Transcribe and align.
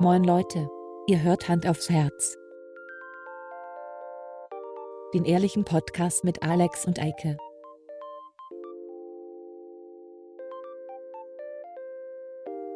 Moin 0.00 0.24
Leute, 0.24 0.66
ihr 1.08 1.22
hört 1.22 1.46
Hand 1.48 1.66
aufs 1.66 1.90
Herz. 1.90 2.36
Den 5.12 5.26
ehrlichen 5.26 5.64
Podcast 5.64 6.24
mit 6.24 6.42
Alex 6.42 6.86
und 6.86 6.98
Eike. 6.98 7.36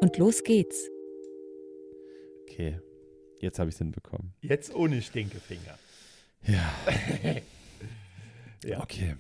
Und 0.03 0.19
los 0.19 0.43
geht's. 0.43 0.91
Okay, 2.43 2.79
jetzt 3.41 3.59
habe 3.59 3.71
ich 3.71 3.75
es 3.77 3.79
hinbekommen. 3.79 4.35
Jetzt 4.43 4.75
ohne 4.75 5.01
Stinkefinger. 5.01 5.79
Ja. 6.43 6.75
Ja. 8.67 8.83
Okay. 8.83 9.15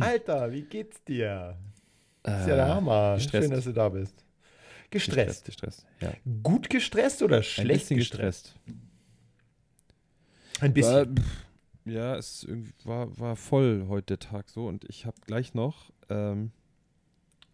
Alter, 0.00 0.50
wie 0.50 0.62
geht's 0.62 1.04
dir? 1.04 1.56
Äh, 2.26 2.40
ist 2.40 2.48
ja 2.48 2.56
der 2.56 2.74
Hammer. 2.74 3.14
gestresst. 3.14 3.44
Schön, 3.44 3.54
dass 3.54 3.64
du 3.66 3.72
da 3.72 3.88
bist. 3.88 4.24
Gestresst. 4.92 5.44
Gestresst, 5.46 5.86
ja. 6.00 6.12
Gut 6.42 6.70
gestresst 6.70 7.22
oder 7.22 7.38
Ein 7.38 7.42
schlecht 7.42 7.80
bisschen 7.80 7.96
gestresst? 7.98 8.54
gestresst. 8.66 8.80
Ein 10.60 10.72
bisschen. 10.74 11.16
War, 11.16 11.24
ja, 11.92 12.16
es 12.16 12.46
war, 12.84 13.18
war 13.18 13.34
voll 13.36 13.86
heute 13.88 14.16
der 14.16 14.18
Tag 14.20 14.48
so 14.48 14.66
und 14.68 14.84
ich 14.88 15.04
habe 15.06 15.16
gleich 15.26 15.54
noch, 15.54 15.90
ähm, 16.08 16.52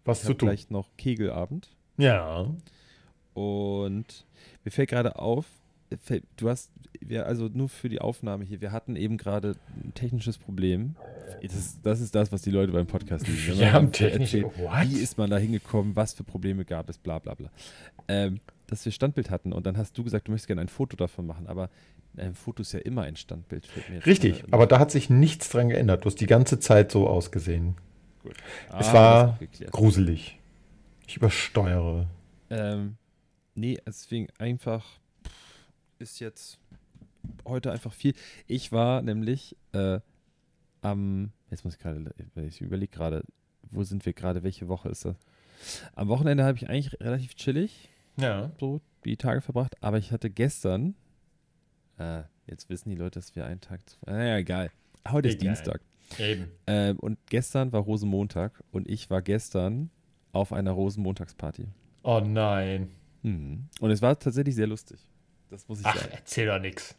Was 0.04 0.22
zu 0.22 0.34
tun. 0.34 0.48
gleich 0.48 0.68
noch 0.70 0.90
Kegelabend 0.98 1.74
Ja. 1.96 2.54
und 3.34 4.26
mir 4.64 4.70
fällt 4.70 4.90
gerade 4.90 5.18
auf, 5.18 5.46
du 6.36 6.48
hast, 6.48 6.70
wir, 7.00 7.26
also 7.26 7.48
nur 7.52 7.68
für 7.68 7.88
die 7.88 8.00
Aufnahme 8.00 8.44
hier, 8.44 8.60
wir 8.60 8.72
hatten 8.72 8.96
eben 8.96 9.16
gerade 9.16 9.56
ein 9.84 9.92
technisches 9.94 10.38
Problem. 10.38 10.96
Das, 11.42 11.54
ist- 11.54 11.78
das 11.84 12.00
ist 12.00 12.14
das, 12.14 12.32
was 12.32 12.42
die 12.42 12.50
Leute 12.50 12.72
beim 12.72 12.86
Podcast 12.86 13.26
lieben. 13.28 13.58
Wir 13.58 13.72
haben 13.72 13.92
What? 13.92 14.88
Wie 14.90 14.98
ist 15.00 15.18
man 15.18 15.30
da 15.30 15.38
hingekommen? 15.38 15.94
Was 15.96 16.12
für 16.14 16.24
Probleme 16.24 16.64
gab 16.64 16.88
es? 16.90 16.98
Bla 16.98 17.18
bla 17.18 17.34
bla. 17.34 17.50
Ähm, 18.08 18.40
dass 18.66 18.84
wir 18.84 18.92
Standbild 18.92 19.30
hatten 19.30 19.52
und 19.52 19.64
dann 19.66 19.76
hast 19.78 19.96
du 19.96 20.04
gesagt, 20.04 20.28
du 20.28 20.32
möchtest 20.32 20.46
gerne 20.48 20.60
ein 20.62 20.68
Foto 20.68 20.96
davon 20.96 21.26
machen, 21.26 21.46
aber 21.46 21.70
ein 22.16 22.34
Foto 22.34 22.60
ist 22.62 22.72
ja 22.72 22.80
immer 22.80 23.02
ein 23.02 23.16
Standbild. 23.16 23.66
Richtig, 24.04 24.44
aber 24.50 24.66
da 24.66 24.78
hat 24.78 24.90
sich 24.90 25.08
nichts 25.08 25.48
dran 25.50 25.68
geändert. 25.68 26.04
Du 26.04 26.06
hast 26.06 26.20
die 26.20 26.26
ganze 26.26 26.58
Zeit 26.58 26.90
so 26.92 27.06
ausgesehen. 27.06 27.76
Gut. 28.22 28.34
es 28.78 28.88
Ah, 28.88 28.92
war 28.94 29.32
ist 29.34 29.38
geklärt. 29.40 29.72
Gruselig. 29.72 30.38
Ich 31.06 31.16
übersteuere. 31.16 32.08
Ähm, 32.50 32.96
nee, 33.54 33.78
deswegen 33.86 34.26
einfach 34.38 34.84
ist 35.98 36.20
jetzt 36.20 36.58
heute 37.46 37.72
einfach 37.72 37.92
viel. 37.92 38.14
Ich 38.46 38.72
war 38.72 39.02
nämlich 39.02 39.56
äh, 39.72 40.00
am, 40.80 41.32
jetzt 41.50 41.64
muss 41.64 41.74
ich 41.74 41.80
gerade, 41.80 42.14
ich 42.36 42.60
überlege 42.60 42.90
gerade, 42.92 43.24
wo 43.70 43.82
sind 43.82 44.06
wir 44.06 44.12
gerade, 44.12 44.42
welche 44.42 44.68
Woche 44.68 44.88
ist 44.88 45.04
das? 45.04 45.16
Am 45.94 46.08
Wochenende 46.08 46.44
habe 46.44 46.56
ich 46.56 46.68
eigentlich 46.68 46.98
relativ 47.00 47.34
chillig 47.34 47.88
Ja. 48.16 48.52
so 48.60 48.80
die 49.04 49.16
Tage 49.16 49.40
verbracht, 49.40 49.76
aber 49.82 49.98
ich 49.98 50.12
hatte 50.12 50.30
gestern, 50.30 50.94
äh, 51.98 52.22
jetzt 52.46 52.68
wissen 52.68 52.90
die 52.90 52.96
Leute, 52.96 53.18
dass 53.18 53.34
wir 53.34 53.44
einen 53.44 53.60
Tag, 53.60 53.88
zu, 53.88 53.96
naja, 54.06 54.36
egal. 54.38 54.70
Heute 55.08 55.28
ist 55.28 55.34
Egal. 55.40 55.54
Dienstag. 55.54 55.80
Eben. 56.18 56.50
Ähm, 56.66 56.98
und 57.00 57.18
gestern 57.26 57.72
war 57.72 57.80
Rosenmontag 57.82 58.62
und 58.70 58.88
ich 58.88 59.10
war 59.10 59.20
gestern 59.22 59.90
auf 60.32 60.52
einer 60.52 60.70
Rosenmontagsparty. 60.72 61.66
Oh 62.02 62.20
nein. 62.24 62.88
Mhm. 63.22 63.68
Und 63.80 63.90
es 63.90 64.00
war 64.00 64.18
tatsächlich 64.18 64.54
sehr 64.54 64.66
lustig. 64.66 64.98
Das 65.50 65.66
muss 65.68 65.80
ich 65.80 65.86
Ach, 65.86 65.96
sagen. 65.96 66.08
erzähl 66.12 66.46
doch 66.46 66.58
nix. 66.60 66.94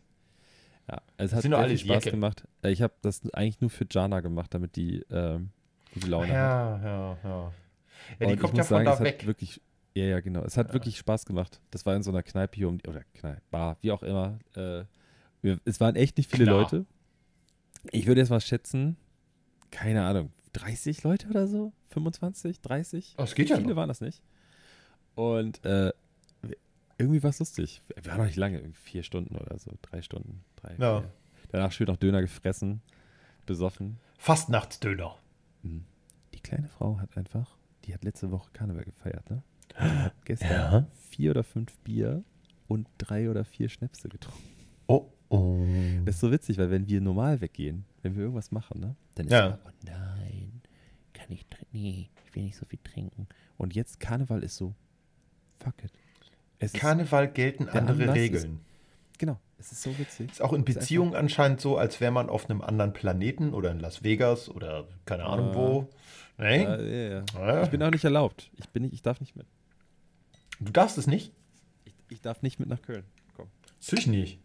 Ja, 0.90 1.02
es 1.18 1.34
hat 1.34 1.44
sehr 1.44 1.58
alle 1.58 1.70
viel 1.70 1.78
Spaß 1.80 2.06
Jacke. 2.06 2.12
gemacht. 2.12 2.44
Äh, 2.64 2.72
Ich 2.72 2.82
habe 2.82 2.94
das 3.02 3.22
eigentlich 3.34 3.62
nur 3.62 3.70
für 3.70 3.86
Jana 3.90 4.22
gemacht, 4.22 4.54
damit 4.54 4.76
die 4.76 5.06
ähm, 5.12 5.50
gute 5.94 6.08
Laune 6.08 6.28
hat. 6.30 6.34
Ja, 6.34 6.78
ja, 6.84 7.18
ja. 7.24 7.30
Ja, 7.30 7.52
die 8.20 8.26
Und 8.26 8.34
ich 8.34 8.40
kommt 8.40 8.54
ja 8.54 8.60
muss 8.62 8.68
von 8.68 8.76
sagen, 8.78 8.86
da 8.86 8.94
es 8.94 9.00
hat 9.00 9.06
weg. 9.06 9.26
wirklich, 9.28 9.62
ja, 9.94 10.06
ja, 10.06 10.20
genau. 10.20 10.42
Es 10.44 10.58
hat 10.58 10.70
Ja. 10.70 10.74
wirklich 10.74 10.98
Spaß 10.98 11.26
gemacht. 11.26 11.60
Das 11.70 11.86
war 11.86 11.96
in 11.96 12.02
so 12.02 12.10
einer 12.10 12.24
Kneipe 12.24 12.56
hier 12.56 12.68
um 12.70 12.78
die, 12.80 12.88
oder 12.88 13.04
Kneipe, 13.14 13.42
Bar, 13.52 13.78
wie 13.82 13.92
auch 13.92 14.02
immer. 14.02 14.40
Äh, 14.56 14.86
wir, 15.42 15.60
es 15.66 15.80
waren 15.80 15.96
echt 15.96 16.18
nicht 16.18 16.32
viele 16.32 16.46
Klar. 16.46 16.62
Leute. 16.62 16.86
Ich 17.92 18.08
würde 18.08 18.22
jetzt 18.22 18.30
mal 18.30 18.42
schätzen, 18.42 18.98
keine 19.72 20.04
Ahnung, 20.06 20.32
30 20.54 21.04
Leute 21.04 21.28
oder 21.28 21.48
so? 21.48 21.72
25, 21.92 22.62
30? 22.62 23.16
Oh, 23.18 23.24
es 23.24 23.36
geht 23.36 23.50
ja 23.50 23.58
Viele 23.58 23.70
noch. 23.70 23.76
waren 23.76 23.88
das 23.90 24.02
nicht. 24.02 24.22
Und 25.16 25.64
äh, 25.66 25.92
irgendwie 27.00 27.24
war 27.24 27.30
es 27.32 27.40
lustig. 27.40 27.82
Wir 27.96 28.06
waren 28.06 28.18
noch 28.20 28.26
nicht 28.26 28.36
lange, 28.36 28.62
vier 28.74 29.04
Stunden 29.04 29.36
oder 29.36 29.58
so, 29.58 29.72
drei 29.82 30.02
Stunden. 30.02 30.44
Drei, 30.58 30.76
Ja. 30.78 31.02
vier. 31.02 31.12
Danach 31.52 31.72
schön 31.72 31.88
noch 31.88 31.98
Döner 31.98 32.22
gefressen, 32.22 32.82
besoffen. 33.46 33.98
Fastnachtsdöner. 34.18 35.16
Mhm. 35.64 35.86
Die 36.34 36.40
kleine 36.40 36.68
Frau 36.68 37.00
hat 37.00 37.18
einfach, 37.18 37.58
die 37.86 37.94
hat 37.94 38.04
letzte 38.04 38.32
Woche 38.32 38.50
Karneval 38.54 38.84
gefeiert, 38.84 39.30
ne? 39.30 39.42
Die 39.72 39.76
hat 39.80 40.26
gestern 40.26 40.52
Ja. 40.52 40.88
vier 41.10 41.32
oder 41.32 41.44
fünf 41.44 41.78
Bier 41.80 42.24
und 42.68 42.88
drei 42.98 43.30
oder 43.30 43.44
vier 43.46 43.70
Schnäpse 43.70 44.10
getrunken. 44.10 44.44
Oh, 44.88 45.12
oh. 45.30 45.66
Das 46.06 46.16
ist 46.16 46.22
so 46.22 46.32
witzig, 46.32 46.58
weil 46.58 46.70
wenn 46.70 46.88
wir 46.88 47.02
normal 47.02 47.42
weggehen, 47.42 47.86
wenn 48.04 48.16
wir 48.16 48.22
irgendwas 48.24 48.52
machen, 48.52 48.80
ne? 48.80 48.96
Dann 49.16 49.26
ist 49.28 49.32
Ja. 49.32 49.48
immer, 49.48 49.60
oh 49.66 49.72
nein, 49.86 50.62
kann 51.14 51.32
ich? 51.32 51.46
Nee, 51.72 52.10
ich 52.28 52.36
will 52.36 52.44
nicht 52.44 52.58
so 52.58 52.66
viel 52.66 52.80
trinken. 52.84 53.28
Und 53.58 53.74
jetzt 53.76 54.00
Karneval 54.00 54.44
ist 54.44 54.58
so, 54.58 54.74
fuck 55.60 55.84
it. 55.84 55.92
Es 56.60 56.74
ist, 56.74 56.80
Karneval 56.80 57.30
gelten 57.32 57.66
der 57.66 57.76
andere 57.76 57.94
Anlass 58.04 58.16
ist- 58.18 58.22
Regeln. 58.22 58.60
genau, 59.18 59.38
es 59.58 59.72
ist 59.72 59.82
so 59.82 59.98
witzig. 59.98 60.32
Ist 60.32 60.42
auch 60.42 60.54
in 60.54 60.64
Ist 60.66 60.74
Beziehungen 60.80 61.16
anscheinend 61.16 61.62
so, 61.62 61.78
als 61.78 62.00
wäre 62.02 62.12
man 62.12 62.30
auf 62.30 62.50
einem 62.50 62.62
anderen 62.62 62.94
Planeten 62.94 63.54
oder 63.54 63.72
in 63.72 63.80
Las 63.80 64.04
Vegas 64.04 64.50
oder 64.50 64.86
keine 65.06 65.26
Ahnung 65.26 65.52
Ah. 65.52 65.56
wo. 65.56 65.90
Nee? 66.38 66.64
Ja, 66.64 66.80
ja, 66.82 67.10
ja. 67.10 67.24
Ja. 67.36 67.64
Ich 67.64 67.70
bin 67.70 67.82
auch 67.84 67.92
nicht 67.92 68.04
erlaubt. 68.04 68.50
Ich, 68.58 68.70
bin 68.70 68.84
nicht, 68.84 68.94
ich 68.94 69.02
darf 69.02 69.20
nicht 69.20 69.36
mit. 69.36 69.46
Du 70.60 70.72
darfst 70.72 70.98
es 70.98 71.08
nicht? 71.08 71.32
Ich, 71.86 71.94
ich 72.10 72.22
darf 72.22 72.42
nicht 72.42 72.60
mit 72.60 72.70
nach 72.70 72.82
Köln. 72.82 73.04
Komm. 73.36 73.48
Natürlich 73.82 74.08
nicht. 74.08 74.40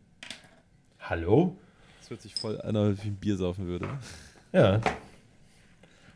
Hallo? 1.01 1.57
Das 2.01 2.11
hört 2.11 2.23
sich 2.23 2.35
voll 2.35 2.61
an, 2.61 2.77
als 2.77 2.99
ich 3.01 3.07
ein 3.07 3.17
Bier 3.17 3.37
saufen 3.37 3.67
würde. 3.67 3.89
Ja. 4.53 4.77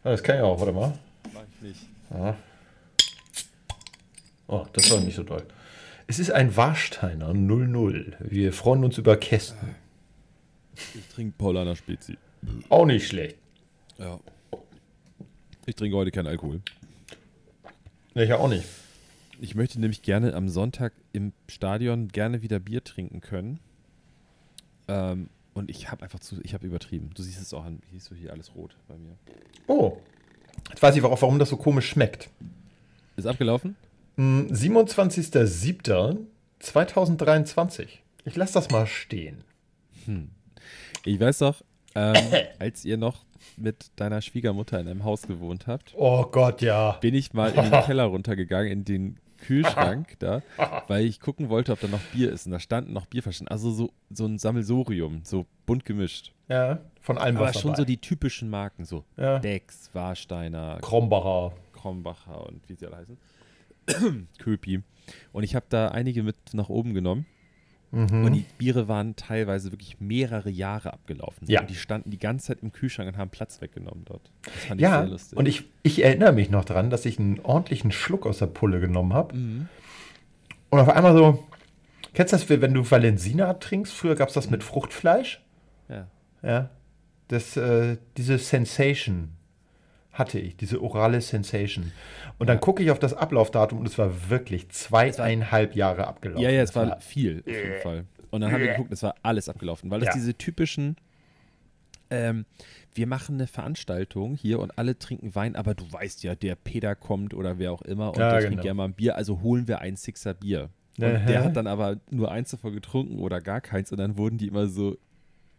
Ah, 0.05 0.11
Das 0.11 0.23
kann 0.23 0.37
ich 0.37 0.43
auch, 0.43 0.59
warte 0.61 0.73
mal. 0.73 0.99
Mach 1.35 1.43
ich 1.57 1.63
nicht. 1.63 1.87
Ah. 2.11 2.35
Oh, 4.47 4.67
das 4.73 4.91
war 4.91 5.01
nicht 5.01 5.15
so 5.17 5.25
toll. 5.25 5.45
Es 6.11 6.19
ist 6.19 6.31
ein 6.31 6.57
Warsteiner 6.57 7.35
00. 7.35 8.17
Wir 8.21 8.55
freuen 8.55 8.83
uns 8.83 8.97
über 8.97 9.19
Kästen. 9.19 9.77
Ich 10.95 11.07
trinke 11.15 11.35
Paulaner 11.37 11.77
Spezi. 11.77 12.17
Auch 12.71 12.87
nicht 12.87 13.07
schlecht. 13.07 13.37
Ja. 13.99 14.19
Ich 15.67 15.75
trinke 15.75 15.99
heute 15.99 16.11
keinen 16.11 16.29
Alkohol. 16.29 16.63
Ich 18.15 18.33
auch 18.33 18.49
nicht. 18.49 18.65
Ich 19.39 19.55
möchte 19.55 19.79
nämlich 19.79 20.01
gerne 20.01 20.33
am 20.33 20.49
Sonntag 20.49 20.95
im 21.13 21.35
Stadion 21.47 22.09
gerne 22.09 22.41
wieder 22.41 22.59
Bier 22.59 22.83
trinken 22.83 23.21
können. 23.21 23.61
Ähm, 24.89 25.29
und 25.53 25.69
ich 25.69 25.91
habe 25.91 26.05
einfach 26.05 26.21
zu, 26.21 26.41
ich 26.43 26.55
habe 26.55 26.67
übertrieben. 26.67 27.11
Du 27.15 27.23
siehst 27.23 27.39
es 27.39 27.53
auch 27.53 27.67
an, 27.67 27.81
siehst 27.93 28.11
du 28.11 28.15
hier 28.15 28.33
alles 28.33 28.55
rot 28.55 28.75
bei 28.89 28.97
mir. 28.97 29.19
Oh. 29.67 29.99
Jetzt 30.71 30.83
weiß 30.83 30.97
ich 30.97 31.03
auch, 31.03 31.21
warum 31.21 31.39
das 31.39 31.51
so 31.51 31.59
komisch 31.59 31.91
schmeckt. 31.91 32.31
Ist 33.17 33.27
abgelaufen? 33.27 33.77
Hm, 34.19 34.49
27.07.2023. 36.61 37.87
Ich 38.25 38.37
lasse 38.37 38.55
das 38.55 38.71
mal 38.71 38.87
stehen. 38.87 39.45
Ich 41.05 41.21
weiß 41.21 41.39
doch, 41.39 41.63
ähm, 41.95 42.15
als 42.59 42.85
ihr 42.85 42.97
noch 42.97 43.25
mit 43.57 43.91
deiner 43.97 44.21
Schwiegermutter 44.21 44.81
in 44.81 44.89
einem 44.89 45.05
Haus 45.05 45.23
gewohnt 45.23 45.67
habt, 45.67 45.95
Oh 45.97 46.25
Gott, 46.25 46.61
ja. 46.63 46.93
bin 47.01 47.15
ich 47.15 47.33
mal 47.33 47.51
in 47.53 47.71
den 47.71 47.83
Keller 47.85 48.05
runtergegangen, 48.05 48.71
in 48.73 48.85
den 48.85 49.19
Kühlschrank 49.39 50.17
da, 50.19 50.43
weil 50.89 51.05
ich 51.05 51.21
gucken 51.21 51.49
wollte, 51.49 51.71
ob 51.73 51.79
da 51.81 51.87
noch 51.87 52.01
Bier 52.13 52.33
ist. 52.33 52.47
Und 52.47 52.53
da 52.53 52.59
standen 52.59 52.93
noch 52.93 53.07
Bierflaschen. 53.07 53.47
Also 53.47 53.71
so, 53.71 53.93
so 54.11 54.27
ein 54.27 54.39
Sammelsorium, 54.39 55.21
so 55.23 55.47
bunt 55.65 55.85
gemischt. 55.85 56.33
Ja, 56.49 56.81
von 57.01 57.19
allem 57.19 57.37
Aber 57.37 57.47
was 57.47 57.61
schon 57.61 57.71
dabei. 57.71 57.77
so 57.83 57.85
die 57.85 57.99
typischen 58.01 58.51
Marken, 58.51 58.85
so 58.85 59.05
Ja. 59.17 59.39
Dex, 59.39 59.91
Warsteiner, 59.93 60.79
Krombacher. 60.83 61.53
Krombacher 61.73 62.45
und 62.49 62.69
wie 62.69 62.75
sie 62.75 62.87
alle 62.87 62.97
heißen. 62.97 63.17
Köpi. 64.39 64.83
Und 65.33 65.43
ich 65.43 65.55
habe 65.55 65.67
da 65.69 65.89
einige 65.89 66.23
mit 66.23 66.37
nach 66.53 66.69
oben 66.69 66.95
genommen. 66.95 67.27
Mhm. 67.91 68.25
Und 68.27 68.33
die 68.35 68.45
Biere 68.59 68.87
waren 68.89 69.17
teilweise 69.17 69.73
wirklich 69.73 69.99
mehrere 69.99 70.51
Jahre 70.51 70.93
abgelaufen. 70.93 71.49
Ja. 71.49 71.63
Und 71.63 71.71
die 71.71 71.75
standen 71.75 72.11
die 72.11 72.19
ganze 72.19 72.49
Zeit 72.49 72.59
im 72.63 72.71
Kühlschrank 72.73 73.09
und 73.09 73.17
haben 73.17 73.31
Platz 73.31 73.63
weggenommen 73.63 74.05
dort. 74.05 74.31
Das 74.43 74.53
fand 74.67 74.81
ich 74.81 74.83
Ja, 74.83 75.01
sehr 75.01 75.11
lustig. 75.11 75.39
und 75.39 75.49
ich, 75.49 75.65
ich 75.83 76.05
erinnere 76.05 76.33
mich 76.33 76.51
noch 76.51 76.67
dran, 76.67 76.91
dass 76.91 77.07
ich 77.07 77.19
einen 77.19 77.41
ordentlichen 77.41 77.91
Schluck 77.91 78.27
aus 78.27 78.39
der 78.39 78.47
Pulle 78.47 78.81
genommen 78.81 79.15
habe. 79.15 79.35
Mhm. 79.35 79.69
Und 80.69 80.81
auf 80.81 80.91
einmal 80.91 81.17
so, 81.17 81.43
kennst 82.13 82.35
du 82.35 82.37
das, 82.37 82.49
wenn 82.51 82.75
du 82.75 82.89
Valensina 82.91 83.55
trinkst? 83.55 83.95
Früher 83.95 84.17
gab 84.17 84.29
es 84.29 84.35
das 84.35 84.51
mit 84.51 84.63
Fruchtfleisch. 84.63 85.41
ja. 85.89 86.09
Ja. 86.43 86.71
Das, 87.29 87.57
äh, 87.59 87.99
diese 88.17 88.39
Sensation 88.39 89.31
hatte 90.19 90.39
ich, 90.41 90.57
diese 90.57 90.83
orale 90.83 91.21
Sensation. 91.21 91.93
Und 92.39 92.49
dann 92.49 92.61
gucke 92.61 92.83
ich 92.83 92.91
auf 92.91 92.99
das 92.99 93.15
Ablaufdatum 93.15 93.79
und 93.79 93.87
es 93.87 93.97
war 93.99 94.29
wirklich 94.31 94.69
zweieinhalb 94.71 95.77
Jahre 95.77 96.07
abgelaufen. 96.07 96.43
ja, 96.43 96.51
ja, 96.51 96.63
es 96.63 96.75
war 96.75 97.01
viel 97.01 97.41
auf 97.47 97.47
jeden 97.53 97.81
Fall. 97.83 98.05
Und 98.31 98.41
dann 98.43 98.53
haben 98.53 98.61
wir 98.61 98.69
geguckt, 98.73 98.93
es 98.93 99.03
war 99.03 99.15
alles 99.23 99.49
abgelaufen, 99.49 99.91
weil 99.91 100.01
das 100.01 100.09
Ja. 100.09 100.15
diese 100.15 100.35
typischen, 100.35 100.97
ähm, 102.11 102.45
wir 102.95 103.07
machen 103.07 103.37
eine 103.37 103.47
Veranstaltung 103.47 104.35
hier 104.35 104.59
und 104.61 104.77
alle 104.79 104.99
trinken 104.99 105.35
Wein, 105.35 105.57
aber 105.57 105.75
du 105.75 105.91
weißt 105.91 106.23
ja, 106.25 106.35
der 106.35 106.57
Peter 106.57 106.95
kommt 106.95 107.33
oder 107.33 107.59
wer 107.59 107.73
auch 107.73 107.83
immer 107.83 108.11
und 108.11 108.19
Ja, 108.19 108.31
der 108.31 108.39
genau. 108.41 108.49
trinkt 108.49 108.63
gerne 108.63 108.75
mal 108.75 108.85
ein 108.85 108.95
Bier, 108.95 109.17
also 109.17 109.41
holen 109.41 109.69
wir 109.69 109.81
ein 109.81 109.97
Sixer 109.97 110.35
Bier. 110.35 110.71
Und 111.01 111.27
der 111.29 111.45
hat 111.45 111.57
dann 111.57 111.69
aber 111.69 111.99
nur 112.11 112.33
eins 112.33 112.51
davon 112.51 112.73
getrunken 112.75 113.21
oder 113.21 113.41
gar 113.41 113.61
keins 113.61 113.93
und 113.93 113.99
dann 113.99 114.19
wurden 114.19 114.37
die 114.37 114.49
immer 114.49 114.67
so 114.67 114.97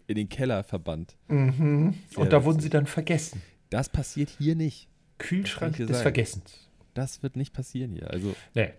in 0.05 0.15
den 0.15 0.27
Keller 0.27 0.63
verbannt. 0.63 1.15
Mhm. 1.29 1.93
Und 2.17 2.33
da 2.33 2.43
wurden 2.43 2.59
sie 2.59 2.69
dann 2.69 2.85
vergessen. 2.87 3.41
Das 3.69 3.89
passiert 3.89 4.29
hier 4.29 4.55
nicht. 4.55 4.87
Kühlschrank 5.17 5.79
ich 5.79 5.85
des 5.85 5.97
sagen. 5.97 6.03
Vergessens. 6.03 6.69
Das 6.93 7.21
wird 7.23 7.35
nicht 7.35 7.53
passieren 7.53 7.91
hier. 7.91 8.09
Also 8.09 8.35
Nee, 8.55 8.73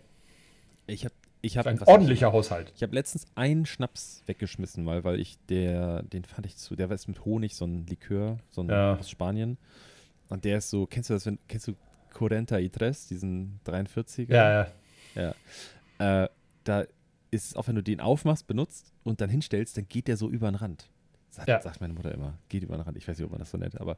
ich 0.87 1.05
habe 1.05 1.15
ich 1.43 1.57
hab, 1.57 1.67
ein 1.67 1.81
ordentlicher 1.83 2.33
Haushalt. 2.33 2.69
Ich, 2.71 2.77
ich 2.77 2.83
habe 2.83 2.95
letztens 2.95 3.27
einen 3.35 3.65
Schnaps 3.65 4.23
weggeschmissen, 4.27 4.85
mal, 4.85 5.05
weil 5.05 5.19
ich 5.19 5.39
der, 5.49 6.03
den 6.03 6.25
fand 6.25 6.47
ich 6.47 6.57
zu, 6.57 6.77
der 6.77 6.91
war 6.91 6.97
jetzt 6.97 7.09
mit 7.09 7.25
Honig, 7.25 7.55
so 7.57 7.65
ein 7.65 7.87
Likör, 7.87 8.39
so 8.51 8.63
ein 8.63 8.69
Ja. 8.69 8.97
aus 8.97 9.09
Spanien. 9.09 9.57
Und 10.29 10.45
der 10.45 10.59
ist 10.59 10.69
so, 10.71 10.87
kennst 10.87 11.09
du 11.09 11.15
das, 11.15 11.25
wenn, 11.25 11.39
kennst 11.49 11.69
du 11.69 11.75
Corenta 12.13 12.59
y 12.59 12.71
Tres, 12.71 13.07
diesen 13.07 13.59
43er? 13.65 14.35
Ja, 14.35 14.67
ja. 15.15 16.25
Äh, 16.25 16.29
da 16.65 16.83
ist 17.31 17.47
es 17.47 17.57
auch, 17.57 17.69
wenn 17.69 17.77
du 17.77 17.83
den 17.83 18.01
aufmachst, 18.01 18.47
benutzt 18.47 18.93
und 19.03 19.21
dann 19.21 19.31
hinstellst, 19.31 19.77
dann 19.77 19.89
geht 19.89 20.09
der 20.09 20.17
so 20.17 20.29
über 20.29 20.51
den 20.51 20.57
Rand. 20.57 20.91
Sagt, 21.31 21.49
Ja. 21.49 21.63
sagt 21.63 21.81
meine 21.81 21.93
Mutter 21.95 22.13
immer, 22.13 22.37
geht 22.49 22.65
über 22.65 22.77
den 22.77 22.83
Rand. 22.83 22.97
Ich 22.97 23.07
weiß 23.07 23.17
nicht, 23.17 23.25
ob 23.25 23.31
man 23.31 23.39
das 23.39 23.51
so 23.51 23.57
nennt, 23.59 23.81
aber 23.81 23.97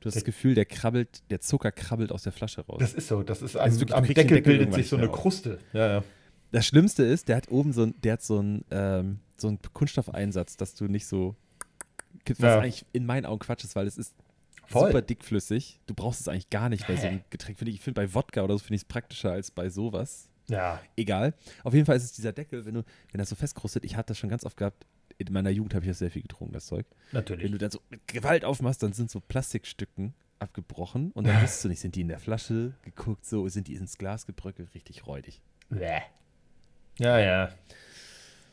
du 0.00 0.06
hast 0.06 0.14
das 0.16 0.24
Gefühl, 0.24 0.54
der 0.54 0.64
krabbelt, 0.64 1.22
der 1.30 1.40
Zucker 1.40 1.70
krabbelt 1.72 2.10
aus 2.10 2.22
der 2.22 2.32
Flasche 2.32 2.62
raus. 2.62 2.78
Das 2.80 2.94
ist 2.94 3.08
so. 3.08 3.22
Das 3.22 3.42
ist 3.42 3.54
Also 3.56 3.74
am, 3.76 3.80
wirklich, 3.80 3.88
du 3.90 3.96
am 3.96 4.04
Deckel 4.06 4.24
Deckel 4.36 4.42
bildet 4.58 4.74
sich 4.74 4.88
so 4.88 4.96
eine. 4.96 5.08
Kruste. 5.10 5.58
Ja, 5.74 5.88
ja. 5.96 6.04
Das 6.52 6.66
Schlimmste 6.66 7.02
ist, 7.04 7.28
der 7.28 7.36
hat 7.36 7.50
oben 7.50 7.72
so 7.72 7.82
ein, 7.84 7.94
der 8.00 8.14
hat 8.14 8.22
so 8.22 8.38
einen, 8.38 8.64
ähm, 8.70 9.20
so 9.36 9.48
einen 9.48 9.58
Kunststoffeinsatz, 9.72 10.56
dass 10.56 10.74
du 10.74 10.86
nicht 10.86 11.06
so, 11.06 11.36
was 12.26 12.38
Ja. 12.38 12.58
eigentlich 12.60 12.86
in 12.92 13.04
meinen 13.06 13.26
Augen 13.26 13.40
Quatsch 13.40 13.62
ist, 13.64 13.76
weil 13.76 13.86
es 13.86 13.98
ist 13.98 14.14
Voll. 14.66 14.86
super 14.88 15.02
dickflüssig. 15.02 15.80
Du 15.86 15.94
brauchst 15.94 16.20
es 16.22 16.28
eigentlich 16.28 16.50
gar 16.50 16.68
nicht 16.68 16.86
bei 16.86 16.96
so 16.96 17.06
einem? 17.06 17.20
Getränk. 17.30 17.58
Finde 17.58 17.70
ich, 17.70 17.76
ich 17.78 17.82
finde 17.82 18.00
bei 18.00 18.14
Wodka 18.14 18.42
oder 18.42 18.54
so 18.54 18.60
finde 18.60 18.76
ich 18.76 18.82
es 18.82 18.84
praktischer 18.88 19.32
als 19.32 19.50
bei 19.50 19.68
sowas. 19.68 20.28
Ja. 20.48 20.80
Egal. 20.96 21.34
Auf 21.62 21.74
jeden 21.74 21.86
Fall 21.86 21.96
ist 21.96 22.04
es 22.04 22.12
dieser 22.12 22.32
Deckel, 22.32 22.64
wenn 22.64 22.74
du, 22.74 22.82
wenn 23.12 23.18
das 23.18 23.28
so 23.28 23.36
festkrustet, 23.36 23.84
ich 23.84 23.96
hatte 23.96 24.08
das 24.08 24.18
schon 24.18 24.30
ganz 24.30 24.44
oft 24.44 24.56
gehabt, 24.56 24.86
in 25.28 25.34
meiner 25.34 25.50
Jugend 25.50 25.74
habe 25.74 25.84
ich 25.84 25.90
das 25.90 25.98
sehr 25.98 26.10
viel 26.10 26.22
getrunken, 26.22 26.52
das 26.54 26.66
Zeug. 26.66 26.86
Wenn 27.10 27.18
Natürlich. 27.20 27.50
du 27.50 27.58
dann 27.58 27.70
so 27.70 27.80
mit 27.90 28.06
Gewalt 28.08 28.44
aufmachst, 28.44 28.82
dann 28.82 28.92
sind 28.92 29.10
so 29.10 29.20
Plastikstücken 29.20 30.14
abgebrochen 30.38 31.10
und 31.12 31.26
dann 31.26 31.36
wusstest 31.42 31.64
du 31.64 31.68
nicht, 31.68 31.80
sind 31.80 31.94
die 31.94 32.00
in 32.00 32.08
der 32.08 32.18
Flasche 32.18 32.72
geguckt, 32.82 33.24
so 33.26 33.46
sind 33.48 33.68
die 33.68 33.74
ins 33.74 33.98
Glas 33.98 34.26
gebröckelt, 34.26 34.74
richtig 34.74 35.06
räudig. 35.06 35.40
Bäh. 35.68 36.00
Ja, 36.98 37.18
ja. 37.18 37.50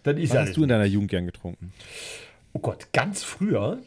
Dann 0.03 0.17
ist 0.17 0.31
Was 0.31 0.47
hast 0.49 0.57
du 0.57 0.63
in 0.63 0.69
deiner 0.69 0.85
Jugend 0.85 1.09
gern 1.09 1.25
getrunken? 1.25 1.73
Oh 2.53 2.59
Gott, 2.59 2.91
ganz 2.93 3.23
früher. 3.23 3.81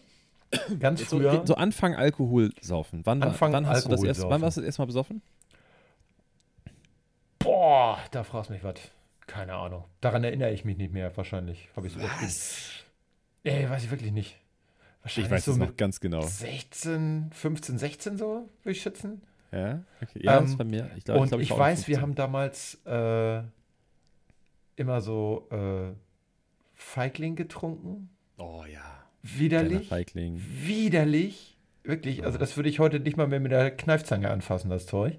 Ganz 0.80 1.08
So, 1.08 1.18
früher. 1.18 1.42
so 1.46 1.54
Anfang 1.54 1.94
Alkohol 1.94 2.52
saufen. 2.60 3.02
Wann, 3.04 3.22
Anfang 3.22 3.52
wann 3.52 3.66
hast 3.68 3.84
du 3.84 3.88
das 3.88 4.00
Alkohol 4.00 4.08
erst, 4.08 4.22
wann 4.28 4.40
warst 4.42 4.56
du 4.56 4.60
das 4.62 4.66
erste 4.66 4.82
Mal 4.82 4.86
besoffen? 4.86 5.22
Boah, 7.38 7.98
da 8.10 8.24
fragst 8.24 8.50
du 8.50 8.54
mich 8.54 8.64
was. 8.64 8.74
Keine 9.30 9.54
Ahnung. 9.54 9.84
Daran 10.00 10.24
erinnere 10.24 10.50
ich 10.50 10.64
mich 10.64 10.76
nicht 10.76 10.92
mehr, 10.92 11.16
wahrscheinlich. 11.16 11.68
Habe 11.76 11.86
ich 11.86 11.94
übertrieben. 11.94 12.32
Ey, 13.44 13.70
weiß 13.70 13.84
ich 13.84 13.90
wirklich 13.92 14.10
nicht. 14.10 14.36
Wahrscheinlich 15.02 15.26
Ich 15.26 15.30
weiß 15.30 15.44
so 15.44 15.52
es 15.52 15.56
noch 15.56 15.76
ganz 15.76 16.00
genau. 16.00 16.20
16, 16.20 17.30
15, 17.32 17.78
16 17.78 18.18
so, 18.18 18.48
würde 18.64 18.72
ich 18.72 18.82
schätzen. 18.82 19.22
Ja, 19.52 19.84
okay. 20.02 20.20
ja 20.20 20.38
Ähm, 20.38 20.46
das 20.46 20.56
bei 20.56 20.64
mir. 20.64 20.90
Ich 20.96 21.04
glaube, 21.04 21.20
Und 21.20 21.26
ich, 21.26 21.30
glaub, 21.30 21.40
ich, 21.42 21.52
auch 21.52 21.58
weiß, 21.60 21.86
wir 21.86 21.98
15. 21.98 22.02
haben 22.02 22.14
damals 22.16 22.80
äh, 22.84 23.42
immer 24.74 25.00
so 25.00 25.48
äh, 25.52 25.94
Feigling 26.74 27.36
getrunken. 27.36 28.10
Oh 28.36 28.64
ja. 28.70 29.04
Widerlich. 29.22 29.88
Feigling. 29.88 30.42
Widerlich. 30.44 31.56
Wirklich. 31.84 32.24
Also, 32.24 32.36
das 32.36 32.56
würde 32.56 32.68
ich 32.68 32.80
heute 32.80 32.98
nicht 32.98 33.16
mal 33.16 33.28
mehr 33.28 33.40
mit 33.40 33.52
der 33.52 33.70
Kneifzange 33.70 34.28
anfassen, 34.28 34.70
das 34.70 34.86
Zeug. 34.86 35.18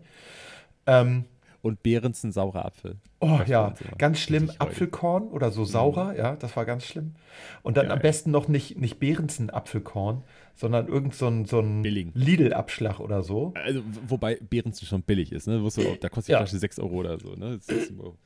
Ähm, 0.85 1.25
Und 1.61 1.83
Behrensen 1.83 2.31
saurer 2.31 2.65
Apfel. 2.65 2.97
Oh 3.19 3.37
Das 3.39 3.47
ja, 3.47 3.73
ganz 3.99 4.19
schlimm. 4.19 4.51
Apfelkorn 4.57 5.27
oder 5.27 5.51
so 5.51 5.63
saurer, 5.63 6.15
ja, 6.17 6.35
das 6.35 6.55
war 6.55 6.65
ganz 6.65 6.85
schlimm. 6.85 7.13
Und 7.61 7.77
dann 7.77 7.85
Geil. 7.87 7.97
am 7.97 7.99
besten 8.01 8.31
noch 8.31 8.47
nicht, 8.47 8.79
nicht 8.79 8.97
Behrensen 8.99 9.51
Apfelkorn, 9.51 10.23
sondern 10.55 10.87
irgend 10.87 11.13
so 11.13 11.27
ein, 11.27 11.45
so 11.45 11.59
ein. 11.59 11.83
Lidl-Abschlag 11.83 12.99
oder 12.99 13.21
so. 13.21 13.53
Also, 13.55 13.81
wobei 14.07 14.37
Behrensen 14.49 14.87
schon 14.87 15.03
billig 15.03 15.31
ist, 15.31 15.47
ne? 15.47 15.59
Du, 15.59 15.69
da 15.69 16.09
kostet 16.09 16.29
die 16.29 16.31
Ja. 16.31 16.37
Flasche 16.39 16.57
6 16.57 16.79
Euro 16.79 16.95
oder 16.95 17.19
so, 17.19 17.35
ne? 17.35 17.59
6 17.61 17.91
Euro. 17.99 18.17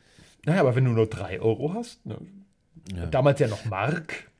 Naja, 0.45 0.61
aber 0.61 0.75
wenn 0.75 0.85
du 0.85 0.91
nur 0.91 1.07
3 1.07 1.41
Euro 1.41 1.73
hast, 1.73 2.05
ne, 2.05 2.17
Ja. 2.95 3.07
damals 3.07 3.39
ja 3.39 3.47
noch 3.47 3.65
Mark, 3.65 4.31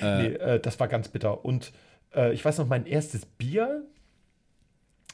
Äh, 0.00 0.18
nee, 0.22 0.34
äh, 0.34 0.60
das 0.60 0.80
war 0.80 0.88
ganz 0.88 1.08
bitter. 1.08 1.44
Und 1.44 1.72
äh, 2.14 2.32
ich 2.32 2.44
weiß 2.44 2.58
noch, 2.58 2.66
mein 2.68 2.86
erstes 2.86 3.24
Bier 3.26 3.84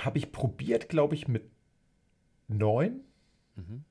habe 0.01 0.17
ich 0.19 0.33
probiert, 0.33 0.89
glaube 0.89 1.15
ich, 1.15 1.29
mit 1.29 1.43
9. 2.49 3.01
Mhm. 3.59 3.85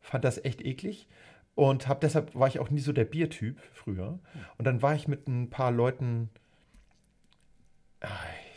Fand 0.00 0.24
das 0.24 0.44
echt 0.44 0.64
eklig. 0.64 1.06
Und 1.54 1.88
hab, 1.88 2.00
deshalb 2.00 2.34
war 2.34 2.48
ich 2.48 2.60
auch 2.60 2.70
nie 2.70 2.80
so 2.80 2.92
der 2.92 3.04
Biertyp 3.04 3.58
früher. 3.72 4.18
Und 4.58 4.64
dann 4.64 4.80
war 4.80 4.94
ich 4.94 5.08
mit 5.08 5.26
ein 5.28 5.50
paar 5.50 5.70
Leuten. 5.70 6.30
Ah, 8.00 8.08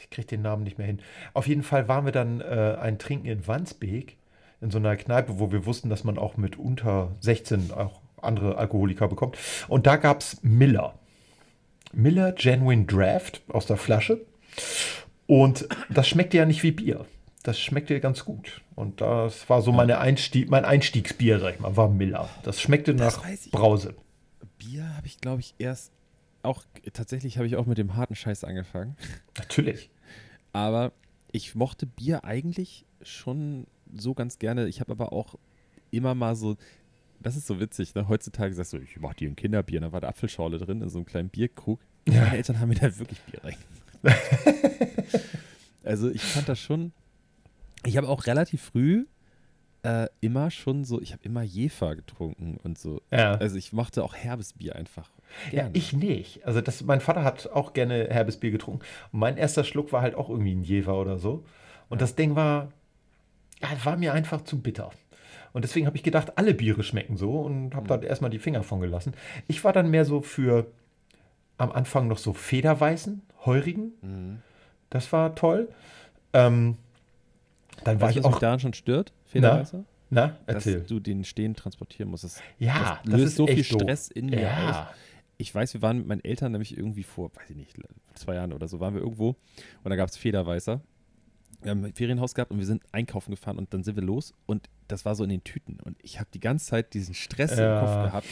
Ich 0.02 0.10
kriege 0.10 0.28
den 0.28 0.42
Namen 0.44 0.64
nicht 0.64 0.78
mehr 0.78 0.88
hin. 0.88 1.00
Auf 1.34 1.48
jeden 1.48 1.64
Fall 1.64 1.88
waren 1.88 2.06
wir 2.06 2.12
dann 2.12 2.42
äh, 2.42 2.78
ein 2.80 3.00
Trinken 3.00 3.28
in 3.28 3.48
Wandsbek, 3.48 4.18
in 4.62 4.70
so 4.72 4.78
einer 4.78 4.96
Kneipe, 4.98 5.40
wo 5.40 5.52
wir 5.52 5.66
wussten, 5.66 5.90
dass 5.90 6.04
man 6.04 6.18
auch 6.18 6.38
mit 6.38 6.58
unter 6.58 7.16
16 7.22 7.72
auch 7.72 8.02
andere 8.22 8.58
Alkoholiker 8.58 9.08
bekommt. 9.08 9.38
Und 9.68 9.88
da 9.88 9.96
gab 9.96 10.22
es 10.22 10.44
Miller. 10.44 10.94
Miller 11.94 12.32
Genuine 12.34 12.86
Draft 12.86 13.42
aus 13.48 13.66
der 13.66 13.78
Flasche. 13.78 14.22
Und 15.28 15.68
das 15.90 16.08
schmeckte 16.08 16.38
ja 16.38 16.46
nicht 16.46 16.62
wie 16.62 16.72
Bier. 16.72 17.06
Das 17.44 17.60
schmeckte 17.60 18.00
ganz 18.00 18.24
gut. 18.26 18.62
Und 18.76 19.02
das 19.02 19.50
war 19.50 19.62
so 19.62 19.72
meine 19.72 19.98
Einstieg, 19.98 20.50
mein 20.50 20.64
Einstiegsbier, 20.66 21.40
sag 21.40 21.56
ich 21.56 21.60
mal, 21.60 21.76
war 21.76 21.90
Miller. 21.90 22.30
Das 22.44 22.62
schmeckte 22.62 22.94
Das 22.94 23.18
nach 23.18 23.30
ich. 23.30 23.52
Brause. 23.52 23.96
Bier 24.58 24.96
habe 24.96 25.08
ich, 25.08 25.20
glaube 25.20 25.40
ich, 25.42 25.56
erst 25.58 25.92
auch, 26.44 26.64
tatsächlich 26.94 27.38
habe 27.38 27.48
ich 27.48 27.56
auch 27.56 27.66
mit 27.66 27.78
dem 27.78 27.96
harten 27.96 28.16
Scheiß 28.16 28.44
angefangen. 28.44 28.96
Natürlich. 29.38 29.90
Aber 30.54 30.92
ich 31.32 31.56
mochte 31.56 31.86
Bier 31.86 32.24
eigentlich 32.26 32.86
schon 33.02 33.66
so 33.94 34.14
ganz 34.14 34.38
gerne. 34.40 34.68
Ich 34.68 34.80
habe 34.80 34.92
aber 34.92 35.14
auch 35.14 35.36
immer 35.90 36.14
mal 36.16 36.36
so, 36.36 36.58
das 37.20 37.36
ist 37.36 37.48
so 37.48 37.60
witzig, 37.60 37.94
ne? 37.96 38.08
heutzutage 38.08 38.54
sagst 38.54 38.74
du, 38.74 38.78
ich 38.78 39.00
mache 39.00 39.16
dir 39.16 39.30
ein 39.30 39.36
Kinderbier, 39.36 39.80
und 39.80 39.84
da 39.84 39.92
war 39.92 40.02
da 40.02 40.10
Apfelschorle 40.10 40.58
drin 40.58 40.82
in 40.82 40.90
so 40.90 41.00
einem 41.00 41.06
kleinen 41.06 41.30
Bierkrug. 41.30 41.80
Ja. 42.08 42.22
Meine 42.22 42.38
Eltern 42.38 42.60
haben 42.60 42.70
mir 42.70 42.76
da 42.76 42.98
wirklich 42.98 43.20
Bier 43.22 43.42
reingemacht. 43.44 45.22
also 45.84 46.10
ich 46.10 46.22
fand 46.22 46.50
das 46.50 46.60
schon, 46.60 46.92
ich 47.86 47.98
habe 47.98 48.08
auch 48.08 48.26
relativ 48.28 48.62
früh 48.62 49.06
äh, 49.84 50.08
immer 50.20 50.52
schon 50.52 50.84
so, 50.84 51.02
ich 51.02 51.12
habe 51.12 51.24
immer 51.24 51.42
Jefer 51.42 51.96
getrunken 51.96 52.58
und 52.64 52.78
so. 52.78 53.02
Ja. 53.12 53.36
Also 53.36 53.56
ich 53.56 53.74
mochte 53.74 54.04
auch 54.04 54.16
herbes 54.16 54.54
Bier 54.54 54.76
einfach. 54.76 55.10
Ja, 55.46 55.64
Gerne. 55.64 55.72
ich 55.74 55.94
nicht. 55.94 56.46
Also 56.46 56.62
das, 56.62 56.84
mein 56.84 57.02
Vater 57.02 57.24
hat 57.24 57.48
auch 57.48 57.74
gerne 57.74 58.08
herbes 58.10 58.38
Bier 58.38 58.52
getrunken. 58.52 58.86
Und 59.12 59.20
mein 59.20 59.38
erster 59.38 59.64
Schluck 59.64 59.92
war 59.92 60.02
halt 60.02 60.16
auch 60.16 60.30
irgendwie 60.30 60.54
ein 60.54 60.64
Jever 60.64 61.00
oder 61.00 61.18
so. 61.18 61.44
Und 61.90 62.02
das 62.02 62.16
Ding 62.16 62.36
war, 62.36 62.72
ja, 63.62 63.70
war 63.84 63.98
mir 63.98 64.14
einfach 64.14 64.42
zu 64.42 64.62
bitter. 64.62 64.92
Und 65.54 65.64
deswegen 65.64 65.86
habe 65.86 65.98
ich 65.98 66.04
gedacht, 66.04 66.38
alle 66.38 66.54
Biere 66.54 66.84
schmecken 66.84 67.18
so 67.18 67.42
und 67.42 67.76
habe 67.76 67.88
da 67.88 68.00
erstmal 68.00 68.30
die 68.30 68.40
Finger 68.40 68.64
von 68.64 68.80
gelassen. 68.80 69.14
Ich 69.48 69.64
war 69.64 69.74
dann 69.74 69.90
mehr 69.90 70.06
so 70.06 70.22
für 70.22 70.68
am 71.58 71.72
Anfang 71.72 72.08
noch 72.08 72.18
so 72.18 72.34
Federweißen, 72.34 73.22
Heurigen. 73.46 73.94
Mhm. 74.02 74.42
Das 74.90 75.12
war 75.12 75.36
toll. 75.36 75.70
Ähm, 76.34 76.78
dann 77.84 78.00
war 78.02 78.08
Weißt 78.10 78.18
ich 78.18 78.24
was 78.24 78.30
mich 78.30 78.36
auch. 78.36 78.40
daran 78.40 78.60
schon 78.60 78.74
stört, 78.74 79.14
Federweißer? 79.26 79.84
Na, 80.10 80.38
Dass 80.46 80.66
erzähl. 80.68 80.82
du 80.82 81.00
den 81.00 81.24
Stehen 81.24 81.56
transportieren 81.56 82.10
musst. 82.10 82.26
Das, 82.26 82.42
Ja, 82.60 83.00
das 83.04 83.12
das 83.12 83.14
löst 83.14 83.26
ist 83.28 83.36
so 83.38 83.48
viel 83.48 83.60
echt 83.60 83.74
doof. 83.74 83.82
Stress 83.82 84.08
in 84.10 84.26
mir 84.28 84.40
aus. 84.50 84.76
Ja. 84.76 84.94
Ich 85.38 85.56
weiß, 85.56 85.74
wir 85.74 85.82
waren 85.82 85.98
mit 86.00 86.08
meinen 86.08 86.24
Eltern 86.24 86.52
nämlich 86.52 86.78
irgendwie 86.78 87.04
vor, 87.04 87.32
weiß 87.36 87.50
ich 87.50 87.56
nicht, 87.56 87.76
zwei 88.16 88.36
Jahren 88.36 88.54
oder 88.54 88.68
so, 88.68 88.80
waren 88.80 88.94
wir 88.94 89.02
irgendwo 89.02 89.38
und 89.84 89.90
da 89.90 89.96
gab 89.96 90.10
es 90.10 90.18
Federweißer. 90.18 90.82
Wir 91.64 91.72
haben 91.72 91.86
ein 91.86 91.94
Ferienhaus 91.94 92.34
gehabt 92.36 92.52
und 92.52 92.58
wir 92.60 92.66
sind 92.66 92.84
einkaufen 92.92 93.32
gefahren 93.32 93.58
und 93.58 93.74
dann 93.74 93.84
sind 93.84 93.96
wir 93.96 94.04
los 94.04 94.34
und 94.48 94.68
das 94.88 95.06
war 95.06 95.16
so 95.16 95.24
in 95.24 95.30
den 95.30 95.44
Tüten. 95.44 95.80
Und 95.80 95.96
ich 96.04 96.20
habe 96.20 96.30
die 96.34 96.40
ganze 96.40 96.66
Zeit 96.66 96.94
diesen 96.94 97.14
Stress 97.14 97.58
Ja. 97.58 97.80
im 97.80 97.86
Kopf 97.86 98.06
gehabt. 98.08 98.28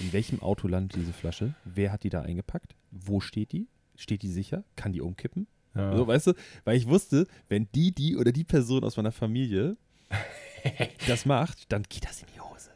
In 0.00 0.12
welchem 0.12 0.42
Auto 0.42 0.68
landet 0.68 0.96
diese 1.00 1.12
Flasche? 1.12 1.54
Wer 1.64 1.92
hat 1.92 2.02
die 2.02 2.10
da 2.10 2.22
eingepackt? 2.22 2.74
Wo 2.90 3.20
steht 3.20 3.52
die? 3.52 3.68
Steht 3.96 4.22
die 4.22 4.28
sicher? 4.30 4.64
Kann 4.76 4.92
die 4.92 5.00
umkippen? 5.00 5.46
Ja. 5.74 5.96
So, 5.96 6.06
weißt 6.06 6.26
du, 6.28 6.32
weil 6.64 6.76
ich 6.76 6.86
wusste, 6.88 7.26
wenn 7.48 7.68
die, 7.74 7.92
die 7.92 8.16
oder 8.16 8.32
die 8.32 8.44
Person 8.44 8.84
aus 8.84 8.96
meiner 8.96 9.12
Familie 9.12 9.76
das 11.08 11.24
macht, 11.26 11.72
dann 11.72 11.82
geht 11.88 12.04
das 12.04 12.20
in 12.20 12.26
die 12.34 12.40
Hose. 12.40 12.70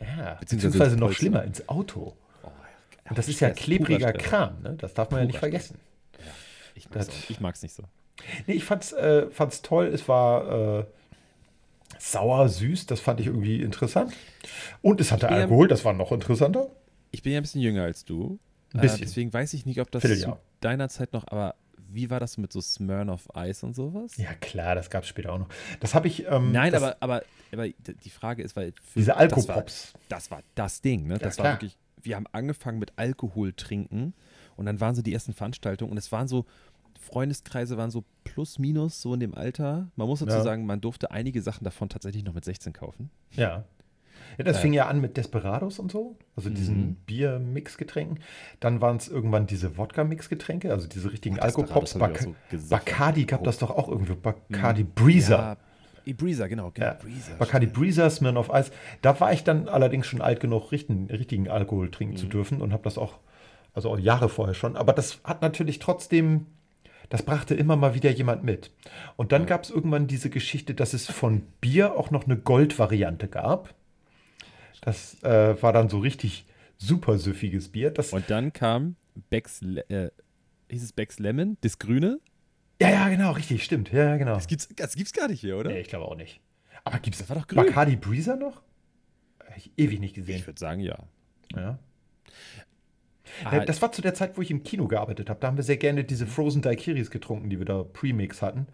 ja. 0.00 0.34
Beziehungsweise 0.34 0.68
Beziehungsweise 0.72 0.96
noch 0.96 1.12
schlimmer, 1.12 1.44
ins 1.44 1.68
Auto. 1.68 2.14
Oh, 2.42 2.48
Und 3.08 3.18
das 3.18 3.28
ist 3.28 3.40
ja 3.40 3.50
klebriger. 3.50 4.12
Kram, 4.12 4.60
ne? 4.62 4.74
Das 4.78 4.94
darf 4.94 5.10
man 5.10 5.20
ja 5.20 5.26
nicht 5.26 5.38
vergessen. 5.38 5.78
Ich 6.74 6.88
mag's, 6.90 7.06
Das- 7.06 7.14
auch, 7.24 7.30
ich 7.30 7.40
mag's 7.40 7.62
nicht 7.62 7.74
so. 7.74 7.84
Nee, 8.46 8.54
ich 8.54 8.64
fand's, 8.64 8.92
äh, 8.92 9.30
fand's 9.30 9.62
toll. 9.62 9.86
Es 9.86 10.06
war 10.08 10.80
äh, 10.80 10.84
sauer, 11.98 12.48
süß. 12.48 12.86
Das 12.86 13.00
fand 13.00 13.20
ich 13.20 13.26
irgendwie 13.26 13.60
interessant. 13.62 14.12
Und 14.82 15.00
es 15.00 15.10
hatte 15.12 15.26
bin 15.26 15.36
ja- 15.36 15.42
Alkohol. 15.42 15.68
Das 15.68 15.84
war 15.84 15.92
noch 15.92 16.12
interessanter. 16.12 16.68
Ich 17.10 17.22
bin 17.22 17.32
ja 17.32 17.38
ein 17.40 17.42
bisschen 17.42 17.60
jünger 17.62 17.82
als 17.84 18.04
du. 18.04 18.38
Ein 18.74 18.78
Äh, 18.78 18.82
bisschen. 18.82 19.00
deswegen 19.00 19.32
weiß 19.32 19.54
ich 19.54 19.66
nicht, 19.66 19.80
ob 19.80 19.90
das 19.90 20.02
zu 20.02 20.38
deiner 20.60 20.88
Zeit 20.88 21.12
noch, 21.12 21.26
aber 21.28 21.54
wie 21.88 22.10
war 22.10 22.20
das 22.20 22.38
mit 22.38 22.52
so 22.52 22.60
Smirnoff 22.60 23.28
Ice 23.36 23.64
und 23.66 23.74
sowas? 23.74 24.16
Ja, 24.16 24.32
klar, 24.34 24.74
das 24.74 24.90
gab 24.90 25.02
es 25.04 25.08
später 25.08 25.32
auch 25.32 25.38
noch. 25.38 25.48
Das 25.80 25.94
habe 25.94 26.08
ich. 26.08 26.26
Ähm, 26.26 26.52
Nein, 26.52 26.72
das, 26.72 26.82
aber, 26.82 26.96
aber, 27.00 27.22
aber 27.52 27.68
die 27.68 28.10
Frage 28.10 28.42
ist, 28.42 28.56
weil. 28.56 28.72
Diese 28.94 29.08
das 29.08 29.16
Alkopops. 29.18 29.92
das 30.08 30.30
war 30.30 30.42
das 30.54 30.80
Ding, 30.80 31.06
ne? 31.06 31.14
Ja, 31.14 31.18
Das 31.18 31.36
klar. 31.36 31.44
war 31.46 31.52
wirklich. 31.54 31.76
Wir 32.02 32.16
haben 32.16 32.26
angefangen 32.32 32.78
mit 32.78 32.92
Alkohol 32.96 33.52
trinken 33.52 34.12
und 34.56 34.66
dann 34.66 34.80
waren 34.80 34.94
so 34.94 35.02
die 35.02 35.12
ersten 35.12 35.34
Veranstaltungen 35.34 35.90
und 35.92 35.98
es 35.98 36.10
waren 36.12 36.28
so. 36.28 36.46
Freundeskreise 37.00 37.76
waren 37.76 37.90
so 37.90 38.04
plus 38.22 38.58
minus 38.60 39.02
so 39.02 39.14
in 39.14 39.20
dem 39.20 39.34
Alter. 39.34 39.88
Man 39.96 40.06
muss 40.06 40.20
dazu 40.20 40.36
Ja. 40.36 40.42
sagen, 40.42 40.66
man 40.66 40.80
durfte 40.80 41.10
einige 41.10 41.42
Sachen 41.42 41.64
davon 41.64 41.88
tatsächlich 41.88 42.22
noch 42.22 42.32
mit 42.34 42.44
16 42.44 42.72
kaufen. 42.72 43.10
Ja. 43.32 43.64
Ja, 44.38 44.44
das 44.44 44.58
Äh. 44.58 44.60
fing 44.60 44.72
ja 44.72 44.86
an 44.86 45.00
mit 45.00 45.16
Desperados 45.16 45.78
und 45.78 45.90
so, 45.92 46.16
also 46.36 46.50
diesen 46.50 46.76
Mhm. 46.86 46.94
Bier-Mix-Getränken. 47.06 48.20
Dann 48.60 48.80
waren 48.80 48.96
es 48.96 49.08
irgendwann 49.08 49.46
diese 49.46 49.76
Wodka-Mix-Getränke, 49.76 50.70
also 50.72 50.88
diese 50.88 51.12
richtigen 51.12 51.36
Desperados 51.36 51.94
Alkopops. 51.94 51.94
Bac 51.98 52.18
so. 52.58 52.68
Bacardi 52.70 53.24
gab 53.24 53.40
Oh. 53.40 53.44
das 53.44 53.58
doch 53.58 53.70
auch 53.70 53.88
irgendwie. 53.88 54.14
Bacardi 54.14 54.84
Breezer. 54.84 55.56
Ja, 56.04 56.12
Breezer, 56.14 56.48
genau. 56.48 56.70
genau 56.72 56.86
Ja, 56.86 56.94
Breezer, 56.94 57.34
Bacardi 57.38 57.66
stimmt. 57.66 57.78
Breezer, 57.78 58.10
Smirnoff 58.10 58.50
Ice. 58.52 58.72
Da 59.02 59.20
war 59.20 59.32
ich 59.32 59.44
dann 59.44 59.68
allerdings 59.68 60.06
schon 60.06 60.20
alt 60.20 60.40
genug, 60.40 60.72
richtigen, 60.72 61.06
richtigen 61.10 61.48
Alkohol 61.48 61.90
trinken 61.90 62.14
Mhm. 62.14 62.18
zu 62.18 62.26
dürfen 62.26 62.60
und 62.60 62.72
habe 62.72 62.82
das 62.82 62.98
auch, 62.98 63.18
also 63.74 63.90
auch 63.90 63.98
Jahre 63.98 64.28
vorher 64.28 64.54
schon. 64.54 64.76
Aber 64.76 64.92
das 64.92 65.20
hat 65.24 65.42
natürlich 65.42 65.78
trotzdem, 65.78 66.46
das 67.08 67.22
brachte 67.22 67.54
immer 67.54 67.76
mal 67.76 67.94
wieder 67.94 68.10
jemand 68.10 68.42
mit. 68.42 68.70
Und 69.16 69.30
dann 69.32 69.46
gab 69.46 69.62
es 69.64 69.70
irgendwann 69.70 70.06
diese 70.06 70.28
Geschichte, 70.30 70.74
dass 70.74 70.92
es 70.94 71.06
von 71.10 71.42
Bier 71.60 71.96
auch 71.96 72.10
noch 72.10 72.24
eine 72.24 72.36
Gold-Variante 72.36 73.28
gab. 73.28 73.74
Das 74.82 75.22
äh, 75.22 75.60
war 75.62 75.72
dann 75.72 75.88
so 75.88 75.98
richtig 75.98 76.44
super 76.76 77.16
süffiges 77.16 77.70
Bier. 77.70 77.90
Das, 77.90 78.12
Und 78.12 78.28
dann 78.28 78.52
kam 78.52 78.96
Becks, 79.30 79.62
äh, 79.62 80.10
hieß 80.70 80.82
es 80.82 80.92
Becks 80.92 81.18
Lemon, 81.18 81.56
das 81.62 81.78
Grüne. 81.78 82.18
ja, 82.80 82.90
ja, 82.90 83.08
genau, 83.08 83.30
richtig, 83.32 83.64
stimmt. 83.64 83.90
Ja, 83.92 84.04
ja, 84.04 84.16
genau. 84.16 84.34
Das 84.34 84.46
gibt's, 84.48 84.68
das 84.76 84.94
gibt's 84.96 85.12
gar 85.12 85.28
nicht 85.28 85.40
hier, 85.40 85.56
oder? 85.56 85.70
Nee, 85.70 85.80
ich 85.80 85.88
glaube 85.88 86.06
auch 86.06 86.16
nicht. 86.16 86.40
Aber 86.84 86.98
gibt 86.98 87.14
es 87.14 87.20
Das 87.20 87.28
war 87.30 87.36
doch 87.36 87.46
grün. 87.46 87.64
Bacardi 87.64 87.96
Breezer 87.96 88.36
noch? 88.36 88.60
Hab 89.38 89.56
Ich 89.56 89.70
ewig 89.76 90.00
nicht 90.00 90.14
gesehen. 90.14 90.36
Ich 90.36 90.46
würde 90.46 90.58
sagen, 90.58 90.80
ja. 90.80 90.98
Ja. 91.54 91.78
Ah, 93.44 93.58
Äh, 93.58 93.66
Das 93.66 93.80
war 93.82 93.92
zu 93.92 94.02
der 94.02 94.14
Zeit, 94.14 94.36
wo 94.36 94.42
ich 94.42 94.50
im 94.50 94.64
Kino 94.64 94.88
gearbeitet 94.88 95.30
habe. 95.30 95.38
Da 95.40 95.46
haben 95.46 95.56
wir 95.56 95.62
sehr 95.64 95.76
gerne 95.76 96.02
diese 96.04 96.26
Frozen 96.26 96.60
Daiquiris 96.62 97.10
getrunken, 97.10 97.50
die 97.50 97.58
wir 97.58 97.66
da 97.66 97.84
Premix 97.84 98.42
hatten. 98.42 98.66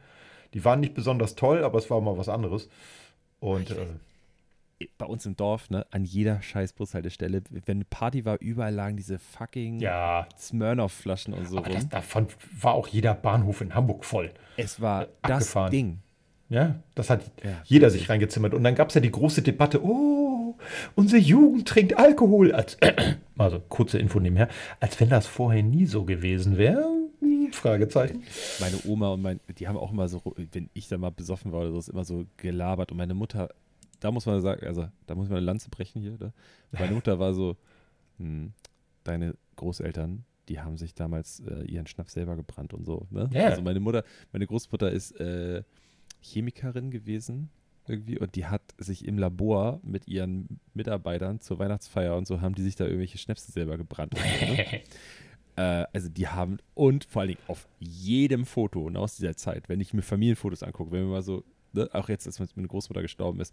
Die 0.55 0.65
waren 0.65 0.81
nicht 0.81 0.95
besonders 0.95 1.35
toll, 1.35 1.63
aber 1.65 1.79
es 1.79 1.91
war 1.91 2.01
mal 2.01 2.17
was 2.17 2.29
anderes. 2.31 2.71
Und 3.41 3.69
Ich 3.71 3.77
weiß- 3.77 3.81
äh, 3.83 3.87
bei 4.97 5.07
uns 5.07 5.27
im 5.27 5.37
Dorf, 5.37 5.71
ne, 5.71 5.87
an 5.91 6.05
jeder 6.05 6.41
scheiß 6.41 6.73
Bushaltestelle, 6.73 7.43
wenn 7.51 7.79
eine 7.79 7.85
Party 7.85 8.25
war, 8.25 8.41
überall 8.41 8.75
lagen 8.75 8.97
diese 8.97 9.19
fucking 9.19 9.81
ja, 9.81 10.27
Smirnoff-Flaschen 10.39 11.35
und 11.35 11.49
so 11.49 11.59
aber 11.59 11.71
das, 11.71 11.89
davon 11.89 12.29
war 12.61 12.75
auch 12.75 12.87
jeder 12.87 13.15
Bahnhof 13.15 13.61
in 13.61 13.75
Hamburg 13.75 14.05
voll. 14.05 14.33
es 14.57 14.81
war 14.81 15.09
das 15.23 15.33
abgefahren. 15.33 15.71
Ding. 15.71 15.99
Ja, 16.51 16.77
das 16.95 17.11
hat 17.11 17.31
Ja, 17.45 17.61
jeder 17.65 17.91
sich 17.91 18.09
reingezimmert. 18.09 18.55
Und 18.55 18.65
dann 18.65 18.75
gab 18.75 18.89
es 18.89 18.95
ja 18.95 19.01
die 19.03 19.11
große 19.11 19.43
Debatte, 19.43 19.85
oh, 19.85 20.57
unsere 20.95 21.21
Jugend 21.21 21.69
trinkt 21.69 21.99
Alkohol. 21.99 22.53
Als, 22.53 22.79
also 23.39 23.61
kurze 23.69 23.99
Info 23.99 24.19
nebenher, 24.19 24.49
als 24.81 24.99
wenn 24.99 25.11
das 25.11 25.27
vorher 25.27 25.63
nie 25.63 25.87
so 25.87 26.05
gewesen 26.05 26.57
wäre. 26.57 26.87
Fragezeichen. 27.53 28.23
Meine 28.61 28.79
Oma 28.87 29.11
und 29.11 29.23
mein, 29.23 29.41
die 29.59 29.69
haben 29.69 29.77
auch 29.77 29.93
immer 29.93 30.09
so, 30.09 30.23
wenn 30.53 30.71
ich 30.75 30.89
da 30.89 30.99
mal 30.99 31.11
besoffen 31.11 31.53
war 31.53 31.61
oder 31.61 31.73
so, 31.73 31.79
ist 31.79 31.89
immer 31.89 32.05
so 32.05 32.27
gelabert. 32.37 32.93
Und 32.93 32.99
meine 32.99 33.15
Mutter, 33.15 33.51
da 34.01 34.11
muss 34.11 34.27
man 34.27 34.41
sagen, 34.41 34.67
also 34.67 34.89
da 35.07 35.15
muss 35.15 35.29
man 35.29 35.39
eine 35.39 35.47
Lanze 35.47 35.71
brechen 35.71 36.01
hier. 36.01 36.17
Ne? 36.19 36.33
Meine 36.73 36.93
Mutter 36.93 37.19
war 37.19 37.35
so, 37.35 37.57
hm, 38.19 38.53
deine 39.05 39.35
Großeltern, 39.57 40.25
die 40.49 40.61
haben 40.61 40.77
sich 40.77 40.95
damals 40.95 41.41
äh, 41.41 41.65
ihren 41.65 41.87
Schnaps 41.87 42.13
selber 42.13 42.37
gebrannt 42.37 42.75
und 42.75 42.85
so. 42.85 43.07
Ne? 43.11 43.29
Ja. 43.33 43.47
Also 43.47 43.63
meine 43.63 43.81
Mutter, 43.81 44.05
meine 44.33 44.47
Großmutter 44.47 44.91
ist 44.91 45.13
äh, 45.21 45.63
Chemikerin 46.21 46.91
gewesen 46.91 47.51
irgendwie 47.87 48.19
und 48.19 48.35
die 48.35 48.47
hat 48.47 48.63
sich 48.77 49.07
im 49.07 49.19
Labor 49.19 49.81
mit 49.83 50.09
ihren 50.09 50.61
Mitarbeitern 50.75 51.41
zur 51.41 51.59
Weihnachtsfeier 51.59 52.17
und 52.17 52.27
so 52.27 52.41
haben 52.41 52.55
die 52.55 52.63
sich 52.63 52.77
da 52.77 52.85
irgendwelche 52.85 53.19
Schnäpse 53.19 53.51
selber 53.51 53.79
gebrannt. 53.79 54.15
So, 54.17 54.53
ne? 54.53 54.83
Äh, 55.59 55.87
also 55.93 56.09
die 56.09 56.29
haben 56.29 56.59
und 56.75 57.05
vor 57.05 57.23
allen 57.23 57.31
Dingen 57.31 57.41
auf 57.49 57.67
jedem 57.81 58.47
Foto 58.47 58.85
und 58.85 58.97
aus 58.97 59.17
dieser 59.17 59.37
Zeit, 59.37 59.69
wenn 59.69 59.81
ich 59.81 59.93
mir 59.93 60.03
Familienfotos 60.03 60.63
angucke, 60.63 60.93
wenn 60.93 61.01
wir 61.01 61.11
mal 61.11 61.23
so, 61.23 61.43
ne, 61.73 61.89
auch 61.93 62.09
jetzt, 62.09 62.29
als 62.29 62.39
meine 62.55 62.69
Großmutter 62.69 63.03
gestorben 63.03 63.41
ist, 63.41 63.53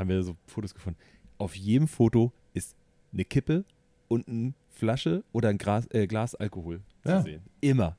haben 0.00 0.08
wir 0.08 0.22
so 0.22 0.36
Fotos 0.46 0.74
gefunden. 0.74 0.98
Auf 1.38 1.54
jedem 1.56 1.86
Foto 1.88 2.32
ist 2.54 2.74
eine 3.12 3.24
Kippe 3.24 3.64
und 4.08 4.26
eine 4.28 4.54
Flasche 4.70 5.22
oder 5.32 5.48
ein 5.50 5.58
Glas, 5.58 5.86
äh, 5.92 6.06
Glas 6.06 6.34
Alkohol 6.34 6.80
Ja. 7.04 7.18
zu 7.18 7.24
sehen. 7.24 7.42
Immer. 7.60 7.96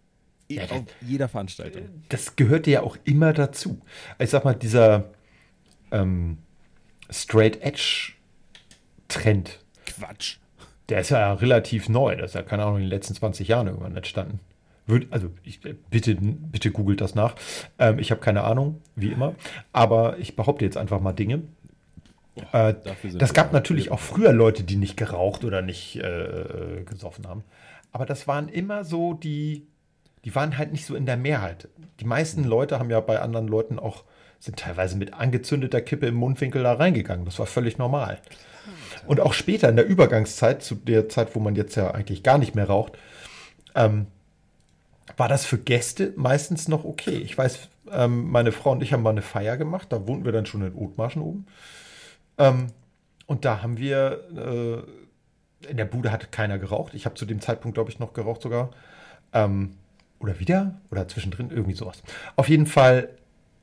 I- 0.49 0.55
Ja, 0.55 0.63
auf 0.65 0.83
jeder 1.01 1.29
Veranstaltung. 1.29 1.83
das 2.09 2.35
gehörte 2.35 2.69
ja 2.71 2.81
auch 2.81 2.97
immer 3.05 3.31
dazu. 3.33 3.79
Ich 4.19 4.29
sag 4.29 4.43
mal, 4.43 4.53
dieser 4.53 5.09
ähm, 5.91 6.37
Straight 7.09 7.61
Edge 7.61 8.13
Trend, 9.07 9.59
Quatsch. 9.85 10.37
der 10.89 11.01
ist 11.01 11.09
ja 11.09 11.33
relativ 11.33 11.89
neu. 11.89 12.15
Das 12.15 12.31
ist 12.31 12.35
ja, 12.35 12.43
keine 12.43 12.63
Ahnung, 12.63 12.77
in 12.77 12.81
den 12.83 12.89
letzten 12.89 13.13
20 13.15 13.47
Jahren 13.47 13.67
irgendwann 13.67 13.95
entstanden. 13.95 14.39
Also, 15.09 15.29
ich, 15.43 15.61
bitte, 15.89 16.15
bitte 16.15 16.71
googelt 16.71 16.99
das 16.99 17.15
nach. 17.15 17.35
Ähm, 17.79 17.99
ich 17.99 18.11
habe 18.11 18.19
keine 18.19 18.43
Ahnung, 18.43 18.81
wie 18.95 19.11
immer. 19.11 19.35
Aber 19.71 20.17
ich 20.17 20.35
behaupte 20.35 20.65
jetzt 20.65 20.75
einfach 20.75 20.99
mal 20.99 21.13
Dinge. 21.13 21.43
Äh, 22.53 22.73
das 23.13 23.33
gab 23.33 23.53
natürlich 23.53 23.91
auch 23.91 23.99
früher 23.99 24.31
Leute, 24.31 24.63
die 24.63 24.77
nicht 24.77 24.97
geraucht 24.97 25.43
oder 25.43 25.61
nicht 25.61 25.97
äh, 25.97 26.83
gesoffen 26.85 27.27
haben. 27.27 27.43
Aber 27.91 28.05
das 28.05 28.27
waren 28.27 28.47
immer 28.49 28.83
so 28.83 29.13
die, 29.13 29.67
die 30.23 30.33
waren 30.33 30.57
halt 30.57 30.71
nicht 30.71 30.85
so 30.85 30.95
in 30.95 31.05
der 31.05 31.17
Mehrheit. 31.17 31.67
Die 31.99 32.05
meisten 32.05 32.43
Leute 32.43 32.79
haben 32.79 32.89
ja 32.89 32.99
bei 32.99 33.19
anderen 33.19 33.47
Leuten 33.47 33.79
auch, 33.79 34.03
sind 34.39 34.57
teilweise 34.57 34.97
mit 34.97 35.13
angezündeter 35.13 35.81
Kippe 35.81 36.07
im 36.07 36.15
Mundwinkel 36.15 36.63
da 36.63 36.73
reingegangen. 36.73 37.25
Das 37.25 37.37
war 37.37 37.45
völlig 37.45 37.77
normal. 37.77 38.19
Und 39.07 39.19
auch 39.19 39.33
später 39.33 39.69
in 39.69 39.75
der 39.75 39.85
Übergangszeit, 39.85 40.63
zu 40.63 40.75
der 40.75 41.09
Zeit, 41.09 41.35
wo 41.35 41.39
man 41.39 41.55
jetzt 41.55 41.75
ja 41.75 41.91
eigentlich 41.91 42.23
gar 42.23 42.37
nicht 42.37 42.55
mehr 42.55 42.67
raucht, 42.67 42.93
ähm, 43.75 44.07
war 45.17 45.27
das 45.27 45.45
für 45.45 45.57
Gäste 45.57 46.13
meistens 46.15 46.67
noch 46.67 46.85
okay. 46.85 47.17
Ich 47.17 47.37
weiß, 47.37 47.69
ähm, 47.91 48.29
meine 48.29 48.51
Frau 48.51 48.71
und 48.71 48.83
ich 48.83 48.93
haben 48.93 49.03
mal 49.03 49.09
eine 49.09 49.21
Feier 49.21 49.57
gemacht, 49.57 49.87
da 49.91 50.07
wohnten 50.07 50.25
wir 50.25 50.31
dann 50.31 50.45
schon 50.45 50.61
in 50.61 50.75
Othmarschen 50.75 51.21
oben. 51.21 51.47
Ähm, 52.41 52.67
und 53.27 53.45
da 53.45 53.61
haben 53.61 53.77
wir, 53.77 54.85
äh, 55.63 55.69
in 55.69 55.77
der 55.77 55.85
Bude 55.85 56.11
hat 56.11 56.31
keiner 56.31 56.57
geraucht. 56.57 56.93
Ich 56.93 57.05
habe 57.05 57.15
zu 57.15 57.25
dem 57.25 57.39
Zeitpunkt, 57.39 57.75
glaube 57.75 57.91
ich, 57.91 57.99
noch 57.99 58.13
geraucht 58.13 58.41
sogar. 58.41 58.71
Ähm, 59.31 59.75
oder 60.19 60.39
wieder? 60.39 60.81
Oder 60.91 61.07
zwischendrin, 61.07 61.49
irgendwie 61.51 61.73
sowas. 61.73 62.03
Auf 62.35 62.49
jeden 62.49 62.65
Fall, 62.65 63.09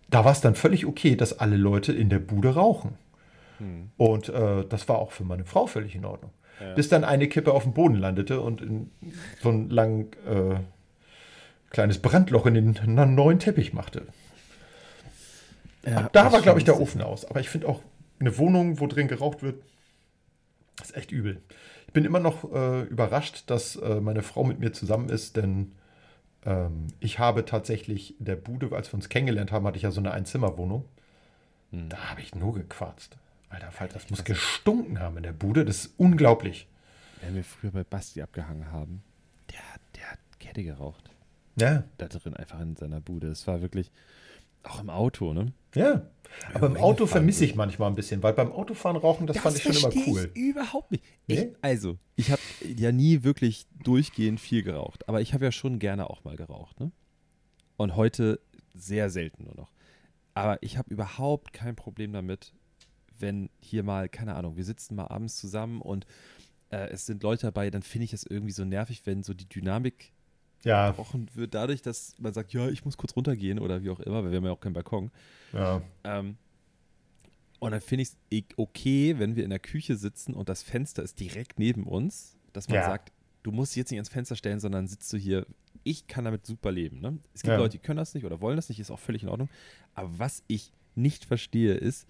da 0.08 0.24
war 0.24 0.32
es 0.32 0.40
dann 0.40 0.54
völlig 0.54 0.86
okay, 0.86 1.16
dass 1.16 1.38
alle 1.38 1.56
Leute 1.56 1.92
in 1.92 2.08
der 2.08 2.18
Bude 2.20 2.54
rauchen. 2.54 2.96
Hm. 3.58 3.90
Und 3.96 4.28
äh, 4.28 4.64
das 4.68 4.88
war 4.88 4.98
auch 4.98 5.12
für 5.12 5.24
meine 5.24 5.44
Frau 5.44 5.66
völlig 5.66 5.94
in 5.94 6.04
Ordnung. 6.04 6.30
Ja. 6.60 6.74
Bis 6.74 6.88
dann 6.88 7.04
eine 7.04 7.28
Kippe 7.28 7.52
auf 7.52 7.64
dem 7.64 7.72
Boden 7.72 7.96
landete 7.96 8.40
und 8.40 8.60
in 8.60 8.90
so 9.42 9.50
ein 9.50 9.70
lang 9.70 10.12
äh, 10.26 10.56
kleines 11.70 11.98
Brandloch 11.98 12.46
in 12.46 12.54
den 12.54 13.14
neuen 13.14 13.38
Teppich 13.38 13.72
machte. 13.72 14.06
Ja, 15.84 15.98
Ab 15.98 16.12
da 16.12 16.32
war, 16.32 16.40
glaube 16.42 16.58
ich, 16.58 16.64
der 16.64 16.80
Ofen 16.80 17.02
aus. 17.02 17.24
Aber 17.24 17.40
ich 17.40 17.48
finde 17.48 17.68
auch 17.68 17.80
eine 18.20 18.36
Wohnung, 18.38 18.80
wo 18.80 18.86
drin 18.86 19.08
geraucht 19.08 19.42
wird, 19.42 19.62
ist 20.82 20.96
echt 20.96 21.10
übel. 21.12 21.40
Ich 21.86 21.92
bin 21.92 22.04
immer 22.04 22.20
noch 22.20 22.52
äh, 22.52 22.82
überrascht, 22.82 23.44
dass 23.46 23.76
äh, 23.76 24.00
meine 24.00 24.22
Frau 24.22 24.44
mit 24.44 24.58
mir 24.60 24.72
zusammen 24.72 25.08
ist, 25.08 25.36
denn 25.36 25.72
ähm, 26.44 26.88
ich 27.00 27.18
habe 27.18 27.44
tatsächlich 27.44 28.18
in 28.20 28.26
der 28.26 28.36
Bude, 28.36 28.74
als 28.74 28.88
wir 28.92 28.94
uns 28.94 29.08
kennengelernt 29.08 29.50
haben, 29.52 29.66
hatte 29.66 29.76
ich 29.76 29.82
ja 29.82 29.90
so 29.90 30.00
eine 30.00 30.12
Einzimmerwohnung. 30.12 30.84
Hm. 31.72 31.88
Da 31.88 32.10
habe 32.10 32.20
ich 32.20 32.34
nur 32.34 32.54
gequarzt. 32.54 33.16
Alter 33.50 33.70
Falter, 33.72 33.94
das 33.94 34.10
muss 34.10 34.24
gestunken 34.24 35.00
haben 35.00 35.16
in 35.16 35.22
der 35.22 35.32
Bude. 35.32 35.64
Das 35.64 35.86
ist 35.86 35.94
unglaublich. 35.96 36.68
Wenn 37.22 37.34
wir 37.34 37.44
früher 37.44 37.70
bei 37.72 37.82
Basti 37.84 38.20
abgehangen 38.22 38.70
haben, 38.70 39.02
der, 39.50 39.58
hat- 39.74 39.80
der 39.96 40.10
hat 40.12 40.18
Kette 40.38 40.62
geraucht. 40.62 41.10
Ja, 41.56 41.82
Da 41.96 42.06
drin 42.06 42.34
einfach 42.36 42.60
in 42.60 42.76
seiner 42.76 43.00
Bude. 43.00 43.28
Es 43.28 43.46
war 43.48 43.60
wirklich, 43.62 43.90
auch 44.68 44.80
im 44.80 44.90
Auto, 44.90 45.32
ne? 45.32 45.52
ja. 45.74 46.08
Aber 46.54 46.66
im 46.66 46.76
Auto 46.76 47.06
vermisse 47.06 47.44
ich 47.44 47.54
manchmal 47.54 47.90
ein 47.90 47.94
bisschen, 47.94 48.22
weil 48.22 48.32
beim 48.32 48.52
Autofahren 48.52 48.96
rauchen, 48.96 49.26
das, 49.26 49.38
fand 49.38 49.56
ich 49.56 49.62
schon 49.62 49.90
immer 49.90 50.06
cool. 50.06 50.30
Ich 50.34 50.40
überhaupt 50.40 50.92
nicht. 50.92 51.02
Ich, 51.26 51.38
Nee? 51.38 51.52
also, 51.62 51.98
ich 52.16 52.30
habe 52.30 52.42
ja 52.62 52.92
nie 52.92 53.24
wirklich 53.24 53.66
durchgehend 53.82 54.38
viel 54.38 54.62
geraucht, 54.62 55.08
aber 55.08 55.20
ich 55.20 55.34
habe 55.34 55.46
ja 55.46 55.52
schon 55.52 55.78
gerne 55.78 56.08
auch 56.10 56.24
mal 56.24 56.36
geraucht, 56.36 56.78
ne? 56.80 56.92
Und 57.76 57.96
heute 57.96 58.40
sehr 58.74 59.10
selten 59.10 59.44
nur 59.44 59.56
noch. 59.56 59.70
Aber 60.34 60.62
ich 60.62 60.78
habe 60.78 60.92
überhaupt 60.92 61.52
kein 61.52 61.76
Problem 61.76 62.12
damit, 62.12 62.52
wenn 63.18 63.50
hier 63.60 63.82
mal, 63.82 64.08
keine 64.08 64.34
Ahnung, 64.34 64.56
wir 64.56 64.64
sitzen 64.64 64.94
mal 64.94 65.08
abends 65.08 65.36
zusammen 65.36 65.80
und 65.80 66.06
äh, 66.70 66.88
es 66.90 67.06
sind 67.06 67.22
Leute 67.22 67.46
dabei, 67.46 67.70
dann 67.70 67.82
finde 67.82 68.04
ich 68.04 68.12
es 68.12 68.24
irgendwie 68.24 68.52
so 68.52 68.64
nervig, 68.64 69.02
wenn 69.04 69.22
so 69.22 69.34
die 69.34 69.48
Dynamik 69.48 70.12
Ja, 70.64 70.88
gebrochen 70.90 71.28
wird, 71.34 71.54
dadurch, 71.54 71.82
dass 71.82 72.14
man 72.18 72.32
sagt, 72.32 72.52
ja, 72.52 72.68
ich 72.68 72.84
muss 72.84 72.96
kurz 72.96 73.14
runtergehen 73.14 73.58
oder 73.58 73.82
wie 73.82 73.90
auch 73.90 74.00
immer, 74.00 74.24
weil 74.24 74.30
wir 74.32 74.38
haben 74.38 74.44
ja 74.44 74.50
auch 74.52 74.60
keinen 74.60 74.72
Balkon. 74.72 75.10
ja. 75.52 75.80
Ähm, 76.04 76.36
und 77.60 77.72
dann 77.72 77.80
finde 77.80 78.02
ich 78.02 78.10
es 78.30 78.44
okay, 78.56 79.18
wenn 79.18 79.34
wir 79.34 79.42
in 79.42 79.50
der 79.50 79.58
Küche 79.58 79.96
sitzen 79.96 80.32
und 80.34 80.48
das 80.48 80.62
Fenster 80.62 81.02
ist 81.02 81.18
direkt 81.18 81.58
neben 81.58 81.84
uns, 81.88 82.36
dass 82.52 82.68
man 82.68 82.76
Ja. 82.76 82.84
sagt, 82.84 83.12
du 83.42 83.50
musst 83.50 83.74
jetzt 83.74 83.90
nicht 83.90 83.98
ans 83.98 84.08
Fenster 84.08 84.36
stellen, 84.36 84.60
sondern 84.60 84.86
sitzt 84.86 85.12
du 85.12 85.16
hier 85.16 85.44
Ich 85.84 86.06
kann 86.06 86.24
damit 86.24 86.44
super 86.44 86.70
leben. 86.70 87.00
Ne? 87.00 87.18
Es 87.34 87.42
gibt 87.42 87.52
Ja. 87.52 87.56
Leute, 87.58 87.78
die 87.78 87.82
können 87.82 87.96
das 87.96 88.12
nicht 88.14 88.24
oder 88.24 88.40
wollen 88.40 88.56
das 88.56 88.68
nicht, 88.68 88.78
ist 88.78 88.90
auch 88.90 88.98
völlig 88.98 89.22
in 89.22 89.28
Ordnung. 89.28 89.48
Aber 89.94 90.10
was 90.18 90.42
ich 90.48 90.72
nicht 90.94 91.24
verstehe, 91.24 91.74
ist, 91.74 92.06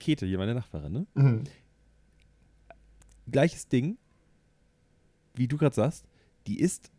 Käthe, 0.00 0.26
hier 0.26 0.38
meine 0.38 0.54
Nachbarin, 0.54 0.92
ne? 0.92 1.06
Mhm. 1.14 1.44
gleiches 3.30 3.68
Ding, 3.68 3.96
wie 5.34 5.48
du 5.48 5.56
gerade 5.56 5.74
sagst, 5.74 6.04
die 6.46 6.60
ist 6.60 6.90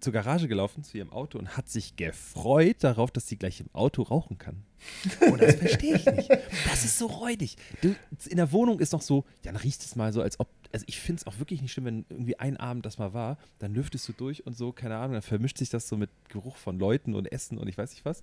zur 0.00 0.12
Garage 0.12 0.48
gelaufen 0.48 0.82
zu 0.82 0.98
ihrem 0.98 1.12
Auto 1.12 1.38
und 1.38 1.56
hat 1.56 1.68
sich 1.68 1.96
gefreut 1.96 2.78
darauf, 2.80 3.10
dass 3.10 3.26
sie 3.26 3.36
gleich 3.36 3.60
im 3.60 3.68
Auto 3.72 4.02
rauchen 4.02 4.38
kann. 4.38 4.62
Und 5.30 5.40
das 5.40 5.56
verstehe 5.56 5.96
ich 5.96 6.06
nicht. 6.06 6.30
Das 6.68 6.84
ist 6.84 6.98
so 6.98 7.06
räudig. 7.06 7.56
Du, 7.82 7.94
in 8.28 8.36
der 8.36 8.52
Wohnung 8.52 8.80
ist 8.80 8.92
noch 8.92 9.02
so, 9.02 9.24
dann 9.42 9.56
riecht 9.56 9.82
es 9.82 9.96
mal 9.96 10.12
so, 10.12 10.22
als 10.22 10.40
ob, 10.40 10.48
also 10.72 10.84
ich 10.88 11.00
finde 11.00 11.20
es 11.20 11.26
auch 11.26 11.38
wirklich 11.38 11.62
nicht 11.62 11.72
schlimm, 11.72 11.84
wenn 11.86 12.06
irgendwie 12.08 12.38
ein 12.38 12.56
Abend 12.56 12.84
das 12.84 12.98
mal 12.98 13.14
war, 13.14 13.38
dann 13.58 13.74
lüftest 13.74 14.08
du 14.08 14.12
durch 14.12 14.46
und 14.46 14.56
so, 14.56 14.72
keine 14.72 14.96
Ahnung, 14.96 15.12
dann 15.12 15.22
vermischt 15.22 15.58
sich 15.58 15.70
das 15.70 15.88
so 15.88 15.96
mit 15.96 16.10
Geruch 16.28 16.56
von 16.56 16.78
Leuten 16.78 17.14
und 17.14 17.30
Essen 17.30 17.58
und 17.58 17.68
ich 17.68 17.78
weiß 17.78 17.90
nicht 17.90 18.04
was. 18.04 18.22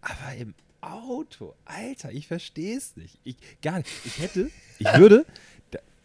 Aber 0.00 0.34
im 0.36 0.54
Auto, 0.80 1.54
Alter, 1.64 2.12
ich 2.12 2.28
verstehe 2.28 2.76
es 2.76 2.96
nicht. 2.96 3.18
Ich, 3.24 3.36
gar 3.62 3.78
nicht. 3.78 3.90
Ich 4.04 4.18
hätte, 4.20 4.50
ich 4.78 4.86
würde, 4.96 5.26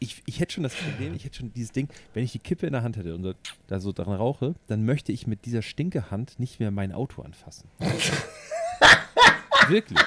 ich, 0.03 0.21
ich 0.25 0.39
hätte 0.41 0.53
schon 0.53 0.63
das 0.63 0.75
Problem, 0.75 1.13
ich 1.15 1.23
hätte 1.23 1.37
schon 1.37 1.53
dieses 1.53 1.71
Ding, 1.71 1.87
wenn 2.13 2.25
ich 2.25 2.33
die 2.33 2.39
Kippe 2.39 2.67
in 2.67 2.73
der 2.73 2.83
Hand 2.83 2.97
hätte 2.97 3.15
und 3.15 3.23
so, 3.23 3.33
da 3.67 3.79
so 3.79 3.93
dran 3.93 4.13
rauche, 4.13 4.53
dann 4.67 4.83
möchte 4.83 5.13
ich 5.13 5.27
mit 5.27 5.45
dieser 5.45 5.61
Stinkehand 5.61 6.39
nicht 6.39 6.59
mehr 6.59 6.71
mein 6.71 6.91
Auto 6.91 7.21
anfassen. 7.21 7.69
Wirklich. 9.69 9.99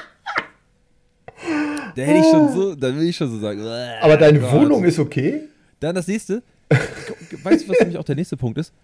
Da 1.95 2.03
hätte 2.03 2.19
ich 2.19 2.31
schon 2.31 2.53
so, 2.53 2.75
dann 2.75 2.99
will 2.99 3.09
ich 3.09 3.17
schon 3.17 3.31
so 3.31 3.39
sagen. 3.39 3.61
Aber 4.03 4.19
deine 4.19 4.39
Gott. 4.39 4.53
Wohnung 4.53 4.85
ist 4.85 4.99
okay? 4.99 5.49
Dann 5.81 5.95
das 5.95 6.07
nächste. 6.07 6.43
Weißt 7.43 7.65
du, 7.65 7.69
was 7.71 7.81
nämlich 7.81 7.97
auch 7.97 8.05
der 8.05 8.17
nächste 8.17 8.37
Punkt 8.37 8.59
ist? 8.59 8.75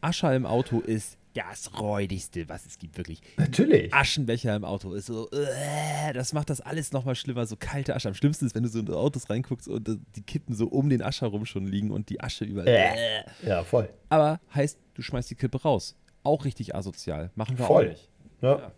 Ascher 0.00 0.32
im 0.34 0.46
Auto 0.46 0.78
ist 0.78 1.16
das 1.36 1.78
räudigste, 1.78 2.48
was 2.48 2.66
es 2.66 2.78
gibt, 2.78 2.96
wirklich. 2.96 3.20
Natürlich. 3.36 3.92
Aschenbecher 3.92 4.56
im 4.56 4.64
Auto 4.64 4.94
ist 4.94 5.06
so, 5.06 5.30
äh, 5.30 6.12
das 6.12 6.32
macht 6.32 6.50
das 6.50 6.60
alles 6.60 6.92
nochmal 6.92 7.14
schlimmer, 7.14 7.46
so 7.46 7.56
kalte 7.56 7.94
Asche. 7.94 8.08
Am 8.08 8.14
schlimmsten 8.14 8.46
ist, 8.46 8.54
wenn 8.54 8.62
du 8.62 8.68
so 8.68 8.80
in 8.80 8.90
Autos 8.90 9.30
reinguckst 9.30 9.68
und 9.68 9.88
äh, 9.88 9.96
die 10.16 10.22
Kippen 10.22 10.54
so 10.54 10.66
um 10.66 10.88
den 10.88 11.02
Ascher 11.02 11.28
rum 11.28 11.46
schon 11.46 11.66
liegen 11.66 11.90
und 11.90 12.08
die 12.08 12.20
Asche 12.20 12.44
überall. 12.44 12.68
Äh. 12.68 13.18
Äh. 13.18 13.24
Ja, 13.46 13.64
voll. 13.64 13.88
Aber 14.08 14.40
heißt, 14.54 14.78
du 14.94 15.02
schmeißt 15.02 15.30
die 15.30 15.34
Kippe 15.34 15.60
raus. 15.60 15.94
Auch 16.22 16.44
richtig 16.44 16.74
asozial. 16.74 17.30
Machen 17.36 17.58
wir 17.58 17.66
Voll. 17.66 17.84
auch 17.84 17.90
nicht. 17.90 18.08
Ja. 18.40 18.58
Ja. 18.58 18.72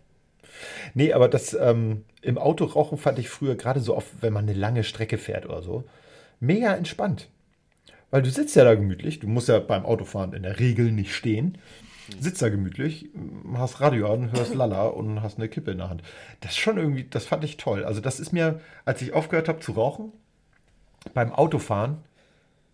Nee, 0.93 1.13
aber 1.13 1.27
das 1.27 1.53
ähm, 1.53 2.05
im 2.21 2.37
Auto 2.37 2.65
rauchen 2.65 2.97
fand 2.97 3.19
ich 3.19 3.29
früher 3.29 3.55
gerade 3.55 3.79
so 3.79 3.95
oft, 3.95 4.07
wenn 4.21 4.33
man 4.33 4.47
eine 4.47 4.57
lange 4.57 4.83
Strecke 4.83 5.17
fährt 5.17 5.45
oder 5.45 5.61
so, 5.61 5.83
mega 6.39 6.75
entspannt. 6.75 7.29
Weil 8.11 8.23
du 8.23 8.29
sitzt 8.29 8.55
ja 8.55 8.63
da 8.63 8.75
gemütlich, 8.75 9.19
du 9.19 9.27
musst 9.27 9.49
ja 9.49 9.59
beim 9.59 9.85
Autofahren 9.85 10.33
in 10.33 10.43
der 10.43 10.59
Regel 10.59 10.91
nicht 10.91 11.13
stehen. 11.13 11.57
Sitzt 12.19 12.41
da 12.41 12.49
gemütlich, 12.49 13.09
hast 13.53 13.81
Radio 13.81 14.11
an, 14.11 14.31
hörst 14.31 14.55
Lala 14.55 14.87
und 14.87 15.21
hast 15.21 15.37
eine 15.37 15.49
Kippe 15.49 15.71
in 15.71 15.77
der 15.77 15.89
Hand. 15.89 16.01
Das 16.41 16.51
ist 16.51 16.57
schon 16.57 16.77
irgendwie, 16.77 17.03
das 17.03 17.25
fand 17.25 17.43
ich 17.43 17.57
toll. 17.57 17.83
Also 17.83 18.01
das 18.01 18.19
ist 18.19 18.31
mir, 18.31 18.59
als 18.85 19.01
ich 19.01 19.13
aufgehört 19.13 19.47
habe 19.47 19.59
zu 19.59 19.73
rauchen, 19.73 20.11
beim 21.13 21.31
Autofahren 21.31 21.97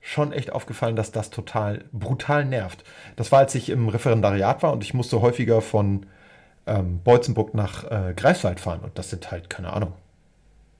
schon 0.01 0.31
echt 0.31 0.51
aufgefallen, 0.51 0.95
dass 0.95 1.11
das 1.11 1.31
total 1.31 1.85
brutal 1.91 2.45
nervt. 2.45 2.83
Das 3.15 3.31
war, 3.31 3.39
als 3.39 3.55
ich 3.55 3.69
im 3.69 3.89
Referendariat 3.89 4.61
war 4.61 4.71
und 4.71 4.83
ich 4.83 4.93
musste 4.93 5.21
häufiger 5.21 5.61
von 5.61 6.05
ähm, 6.67 7.01
Beutzenburg 7.03 7.53
nach 7.53 7.83
äh, 7.85 8.13
Greifswald 8.15 8.59
fahren. 8.59 8.81
Und 8.81 8.97
das 8.97 9.09
sind 9.09 9.31
halt, 9.31 9.49
keine 9.49 9.73
Ahnung, 9.73 9.93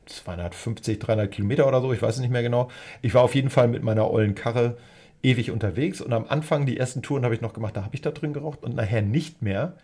250, 0.06 1.00
300 1.00 1.32
Kilometer 1.32 1.68
oder 1.68 1.82
so, 1.82 1.92
ich 1.92 2.02
weiß 2.02 2.16
es 2.16 2.22
nicht 2.22 2.32
mehr 2.32 2.44
genau. 2.44 2.70
Ich 3.02 3.14
war 3.14 3.24
auf 3.24 3.36
jeden 3.36 3.50
Fall 3.50 3.68
mit 3.68 3.84
meiner 3.84 4.10
ollen 4.10 4.36
Karre 4.36 4.78
ewig 5.26 5.52
unterwegs 5.52 6.02
und 6.02 6.14
am 6.14 6.26
Anfang, 6.28 6.66
die 6.66 6.78
ersten 6.78 7.02
Touren 7.02 7.26
habe 7.26 7.36
ich 7.36 7.42
noch 7.42 7.54
gemacht, 7.54 7.76
da 7.76 7.84
habe 7.84 7.96
ich 7.96 8.02
da 8.02 8.12
drin 8.12 8.34
geraucht 8.34 8.64
und 8.64 8.76
nachher 8.76 9.02
nicht 9.02 9.42
mehr. 9.42 9.76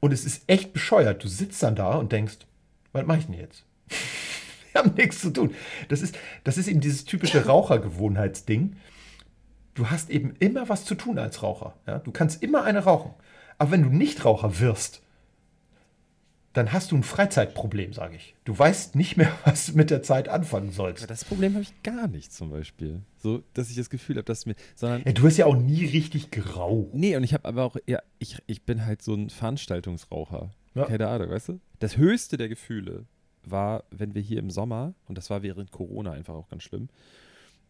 Und 0.00 0.12
es 0.12 0.24
ist 0.24 0.44
echt 0.46 0.72
bescheuert. 0.72 1.24
Du 1.24 1.28
sitzt 1.28 1.62
dann 1.62 1.74
da 1.74 1.96
und 1.96 2.12
denkst, 2.12 2.38
was 2.92 3.04
mache 3.04 3.18
ich 3.18 3.26
denn 3.26 3.34
jetzt? 3.34 3.64
Wir 4.72 4.82
haben 4.82 4.94
nichts 4.94 5.20
zu 5.20 5.30
tun. 5.30 5.54
Das 5.88 6.02
ist, 6.02 6.16
das 6.44 6.58
ist 6.58 6.68
eben 6.68 6.80
dieses 6.80 7.04
typische 7.04 7.46
Rauchergewohnheitsding. 7.46 8.76
Du 9.74 9.90
hast 9.90 10.10
eben 10.10 10.34
immer 10.38 10.68
was 10.68 10.84
zu 10.84 10.94
tun 10.94 11.18
als 11.18 11.42
Raucher. 11.42 11.74
Ja? 11.86 11.98
Du 11.98 12.12
kannst 12.12 12.42
immer 12.42 12.64
eine 12.64 12.84
rauchen. 12.84 13.14
Aber 13.58 13.70
wenn 13.70 13.82
du 13.82 13.88
nicht 13.88 14.24
Raucher 14.24 14.60
wirst, 14.60 15.02
dann 16.56 16.72
hast 16.72 16.90
du 16.92 16.96
ein 16.96 17.02
Freizeitproblem, 17.02 17.92
sage 17.92 18.16
ich. 18.16 18.34
Du 18.44 18.58
weißt 18.58 18.94
nicht 18.96 19.16
mehr, 19.16 19.30
was 19.44 19.66
du 19.66 19.72
mit 19.76 19.90
der 19.90 20.02
Zeit 20.02 20.28
anfangen 20.28 20.68
Aber 20.68 20.74
sollst. 20.74 21.10
das 21.10 21.24
Problem 21.24 21.52
habe 21.54 21.62
ich 21.62 21.82
gar 21.82 22.08
nicht 22.08 22.32
zum 22.32 22.50
Beispiel. 22.50 23.02
So, 23.18 23.42
dass 23.54 23.68
ich 23.70 23.76
das 23.76 23.90
Gefühl 23.90 24.16
habe, 24.16 24.24
dass 24.24 24.46
mir, 24.46 24.54
sondern 24.74 25.02
Ja, 25.04 25.12
du 25.12 25.26
hast 25.26 25.36
ja 25.36 25.46
auch 25.46 25.56
nie 25.56 25.84
richtig 25.84 26.30
geraucht. 26.30 26.94
Nee, 26.94 27.16
und 27.16 27.24
ich 27.24 27.34
habe 27.34 27.44
aber 27.46 27.64
auch, 27.64 27.76
ja, 27.86 27.98
ich, 28.18 28.38
ich 28.46 28.62
bin 28.62 28.86
halt 28.86 29.02
so 29.02 29.14
ein 29.14 29.28
Veranstaltungsraucher. 29.30 30.50
Ja. 30.74 30.84
Keine 30.86 31.08
Ahnung, 31.08 31.30
weißt 31.30 31.48
du? 31.50 31.60
Das 31.78 31.96
höchste 31.96 32.36
der 32.36 32.48
Gefühle 32.48 33.06
war, 33.44 33.84
wenn 33.90 34.14
wir 34.14 34.22
hier 34.22 34.38
im 34.38 34.50
Sommer, 34.50 34.94
und 35.08 35.16
das 35.18 35.30
war 35.30 35.42
während 35.42 35.70
Corona 35.72 36.12
einfach 36.12 36.34
auch 36.34 36.48
ganz 36.48 36.62
schlimm, 36.62 36.88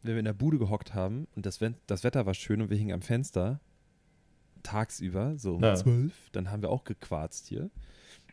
wenn 0.02 0.14
wir 0.14 0.18
in 0.20 0.24
der 0.24 0.32
Bude 0.32 0.58
gehockt 0.58 0.94
haben 0.94 1.26
und 1.34 1.44
das, 1.46 1.58
das 1.86 2.04
Wetter 2.04 2.26
war 2.26 2.34
schön 2.34 2.62
und 2.62 2.70
wir 2.70 2.76
hingen 2.76 2.92
am 2.94 3.02
Fenster 3.02 3.60
tagsüber, 4.62 5.38
so 5.38 5.54
um 5.56 5.62
Ja. 5.62 5.74
zwölf, 5.74 6.12
dann 6.32 6.50
haben 6.50 6.62
wir 6.62 6.70
auch 6.70 6.84
gequarzt 6.84 7.46
hier. 7.48 7.70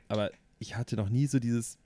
Aber 0.08 0.32
ich 0.60 0.76
hatte 0.76 0.96
noch 0.96 1.10
nie 1.10 1.28
so 1.28 1.40
dieses, 1.40 1.78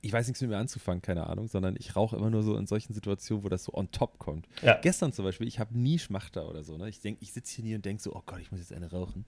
ich 0.00 0.12
weiß 0.12 0.26
nichts 0.26 0.40
mit 0.40 0.50
mir 0.50 0.58
anzufangen, 0.58 1.02
keine 1.02 1.26
Ahnung, 1.26 1.48
sondern 1.48 1.76
ich 1.78 1.96
rauche 1.96 2.16
immer 2.16 2.30
nur 2.30 2.42
so 2.42 2.56
in 2.56 2.66
solchen 2.66 2.92
Situationen, 2.92 3.42
wo 3.44 3.48
das 3.48 3.64
so 3.64 3.72
on 3.72 3.90
top 3.90 4.18
kommt. 4.18 4.46
Ja. 4.62 4.78
Gestern 4.80 5.12
zum 5.12 5.24
Beispiel, 5.24 5.46
ich 5.46 5.58
habe 5.58 5.78
nie 5.78 5.98
Schmachter 5.98 6.48
oder 6.48 6.62
so. 6.62 6.76
Ne? 6.76 6.88
Ich 6.88 7.00
denke, 7.00 7.22
ich 7.22 7.32
sitze 7.32 7.56
hier 7.56 7.64
nie 7.64 7.74
und 7.74 7.84
denke 7.84 8.02
so, 8.02 8.14
oh 8.14 8.22
Gott, 8.26 8.40
ich 8.40 8.50
muss 8.50 8.60
jetzt 8.60 8.72
eine 8.72 8.90
rauchen. 8.90 9.24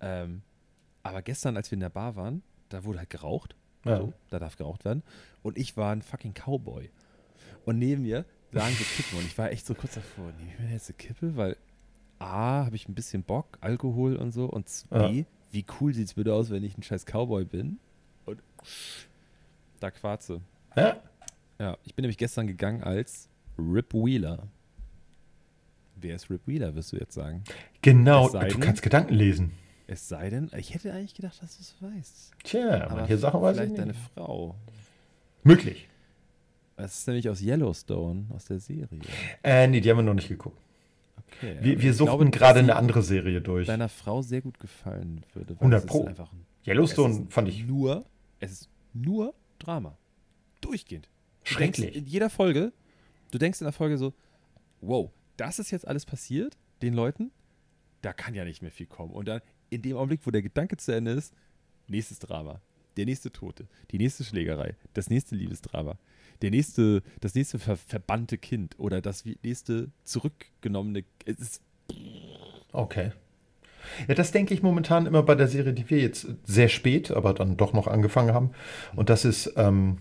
Ähm, 0.00 0.42
aber 1.02 1.22
gestern, 1.22 1.56
als 1.56 1.70
wir 1.70 1.76
in 1.76 1.80
der 1.80 1.90
Bar 1.90 2.16
waren, 2.16 2.42
da 2.68 2.84
wurde 2.84 2.98
halt 2.98 3.10
geraucht. 3.10 3.54
Ja. 3.84 3.98
So, 3.98 4.12
da 4.28 4.38
darf 4.38 4.56
geraucht 4.56 4.84
werden. 4.84 5.02
Und 5.42 5.56
ich 5.56 5.76
war 5.76 5.92
ein 5.92 6.02
fucking 6.02 6.34
Cowboy. 6.34 6.90
Und 7.64 7.78
neben 7.78 8.02
mir 8.02 8.24
lagen 8.52 8.74
so 8.74 8.84
Kippen. 8.84 9.18
Und 9.18 9.26
ich 9.26 9.38
war 9.38 9.50
echt 9.50 9.64
so 9.64 9.74
kurz 9.74 9.94
davor, 9.94 10.32
nehme 10.32 10.52
ich 10.52 10.58
mir 10.58 10.72
jetzt 10.72 10.90
eine 10.90 10.96
Kippe? 10.96 11.36
Weil 11.36 11.56
A, 12.18 12.64
habe 12.64 12.76
ich 12.76 12.88
ein 12.88 12.94
bisschen 12.94 13.22
Bock, 13.22 13.58
Alkohol 13.60 14.16
und 14.16 14.32
so. 14.32 14.46
Und 14.46 14.66
B, 14.90 15.24
wie 15.50 15.64
cool 15.80 15.92
sieht 15.94 16.06
es 16.08 16.14
bitte 16.14 16.32
aus, 16.34 16.50
wenn 16.50 16.62
ich 16.64 16.76
ein 16.78 16.82
scheiß 16.82 17.04
Cowboy 17.06 17.44
bin? 17.44 17.78
Und 18.26 18.40
da 19.80 19.90
Quarze. 19.90 20.40
Ja? 20.76 20.96
Ja, 21.58 21.76
ich 21.84 21.94
bin 21.94 22.02
nämlich 22.04 22.18
gestern 22.18 22.46
gegangen 22.46 22.82
als 22.82 23.28
Rip 23.58 23.92
Wheeler. 23.92 24.46
Wer 25.96 26.16
ist 26.16 26.30
Rip 26.30 26.46
Wheeler, 26.46 26.74
wirst 26.74 26.92
du 26.92 26.96
jetzt 26.96 27.14
sagen? 27.14 27.44
Genau, 27.82 28.26
Es 28.26 28.32
du 28.32 28.38
denn- 28.38 28.60
kannst 28.60 28.82
Gedanken 28.82 29.14
lesen. 29.14 29.52
Es 29.86 30.08
sei 30.08 30.30
denn, 30.30 30.48
ich 30.56 30.72
hätte 30.72 30.92
eigentlich 30.92 31.14
gedacht, 31.14 31.42
dass 31.42 31.56
du 31.56 31.62
es 31.62 31.74
weißt. 31.80 32.30
Tja, 32.44 32.84
Aber 32.84 32.94
manche 32.96 33.18
Sachen 33.18 33.42
weiß 33.42 33.56
ich 33.56 33.62
vielleicht 33.64 33.70
nicht. 33.72 33.80
deine 33.80 33.94
Frau. 34.14 34.54
Möglich. 35.42 35.88
Das 36.76 36.96
ist 36.98 37.06
nämlich 37.08 37.28
aus 37.28 37.42
Yellowstone, 37.42 38.26
aus 38.34 38.44
der 38.44 38.60
Serie. 38.60 38.86
Äh, 39.42 39.66
nee, 39.66 39.80
die 39.80 39.90
haben 39.90 39.98
wir 39.98 40.02
noch 40.04 40.14
nicht 40.14 40.28
geguckt. 40.28 40.56
Okay, 41.36 41.56
Wir, 41.60 41.80
wir 41.80 41.94
suchten 41.94 42.16
glaube, 42.16 42.30
gerade 42.30 42.58
eine 42.60 42.76
andere 42.76 43.02
Serie 43.02 43.40
durch. 43.40 43.66
deiner 43.66 43.88
Frau 43.88 44.22
sehr 44.22 44.40
gut 44.40 44.58
gefallen 44.58 45.24
würde. 45.32 45.54
weil 45.60 45.72
100 45.72 45.78
es 45.78 45.84
ist 45.84 45.90
Pro. 45.90 46.04
Einfach 46.06 46.32
ein, 46.32 46.46
Yellowstone 46.66 47.14
es 47.14 47.20
ist 47.20 47.32
fand 47.32 47.48
ich 47.48 47.66
Nur, 47.66 48.04
es 48.40 48.52
ist 48.52 48.68
nur 48.92 49.34
Drama. 49.58 49.96
Durchgehend. 50.60 51.08
Du 51.44 51.52
schrecklich. 51.52 51.94
In 51.96 52.06
jeder 52.06 52.30
Folge, 52.30 52.72
du 53.30 53.38
denkst 53.38 53.60
in 53.60 53.64
der 53.64 53.72
Folge 53.72 53.96
so, 53.98 54.12
wow, 54.80 55.10
das 55.36 55.58
ist 55.58 55.70
jetzt 55.70 55.86
alles 55.86 56.04
passiert, 56.04 56.56
den 56.82 56.94
Leuten, 56.94 57.30
da 58.02 58.12
kann 58.12 58.34
ja 58.34 58.44
nicht 58.44 58.62
mehr 58.62 58.70
viel 58.70 58.86
kommen. 58.86 59.12
Und 59.12 59.28
dann, 59.28 59.40
in 59.70 59.82
dem 59.82 59.96
Augenblick, 59.96 60.20
wo 60.26 60.30
der 60.30 60.42
Gedanke 60.42 60.76
zu 60.76 60.94
Ende 60.94 61.12
ist, 61.12 61.34
nächstes 61.86 62.18
Drama, 62.18 62.60
der 62.96 63.06
nächste 63.06 63.30
Tote, 63.30 63.66
die 63.90 63.98
nächste 63.98 64.24
Schlägerei, 64.24 64.76
das 64.94 65.08
nächste 65.10 65.34
Liebesdrama, 65.36 65.98
der 66.42 66.50
nächste, 66.50 67.02
das 67.20 67.34
nächste 67.34 67.58
ver 67.58 67.76
verbannte 67.76 68.38
Kind 68.38 68.78
oder 68.78 69.00
das 69.00 69.24
nächste 69.42 69.88
zurückgenommene, 70.04 71.04
es 71.24 71.38
ist, 71.38 71.62
Okay. 72.72 73.12
Ja, 74.06 74.14
das 74.14 74.30
denke 74.30 74.54
ich 74.54 74.62
momentan 74.62 75.06
immer 75.06 75.22
bei 75.22 75.34
der 75.34 75.48
Serie, 75.48 75.72
die 75.72 75.88
wir 75.90 75.98
jetzt 75.98 76.26
sehr 76.44 76.68
spät, 76.68 77.10
aber 77.10 77.34
dann 77.34 77.56
doch 77.56 77.72
noch 77.72 77.86
angefangen 77.86 78.34
haben. 78.34 78.50
Und 78.94 79.10
das 79.10 79.24
ist, 79.24 79.52
ähm, 79.56 79.98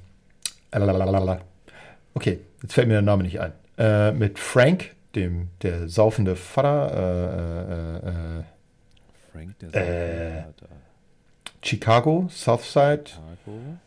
okay, 2.14 2.40
jetzt 2.62 2.74
fällt 2.74 2.88
mir 2.88 2.96
der 2.96 3.02
Name 3.02 3.24
nicht 3.24 3.40
ein. 3.40 3.54
Äh, 3.78 4.12
mit 4.12 4.38
Frank, 4.38 4.96
dem, 5.16 5.50
der 5.62 5.88
saufende 5.90 6.36
Vater, 6.36 8.04
äh, 8.04 8.08
äh, 8.08 8.40
äh, 8.40 8.44
Frank, 9.32 9.60
der 9.60 9.76
Äh. 9.76 10.44
Vater, 10.44 10.68
Chicago, 11.62 12.28
Southside. 12.30 13.06
Chicago. 13.06 13.80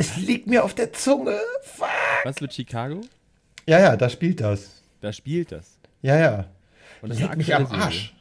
Es 0.00 0.16
liegt 0.16 0.46
mir 0.46 0.64
auf 0.64 0.72
der 0.74 0.94
Zunge. 0.94 1.38
Fuck. 1.62 1.86
Was 2.24 2.40
mit 2.40 2.54
Chicago? 2.54 3.02
Ja, 3.66 3.78
ja, 3.78 3.96
da 3.96 4.08
spielt 4.08 4.40
das. 4.40 4.80
Da 5.02 5.12
spielt 5.12 5.52
das. 5.52 5.78
Ja, 6.00 6.16
ja. 6.18 6.46
Und 7.02 7.10
das 7.10 7.22
eine 7.22 7.36
mich 7.36 7.54
am. 7.54 7.66
Arsch. 7.66 8.14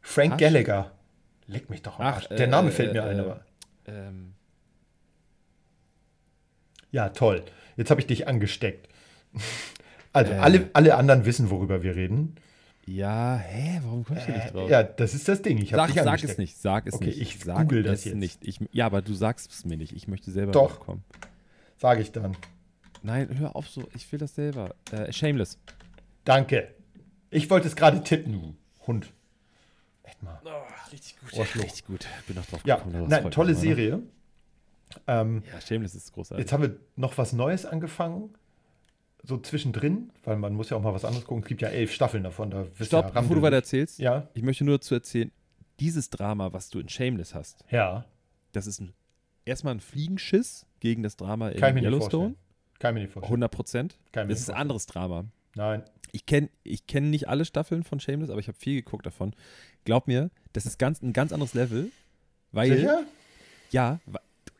Frank 0.00 0.32
Arsch? 0.32 0.40
Gallagher. 0.40 0.92
Leck 1.46 1.68
mich 1.68 1.82
doch 1.82 1.98
am 1.98 2.06
Ach, 2.06 2.14
Arsch. 2.14 2.28
Der 2.28 2.40
äh, 2.40 2.46
Name 2.46 2.70
äh, 2.70 2.72
fällt 2.72 2.94
mir 2.94 3.02
äh, 3.02 3.10
ein, 3.10 3.20
aber. 3.20 3.44
Ähm, 3.86 4.32
Ja, 6.90 7.10
toll. 7.10 7.44
Jetzt 7.76 7.90
habe 7.90 8.00
ich 8.00 8.06
dich 8.06 8.26
angesteckt. 8.26 8.88
Also 10.12 10.32
Äh. 10.32 10.38
alle, 10.38 10.70
alle 10.72 10.96
anderen 10.96 11.24
wissen, 11.24 11.50
worüber 11.50 11.84
wir 11.84 11.94
reden. 11.94 12.34
Ja, 12.92 13.36
hä, 13.36 13.80
warum 13.84 14.04
kommst 14.04 14.26
du 14.26 14.32
nicht 14.32 14.46
Äh, 14.46 14.50
drauf? 14.50 14.68
ja, 14.70 14.82
das 14.82 15.14
ist 15.14 15.28
das 15.28 15.42
Ding. 15.42 15.58
Ich 15.58 15.70
Sag, 15.70 15.92
dich 15.92 16.02
sag 16.02 16.24
es 16.24 16.38
nicht, 16.38 16.58
sag 16.58 16.86
es 16.88 16.94
Okay, 16.94 17.06
nicht. 17.06 17.20
ich 17.20 17.38
sag 17.38 17.68
google 17.68 17.84
das 17.84 18.00
es 18.00 18.04
jetzt. 18.06 18.14
nicht. 18.16 18.38
Ich, 18.46 18.58
ja, 18.72 18.86
aber 18.86 19.00
du 19.00 19.14
sagst 19.14 19.52
es 19.52 19.64
mir 19.64 19.76
nicht. 19.76 19.92
Ich 19.92 20.08
möchte 20.08 20.30
selber 20.32 20.50
Doch. 20.52 20.76
drauf 20.76 20.80
kommen. 20.80 21.04
Sage 21.78 22.02
ich 22.02 22.10
dann. 22.10 22.36
Nein, 23.02 23.28
hör 23.38 23.54
auf 23.54 23.68
so. 23.68 23.88
Ich 23.94 24.10
will 24.10 24.18
das 24.18 24.34
selber. 24.34 24.74
Äh, 24.90 25.12
shameless. 25.12 25.56
Danke. 26.24 26.74
Ich 27.30 27.48
wollte 27.48 27.68
es 27.68 27.76
gerade 27.76 28.02
tippen, 28.02 28.56
Hund. 28.86 29.12
Echt 30.02 30.20
mal. 30.22 30.40
richtig 30.90 31.16
gut. 31.20 31.32
Ohrschluck. 31.38 31.64
Richtig 31.64 31.84
gut. 31.86 32.06
Bin 32.26 32.34
noch 32.36 32.46
drauf 32.46 32.60
Ja, 32.64 32.76
gekommen. 32.76 33.06
nein, 33.08 33.30
tolle? 33.30 33.54
Serie. 33.54 34.02
Ähm, 35.06 35.44
Ja, 35.52 35.60
Shameless 35.60 35.94
ist 35.94 36.12
großartig. 36.12 36.42
jetzt 36.42 36.52
haben 36.52 36.62
wir 36.64 36.76
noch 36.96 37.16
was 37.16 37.32
Neues 37.32 37.64
angefangen. 37.64 38.34
So 39.22 39.38
zwischendrin, 39.38 40.10
weil 40.24 40.36
man 40.36 40.54
muss 40.54 40.70
ja 40.70 40.76
auch 40.76 40.82
mal 40.82 40.94
was 40.94 41.04
anderes 41.04 41.24
gucken. 41.26 41.42
Es 41.42 41.48
gibt 41.48 41.62
ja 41.62 41.68
elf 41.68 41.92
Staffeln 41.92 42.24
davon. 42.24 42.50
Da 42.50 42.66
Stopp, 42.80 43.06
ihr, 43.06 43.20
bevor 43.20 43.36
du 43.36 43.42
weiter 43.42 43.56
erzählst. 43.56 43.98
Ja, 43.98 44.28
Ich 44.34 44.42
möchte 44.42 44.64
nur 44.64 44.78
dazu 44.78 44.94
erzählen, 44.94 45.30
dieses 45.78 46.10
Drama, 46.10 46.52
was 46.52 46.70
du 46.70 46.78
in 46.78 46.88
Shameless 46.88 47.34
hast, 47.34 47.64
ja. 47.70 48.04
das 48.52 48.66
ist 48.66 48.80
ein, 48.80 48.92
erstmal 49.44 49.74
ein 49.74 49.80
Fliegenschiss 49.80 50.66
gegen 50.80 51.02
das 51.02 51.16
Drama 51.16 51.50
in 51.50 51.60
Kann 51.60 51.76
Yellowstone. 51.76 52.34
Kann 52.78 52.90
ich 52.90 52.94
mir 52.94 53.00
nicht 53.02 53.12
vorstellen. 53.12 53.32
100 53.32 53.50
Prozent. 53.50 53.98
Das 54.12 54.28
ist 54.28 54.50
ein 54.50 54.56
anderes 54.56 54.86
Drama. 54.86 55.26
Nein. 55.54 55.82
Ich 56.12 56.26
kenne 56.26 56.48
ich 56.64 56.86
kenn 56.86 57.10
nicht 57.10 57.28
alle 57.28 57.44
Staffeln 57.44 57.84
von 57.84 58.00
Shameless, 58.00 58.30
aber 58.30 58.40
ich 58.40 58.48
habe 58.48 58.58
viel 58.58 58.76
geguckt 58.76 59.06
davon. 59.06 59.34
Glaub 59.84 60.06
mir, 60.06 60.30
das 60.52 60.66
ist 60.66 60.78
ganz, 60.78 61.02
ein 61.02 61.12
ganz 61.12 61.32
anderes 61.32 61.54
Level. 61.54 61.90
Weil, 62.52 62.76
Sicher? 62.76 63.04
ja, 63.70 64.00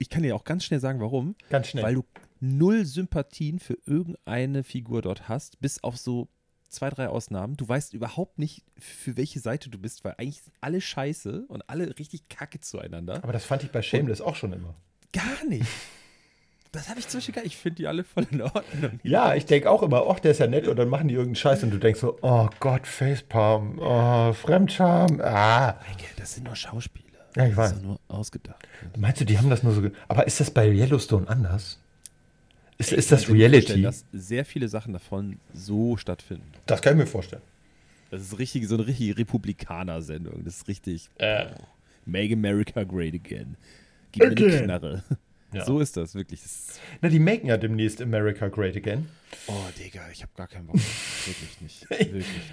ich 0.00 0.08
kann 0.08 0.22
dir 0.22 0.34
auch 0.34 0.44
ganz 0.44 0.64
schnell 0.64 0.80
sagen, 0.80 0.98
warum. 0.98 1.36
Ganz 1.50 1.68
schnell. 1.68 1.84
Weil 1.84 1.94
du 1.94 2.04
null 2.40 2.86
Sympathien 2.86 3.58
für 3.58 3.76
irgendeine 3.84 4.64
Figur 4.64 5.02
dort 5.02 5.28
hast, 5.28 5.60
bis 5.60 5.84
auf 5.84 5.98
so 5.98 6.28
zwei, 6.70 6.88
drei 6.88 7.08
Ausnahmen. 7.08 7.56
Du 7.56 7.68
weißt 7.68 7.92
überhaupt 7.92 8.38
nicht, 8.38 8.64
für 8.78 9.16
welche 9.18 9.40
Seite 9.40 9.68
du 9.68 9.78
bist, 9.78 10.02
weil 10.04 10.14
eigentlich 10.16 10.42
sind 10.42 10.54
alle 10.62 10.80
scheiße 10.80 11.44
und 11.48 11.68
alle 11.68 11.98
richtig 11.98 12.28
kacke 12.30 12.60
zueinander. 12.60 13.22
Aber 13.22 13.34
das 13.34 13.44
fand 13.44 13.62
ich 13.62 13.70
bei 13.70 13.82
Shameless 13.82 14.22
auch 14.22 14.36
schon 14.36 14.54
immer. 14.54 14.74
Gar 15.12 15.44
nicht. 15.48 15.68
Das 16.72 16.88
habe 16.88 17.00
ich 17.00 17.08
zum 17.08 17.18
Beispiel 17.18 17.34
gar 17.34 17.42
nicht. 17.42 17.54
Ich 17.54 17.60
finde 17.60 17.76
die 17.76 17.86
alle 17.88 18.04
voll 18.04 18.26
in 18.30 18.40
Ordnung. 18.40 19.00
Ja, 19.02 19.34
ich 19.34 19.44
denke 19.44 19.68
auch 19.68 19.82
immer, 19.82 20.06
ach, 20.08 20.20
der 20.20 20.30
ist 20.30 20.38
ja 20.38 20.46
nett 20.46 20.66
und 20.66 20.76
dann 20.76 20.88
machen 20.88 21.08
die 21.08 21.14
irgendeinen 21.14 21.34
Scheiß 21.34 21.62
und 21.64 21.70
du 21.70 21.78
denkst 21.78 22.00
so, 22.00 22.16
oh 22.22 22.48
Gott, 22.60 22.86
Facepalm, 22.86 23.78
oh, 23.80 24.32
Fremdscham, 24.32 25.20
ah. 25.20 25.78
Das 26.16 26.34
sind 26.34 26.44
nur 26.44 26.54
Schauspieler. 26.54 26.99
Ja, 27.36 27.44
ich 27.46 27.50
Das 27.50 27.56
weiß. 27.56 27.70
ist 27.72 27.78
doch 27.78 27.82
nur 27.84 28.00
ausgedacht. 28.08 28.66
Meinst 28.98 29.20
du, 29.20 29.24
die 29.24 29.38
haben 29.38 29.50
das 29.50 29.62
nur 29.62 29.72
so, 29.72 29.82
aber 30.08 30.26
ist 30.26 30.40
das 30.40 30.50
bei 30.50 30.68
Yellowstone 30.68 31.28
anders? 31.28 31.78
Ist, 32.78 32.92
ist 32.92 33.04
Ich 33.04 33.10
das 33.10 33.28
Reality? 33.30 33.82
dass 33.82 34.04
sehr 34.12 34.44
viele 34.44 34.68
Sachen 34.68 34.92
davon 34.92 35.38
so 35.52 35.96
stattfinden. 35.96 36.50
Das 36.66 36.80
kann 36.82 36.94
ich 36.94 36.98
mir 37.00 37.06
vorstellen. 37.06 37.42
Das 38.10 38.22
ist 38.22 38.38
richtig, 38.38 38.66
so 38.66 38.74
eine 38.76 38.86
richtige 38.86 39.16
Republikaner-Sendung. 39.18 40.42
Das 40.44 40.56
ist 40.56 40.68
richtig. 40.68 41.10
Äh. 41.18 41.46
Make 42.06 42.32
America 42.34 42.82
Great 42.84 43.14
Again. 43.14 43.56
Gib 44.12 44.22
mir 44.24 44.30
eine 44.30 44.32
Again. 44.46 44.64
Knarre. 44.64 45.04
Ja. 45.52 45.64
So 45.64 45.80
ist 45.80 45.96
das 45.96 46.14
wirklich. 46.14 46.40
Das 46.42 46.52
ist, 46.52 46.80
Na, 47.00 47.08
die 47.08 47.18
machen 47.18 47.46
ja 47.46 47.56
demnächst 47.56 48.00
America 48.00 48.46
Great 48.46 48.76
Again. 48.76 49.08
oh, 49.48 49.52
Digga, 49.76 50.02
ich 50.12 50.22
habe 50.22 50.30
gar 50.36 50.46
keinen 50.46 50.68
Bock. 50.68 50.76
wirklich 51.26 51.60
nicht. 51.60 51.90
Wirklich 51.90 52.14
nicht. 52.14 52.52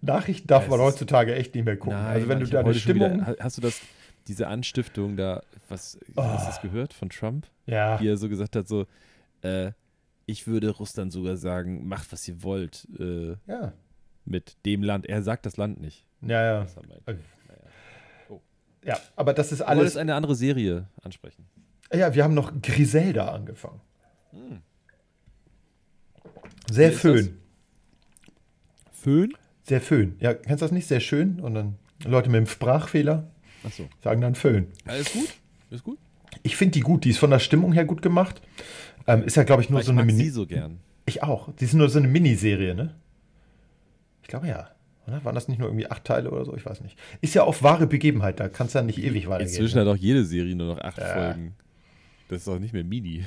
Nachrichten 0.00 0.46
darf 0.46 0.68
man 0.68 0.78
es 0.78 0.86
ist- 0.86 0.92
heutzutage 0.92 1.34
echt 1.34 1.56
nicht 1.56 1.64
mehr 1.64 1.76
gucken. 1.76 1.98
also 1.98 2.28
wenn 2.28 2.38
du 2.38 2.44
ich 2.44 2.50
da 2.52 2.58
hab 2.58 2.66
eine 2.66 2.70
heute 2.74 2.78
schon 2.78 2.92
Stimmung... 2.92 3.14
Wieder, 3.16 3.26
ha- 3.26 3.34
hast 3.40 3.56
du 3.56 3.62
das, 3.62 3.80
diese 4.28 4.48
Anstiftung 4.48 5.16
da, 5.16 5.42
was, 5.68 5.98
hast 6.16 6.42
du 6.44 6.46
das 6.46 6.60
gehört 6.62 6.92
von 6.92 7.08
Trump? 7.10 7.46
ja, 7.66 8.00
Wie 8.00 8.08
er 8.08 8.16
so 8.16 8.28
gesagt 8.28 8.56
hat, 8.56 8.68
so, 8.68 8.86
äh, 9.42 9.72
ich 10.26 10.46
würde 10.46 10.70
Russland 10.70 11.12
sogar 11.12 11.36
sagen, 11.36 11.86
macht, 11.86 12.12
was 12.12 12.26
ihr 12.26 12.42
wollt 12.42 12.88
äh, 12.98 13.36
ja, 13.46 13.72
mit 14.24 14.56
dem 14.66 14.82
Land. 14.82 15.06
Er 15.06 15.22
sagt 15.22 15.46
das 15.46 15.56
Land 15.56 15.80
nicht. 15.80 16.04
ja, 16.22 16.42
ja. 16.42 16.60
Was 16.62 16.76
er 16.76 16.86
meint. 16.86 17.02
Okay. 17.06 17.18
Naja. 17.48 18.40
Ja, 18.84 18.98
aber 19.14 19.32
das 19.34 19.52
ist 19.52 19.60
Du 19.60 19.66
wolltest 19.66 19.80
alles... 19.80 19.96
eine 19.96 20.14
andere 20.14 20.34
Serie 20.34 20.88
ansprechen. 21.02 21.46
Ja, 21.92 22.14
wir 22.14 22.24
haben 22.24 22.34
noch 22.34 22.52
Griselda 22.62 23.28
angefangen. 23.28 23.80
Hm. 24.32 24.62
Sehr 26.68 26.90
Wie 26.90 26.94
föhn. 26.94 27.38
Föhn? 28.92 29.32
Sehr 29.62 29.80
föhn. 29.80 30.16
Ja, 30.18 30.34
kennst 30.34 30.62
du 30.62 30.64
das 30.64 30.72
nicht? 30.72 30.88
Sehr 30.88 31.00
schön. 31.00 31.38
Und 31.40 31.54
dann 31.54 31.78
Leute 32.04 32.28
mit 32.28 32.38
dem 32.38 32.46
Sprachfehler 32.46 33.30
Achso. 33.66 33.84
sagen 34.02 34.20
dann 34.20 34.34
föhn. 34.34 34.68
Alles 34.86 35.12
gut? 35.12 35.28
Ist 35.70 35.84
gut? 35.84 35.98
Ich 36.42 36.56
finde 36.56 36.72
die 36.72 36.80
gut. 36.80 37.04
Die 37.04 37.10
ist 37.10 37.18
von 37.18 37.30
der 37.30 37.38
Stimmung 37.38 37.72
her 37.72 37.84
gut 37.84 38.00
gemacht. 38.02 38.40
Ähm, 39.06 39.22
ist 39.24 39.36
ja, 39.36 39.42
glaube 39.44 39.62
ich, 39.62 39.70
nur 39.70 39.78
Weil 39.78 39.84
so 39.84 39.92
ich 39.92 39.98
eine 39.98 40.06
mag 40.06 40.14
Mini. 40.14 40.24
sie 40.24 40.30
so 40.30 40.46
gern. 40.46 40.78
Ich 41.06 41.22
auch. 41.22 41.52
Die 41.54 41.64
ist 41.64 41.74
nur 41.74 41.88
so 41.88 41.98
eine 41.98 42.08
Miniserie, 42.08 42.74
ne? 42.74 42.94
Ich 44.22 44.28
glaube 44.28 44.48
ja. 44.48 44.68
Oder? 45.06 45.24
Waren 45.24 45.34
das 45.36 45.46
nicht 45.48 45.58
nur 45.58 45.68
irgendwie 45.68 45.88
acht 45.88 46.04
Teile 46.04 46.30
oder 46.30 46.44
so? 46.44 46.56
Ich 46.56 46.66
weiß 46.66 46.80
nicht. 46.80 46.98
Ist 47.20 47.34
ja 47.34 47.44
auf 47.44 47.62
wahre 47.62 47.86
Begebenheit. 47.86 48.40
Da 48.40 48.48
kann 48.48 48.66
es 48.66 48.72
ja 48.72 48.82
nicht 48.82 48.98
ewig 48.98 49.28
weitergehen. 49.28 49.48
Inzwischen 49.48 49.80
hat 49.80 49.86
auch 49.86 49.96
jede 49.96 50.24
Serie 50.24 50.56
nur 50.56 50.66
noch 50.74 50.80
acht 50.80 50.98
Ja. 50.98 51.06
Folgen. 51.06 51.54
Das 52.28 52.42
ist 52.42 52.48
auch 52.48 52.58
nicht 52.58 52.72
mehr 52.72 52.82
Mini. 52.84 53.24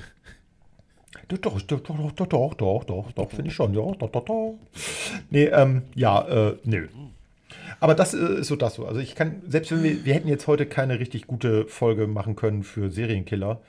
Doch, 1.30 1.38
doch, 1.38 1.62
doch, 1.62 1.80
doch, 1.80 2.12
doch, 2.12 2.28
doch, 2.28 2.54
doch, 2.56 2.84
doch, 2.84 3.12
doch, 3.14 3.30
finde 3.30 3.48
ich 3.48 3.54
schon. 3.56 3.74
Ja, 3.74 3.82
doch, 3.94 4.10
doch, 4.12 4.26
doch. 4.26 4.56
Nee, 5.30 5.46
ähm, 5.46 5.84
ja, 5.96 6.22
äh, 6.28 6.58
nö. 6.66 6.88
Aber 7.80 7.96
das 7.96 8.14
äh, 8.14 8.40
ist 8.40 8.48
so 8.48 8.56
das 8.56 8.76
so. 8.76 8.86
Also 8.86 9.00
ich 9.00 9.16
kann, 9.16 9.42
selbst 9.48 9.72
wenn 9.72 9.84
wir, 9.84 10.06
wir 10.06 10.14
hätten 10.14 10.28
jetzt 10.28 10.48
heute 10.48 10.66
keine 10.66 11.00
richtig 11.00 11.28
gute 11.28 11.66
Folge 11.68 12.08
machen 12.08 12.36
können 12.36 12.64
für 12.64 12.90
Serienkiller, 12.90 13.62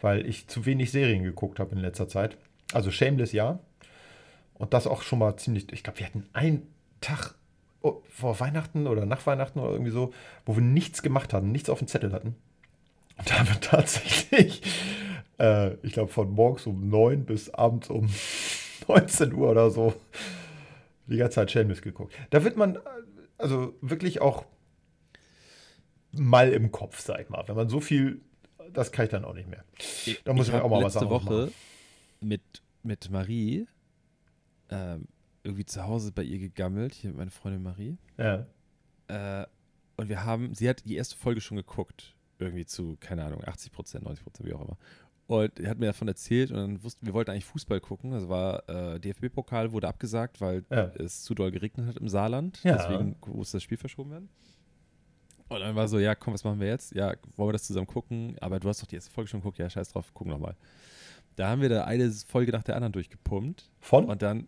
weil 0.00 0.26
ich 0.26 0.48
zu 0.48 0.66
wenig 0.66 0.90
Serien 0.90 1.22
geguckt 1.22 1.58
habe 1.58 1.74
in 1.74 1.80
letzter 1.80 2.08
Zeit. 2.08 2.36
Also 2.72 2.90
Shameless, 2.90 3.32
ja. 3.32 3.58
Und 4.54 4.74
das 4.74 4.86
auch 4.86 5.02
schon 5.02 5.18
mal 5.18 5.36
ziemlich, 5.36 5.72
ich 5.72 5.82
glaube, 5.82 5.98
wir 5.98 6.06
hatten 6.06 6.26
einen 6.32 6.66
Tag 7.00 7.34
oh, 7.82 8.02
vor 8.08 8.40
Weihnachten 8.40 8.86
oder 8.86 9.06
nach 9.06 9.26
Weihnachten 9.26 9.58
oder 9.58 9.72
irgendwie 9.72 9.90
so, 9.90 10.12
wo 10.44 10.56
wir 10.56 10.62
nichts 10.62 11.02
gemacht 11.02 11.32
hatten, 11.32 11.52
nichts 11.52 11.70
auf 11.70 11.78
dem 11.78 11.88
Zettel 11.88 12.12
hatten. 12.12 12.34
Und 13.18 13.30
da 13.30 13.38
haben 13.38 13.48
wir 13.48 13.60
tatsächlich, 13.60 14.62
äh, 15.38 15.74
ich 15.82 15.92
glaube, 15.92 16.12
von 16.12 16.30
morgens 16.32 16.66
um 16.66 16.88
9 16.88 17.24
bis 17.24 17.50
abends 17.50 17.88
um 17.90 18.08
19 18.88 19.32
Uhr 19.34 19.50
oder 19.50 19.70
so 19.70 19.94
die 21.06 21.16
ganze 21.16 21.36
Zeit 21.36 21.50
Shameless 21.50 21.82
geguckt. 21.82 22.14
Da 22.30 22.44
wird 22.44 22.56
man 22.56 22.78
also 23.38 23.74
wirklich 23.80 24.20
auch 24.20 24.46
mal 26.12 26.52
im 26.52 26.72
Kopf, 26.72 27.00
sag 27.00 27.20
ich 27.20 27.28
mal. 27.28 27.46
Wenn 27.46 27.56
man 27.56 27.68
so 27.68 27.80
viel, 27.80 28.20
das 28.72 28.92
kann 28.92 29.04
ich 29.06 29.10
dann 29.10 29.24
auch 29.24 29.34
nicht 29.34 29.48
mehr. 29.48 29.64
Da 30.24 30.32
muss 30.32 30.48
ich, 30.48 30.54
hab 30.54 30.64
auch 30.64 30.70
mal 30.70 30.82
was 30.82 30.94
letzte 30.94 31.06
anderes 31.06 31.26
Woche 31.26 31.34
machen. 31.34 31.54
mit, 32.20 32.42
mit 32.82 33.10
Marie 33.10 33.66
ähm, 34.70 35.06
irgendwie 35.42 35.64
zu 35.64 35.84
Hause 35.84 36.12
bei 36.12 36.22
ihr 36.22 36.38
gegammelt, 36.38 36.94
hier 36.94 37.10
mit 37.10 37.18
meiner 37.18 37.30
Freundin 37.30 37.62
Marie. 37.62 37.98
Ja. 38.18 38.46
Äh, 39.08 39.46
und 39.96 40.08
wir 40.08 40.24
haben, 40.24 40.54
sie 40.54 40.68
hat 40.68 40.84
die 40.84 40.96
erste 40.96 41.16
Folge 41.16 41.40
schon 41.40 41.56
geguckt. 41.56 42.14
Irgendwie 42.38 42.66
zu, 42.66 42.98
keine 43.00 43.24
Ahnung, 43.24 43.42
80 43.44 43.72
Prozent, 43.72 44.04
90 44.04 44.24
Prozent, 44.24 44.48
wie 44.48 44.52
auch 44.52 44.60
immer. 44.60 44.76
Und 45.28 45.58
er 45.58 45.70
hat 45.70 45.78
mir 45.78 45.86
davon 45.86 46.06
erzählt 46.06 46.50
und 46.52 46.56
dann 46.56 46.82
wussten 46.84 47.04
wir 47.04 47.12
wollten 47.12 47.32
eigentlich 47.32 47.46
Fußball 47.46 47.80
gucken. 47.80 48.12
Das 48.12 48.28
war 48.28 48.68
äh, 48.68 49.00
DFB-Pokal 49.00 49.72
wurde 49.72 49.88
abgesagt, 49.88 50.40
weil 50.40 50.64
Ja. 50.70 50.92
es 50.98 51.22
zu 51.24 51.34
doll 51.34 51.50
geregnet 51.50 51.88
hat 51.88 51.96
im 51.96 52.08
Saarland. 52.08 52.60
Ja. 52.62 52.76
Deswegen 52.76 53.16
musste 53.26 53.56
das 53.56 53.64
Spiel 53.64 53.78
verschoben 53.78 54.10
werden. 54.12 54.28
Und 55.48 55.60
dann 55.60 55.74
war 55.76 55.88
so, 55.88 55.98
ja, 55.98 56.14
komm, 56.14 56.34
was 56.34 56.44
machen 56.44 56.60
wir 56.60 56.68
jetzt? 56.68 56.94
Ja, 56.94 57.12
wollen 57.36 57.48
wir 57.48 57.52
das 57.52 57.64
zusammen 57.64 57.86
gucken? 57.86 58.36
Aber 58.40 58.58
du 58.60 58.68
hast 58.68 58.82
doch 58.82 58.86
die 58.86 58.96
erste 58.96 59.10
Folge 59.12 59.28
schon 59.28 59.40
geguckt. 59.40 59.58
Ja, 59.58 59.68
scheiß 59.70 59.90
drauf, 59.92 60.12
gucken 60.14 60.32
nochmal. 60.32 60.54
Da 61.36 61.48
haben 61.48 61.60
wir 61.60 61.68
da 61.68 61.84
eine 61.84 62.10
Folge 62.10 62.52
nach 62.52 62.62
der 62.62 62.76
anderen 62.76 62.92
durchgepumpt 62.92 63.68
Von? 63.80 64.06
und 64.06 64.22
dann 64.22 64.46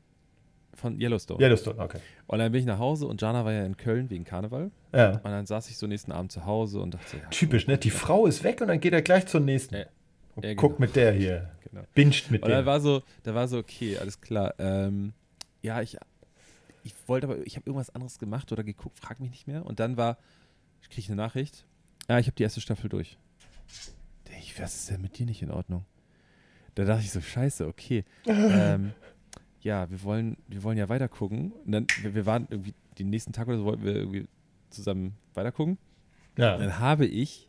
von 0.75 1.01
Yellowstone. 1.01 1.43
Yellowstone, 1.43 1.79
okay. 1.81 1.99
Und 2.29 2.38
dann 2.38 2.53
bin 2.53 2.61
ich 2.61 2.67
nach 2.67 2.79
Hause 2.79 3.07
und 3.09 3.21
Jana 3.21 3.45
war 3.45 3.53
ja 3.53 3.64
in 3.64 3.77
Köln 3.77 4.11
wegen 4.11 4.25
Karneval. 4.25 4.71
Ja. 4.95 5.17
Und 5.17 5.25
dann 5.25 5.45
saß 5.45 5.69
ich 5.71 5.77
so 5.77 5.87
nächsten 5.88 6.12
Abend 6.12 6.31
zu 6.31 6.47
Hause 6.47 6.81
und 6.81 6.95
dachte, 6.95 7.17
ja, 7.17 7.29
Typisch, 7.31 7.67
ne? 7.67 7.79
Die 7.79 7.91
Frau 7.91 8.27
ist 8.27 8.45
weg 8.45 8.61
und 8.61 8.69
dann 8.69 8.79
geht 8.81 8.93
er 8.93 9.03
gleich 9.03 9.27
zur 9.27 9.41
nächsten. 9.41 9.75
Ja. 9.77 9.85
Ja, 10.42 10.55
genau. 10.55 10.74
mit 10.79 10.96
der 10.96 11.12
hier. 11.12 11.51
genau. 11.70 11.83
Binscht 11.94 12.31
mit 12.31 12.42
Und 12.42 12.51
der. 12.51 12.66
war 12.66 12.81
so, 12.81 13.03
da 13.22 13.35
war 13.35 13.48
so, 13.48 13.59
okay, 13.59 13.98
alles 13.98 14.20
klar. 14.20 14.55
Ähm, 14.59 15.12
ja, 15.62 15.83
ich, 15.83 15.96
ich 16.85 16.94
wollte 17.07 17.27
aber, 17.27 17.46
ich 17.46 17.57
habe 17.57 17.66
irgendwas 17.66 17.90
anderes 17.90 18.18
gemacht 18.18 18.51
oder 18.53 18.64
geguckt, 18.64 18.98
frag 18.98 19.20
mich 19.20 19.31
nicht 19.31 19.46
mehr. 19.46 19.64
Und 19.66 19.81
dann 19.81 19.96
war, 19.96 20.18
ich 20.83 20.90
kriege 20.90 21.07
eine 21.09 21.16
Nachricht. 21.16 21.64
Ja, 22.09 22.18
ich 22.18 22.27
habe 22.27 22.37
die 22.37 22.42
erste 22.42 22.61
Staffel 22.61 22.88
durch. 22.88 23.18
Ich, 24.40 24.61
was 24.61 24.74
ist 24.74 24.90
denn 24.90 25.03
mit 25.03 25.18
dir 25.18 25.27
nicht 25.27 25.42
in 25.42 25.51
Ordnung? 25.51 25.85
Da 26.74 26.85
dachte 26.85 27.03
ich 27.03 27.11
so, 27.11 27.20
scheiße, 27.20 27.66
okay. 27.66 28.05
ähm, 28.27 28.92
ja, 29.61 29.90
wir 29.90 30.03
wollen, 30.03 30.37
wir 30.46 30.62
wollen 30.62 30.79
ja 30.79 30.88
weiter 30.88 31.09
gucken. 31.09 31.53
Und 31.53 31.72
dann, 31.72 31.87
wir, 32.03 32.14
wir 32.14 32.27
waren 32.27 32.46
irgendwie, 32.51 32.74
den 32.98 33.11
nächsten 33.11 33.33
Tag 33.33 33.48
oder 33.48 33.59
so 33.59 33.64
wollten 33.64 33.85
wir 33.85 33.94
irgendwie 33.94 34.27
zusammen 34.70 35.16
weiter 35.35 35.53
gucken. 35.53 35.79
Ja. 36.37 36.57
Dann 36.57 36.79
habe 36.79 37.07
ich 37.07 37.48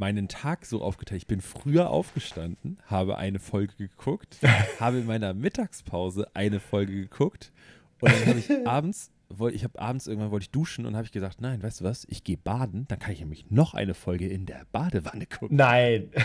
meinen 0.00 0.26
Tag 0.26 0.66
so 0.66 0.82
aufgeteilt. 0.82 1.22
Ich 1.22 1.28
bin 1.28 1.40
früher 1.40 1.90
aufgestanden, 1.90 2.78
habe 2.86 3.18
eine 3.18 3.38
Folge 3.38 3.74
geguckt, 3.76 4.38
habe 4.80 4.98
in 4.98 5.06
meiner 5.06 5.34
Mittagspause 5.34 6.26
eine 6.34 6.58
Folge 6.58 6.94
geguckt 6.94 7.52
und 8.00 8.10
dann 8.10 8.26
habe 8.26 8.38
ich 8.38 8.50
abends, 8.66 9.12
woll, 9.28 9.54
ich 9.54 9.62
habe 9.62 9.78
abends 9.78 10.08
irgendwann 10.08 10.32
wollte 10.32 10.44
ich 10.44 10.50
duschen 10.50 10.86
und 10.86 10.96
habe 10.96 11.04
ich 11.04 11.12
gesagt, 11.12 11.40
nein, 11.40 11.62
weißt 11.62 11.82
du 11.82 11.84
was, 11.84 12.06
ich 12.08 12.24
gehe 12.24 12.38
baden, 12.38 12.86
dann 12.88 12.98
kann 12.98 13.12
ich 13.12 13.20
nämlich 13.20 13.50
noch 13.50 13.74
eine 13.74 13.94
Folge 13.94 14.26
in 14.26 14.46
der 14.46 14.66
Badewanne 14.72 15.26
gucken. 15.26 15.56
Nein. 15.56 16.10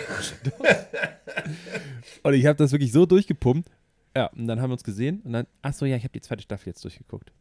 Und 2.23 2.33
ich 2.33 2.45
habe 2.45 2.55
das 2.55 2.71
wirklich 2.71 2.91
so 2.91 3.05
durchgepumpt. 3.05 3.69
Ja, 4.15 4.27
und 4.27 4.47
dann 4.47 4.61
haben 4.61 4.69
wir 4.69 4.73
uns 4.73 4.85
gesehen 4.85 5.21
und 5.25 5.33
dann, 5.33 5.45
ach 5.61 5.73
so, 5.73 5.85
ja, 5.85 5.97
ich 5.97 6.03
habe 6.03 6.13
die 6.13 6.21
zweite 6.21 6.41
Staffel 6.41 6.69
jetzt 6.69 6.81
durchgeguckt. 6.83 7.33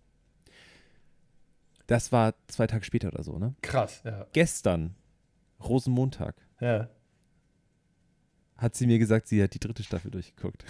Das 1.86 2.10
war 2.10 2.34
zwei 2.48 2.66
Tage 2.66 2.84
später 2.84 3.08
oder 3.08 3.22
so, 3.22 3.38
ne? 3.38 3.54
Krass, 3.62 4.02
ja. 4.04 4.26
Gestern, 4.32 4.96
Rosenmontag, 5.62 6.34
Ja. 6.60 6.88
hat 8.56 8.74
sie 8.74 8.86
mir 8.86 8.98
gesagt, 8.98 9.28
sie 9.28 9.42
hat 9.42 9.54
die 9.54 9.60
dritte 9.60 9.82
Staffel 9.82 10.10
durchgeguckt. 10.10 10.64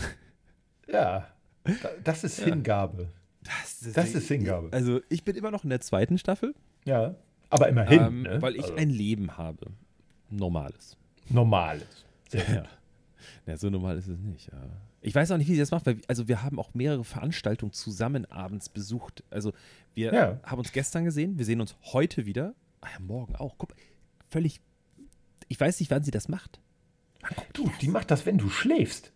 Ja. 0.88 1.26
Da- 1.64 1.72
Das 2.02 2.24
ist 2.24 2.38
Ja. 2.40 2.46
Hingabe. 2.46 3.08
Das 3.42 3.80
Das 3.94 4.14
ist 4.14 4.28
Hingabe. 4.28 4.68
Also, 4.72 5.00
ich 5.08 5.24
bin 5.24 5.36
immer 5.36 5.50
noch 5.50 5.64
in 5.64 5.70
der 5.70 5.80
zweiten 5.80 6.18
Staffel, 6.18 6.54
Ja. 6.84 7.14
Aber 7.50 7.68
immerhin, 7.68 8.00
ähm, 8.02 8.22
ne? 8.22 8.42
weil 8.42 8.56
ich 8.56 8.62
Also, 8.64 8.74
ein 8.74 8.90
Leben 8.90 9.36
habe. 9.36 9.66
Normales. 10.30 10.96
normales. 11.28 11.86
Sehr 12.28 12.42
Ja. 12.52 12.64
ja, 13.46 13.56
so 13.56 13.70
normal 13.70 13.96
ist 13.98 14.08
es 14.08 14.18
nicht. 14.18 14.50
Ja. 14.52 14.60
Ich 15.02 15.14
weiß 15.14 15.30
auch 15.30 15.36
nicht, 15.36 15.46
wie 15.48 15.52
sie 15.54 15.60
das 15.60 15.70
macht, 15.70 15.86
weil 15.86 16.00
also 16.08 16.26
wir 16.26 16.42
haben 16.42 16.58
auch 16.58 16.74
mehrere 16.74 17.04
Veranstaltungen 17.04 17.72
zusammen 17.72 18.24
abends 18.30 18.68
besucht. 18.70 19.22
Also 19.30 19.52
wir 19.94 20.12
Ja. 20.12 20.40
haben 20.42 20.58
uns 20.58 20.72
gestern 20.72 21.04
gesehen, 21.04 21.38
wir 21.38 21.44
sehen 21.44 21.60
uns 21.60 21.76
heute 21.92 22.26
wieder. 22.26 22.54
Ah 22.80 22.88
ja, 22.92 23.00
morgen 23.00 23.36
auch. 23.36 23.56
Guck, 23.58 23.74
völlig. 24.28 24.60
Ich 25.48 25.58
weiß 25.60 25.80
nicht, 25.80 25.90
wann 25.90 26.02
sie 26.04 26.10
das 26.10 26.28
macht. 26.28 26.60
Du, 27.52 27.70
die 27.80 27.88
macht 27.88 28.10
das, 28.10 28.26
wenn 28.26 28.38
du 28.38 28.48
schläfst. 28.50 29.12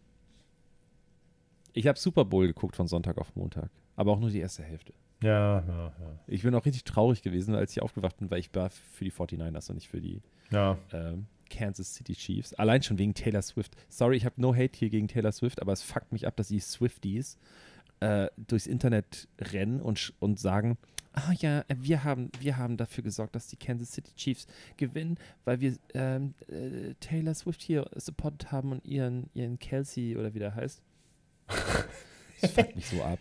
Ich 1.73 1.87
habe 1.87 1.99
Super 1.99 2.25
Bowl 2.25 2.47
geguckt 2.47 2.77
von 2.77 2.89
Sonntag 2.89 3.19
auf 3.19 3.35
Montag, 3.37 3.71
aber 3.97 4.13
auch 4.13 4.21
nur 4.21 4.31
die 4.31 4.41
erste 4.41 4.63
Hälfte. 4.63 4.93
Ja, 5.23 5.61
ja, 5.67 5.93
ja. 5.99 6.19
Ich 6.27 6.43
bin 6.43 6.55
auch 6.55 6.65
richtig 6.65 6.85
traurig 6.85 7.23
gewesen, 7.23 7.55
als 7.55 7.73
ich 7.73 7.83
aufgewacht 7.83 8.17
bin, 8.19 8.31
weil 8.31 8.39
ich 8.41 8.55
war 8.55 8.71
für 8.71 9.05
die 9.05 9.13
49ers 9.13 9.69
und 9.69 9.77
nicht 9.77 9.89
für 9.89 10.01
die 10.01 10.23
Ja. 10.51 10.79
ähm, 10.93 11.27
Kansas 11.51 11.95
City 11.95 12.15
Chiefs. 12.15 12.55
Allein 12.55 12.83
schon 12.83 12.99
wegen 12.99 13.15
Taylor 13.15 13.43
Swift. 13.43 13.75
Sorry, 13.89 14.17
ich 14.17 14.25
habe 14.25 14.41
no 14.41 14.55
hate 14.55 14.79
hier 14.79 14.91
gegen 14.91 15.09
Taylor 15.09 15.33
Swift, 15.33 15.61
aber 15.61 15.73
es 15.73 15.83
fuckt 15.83 16.13
mich 16.13 16.27
ab, 16.27 16.37
dass 16.37 16.49
die 16.49 16.61
Swifties 16.61 17.39
äh, 18.01 18.29
durchs 18.37 18.67
Internet 18.67 19.29
rennen 19.41 19.81
und, 19.81 20.15
und 20.21 20.39
sagen, 20.39 20.79
ah 21.19 21.33
ja, 21.39 21.61
äh, 21.69 21.77
wir 21.79 22.05
haben, 22.05 22.31
wir 22.41 22.57
haben 22.57 22.77
dafür 22.77 23.03
gesorgt, 23.05 23.35
dass 23.35 23.49
die 23.49 23.57
Kansas 23.57 23.93
City 23.93 24.13
Chiefs 24.17 24.47
gewinnen, 24.77 25.19
weil 25.45 25.61
wir 25.61 25.77
ähm, 25.95 26.35
äh, 26.49 26.95
Taylor 27.01 27.35
Swift 27.35 27.63
hier 27.63 27.89
supportet 27.97 28.53
haben 28.53 28.73
und 28.73 28.85
ihren, 28.85 29.29
ihren 29.35 29.59
Kelsey 29.59 30.17
oder 30.17 30.35
wie 30.35 30.39
der 30.39 30.55
heißt. 30.55 30.83
Das 32.41 32.53
fuckt 32.53 32.77
mich 32.77 32.87
so 32.87 33.03
ab. 33.03 33.19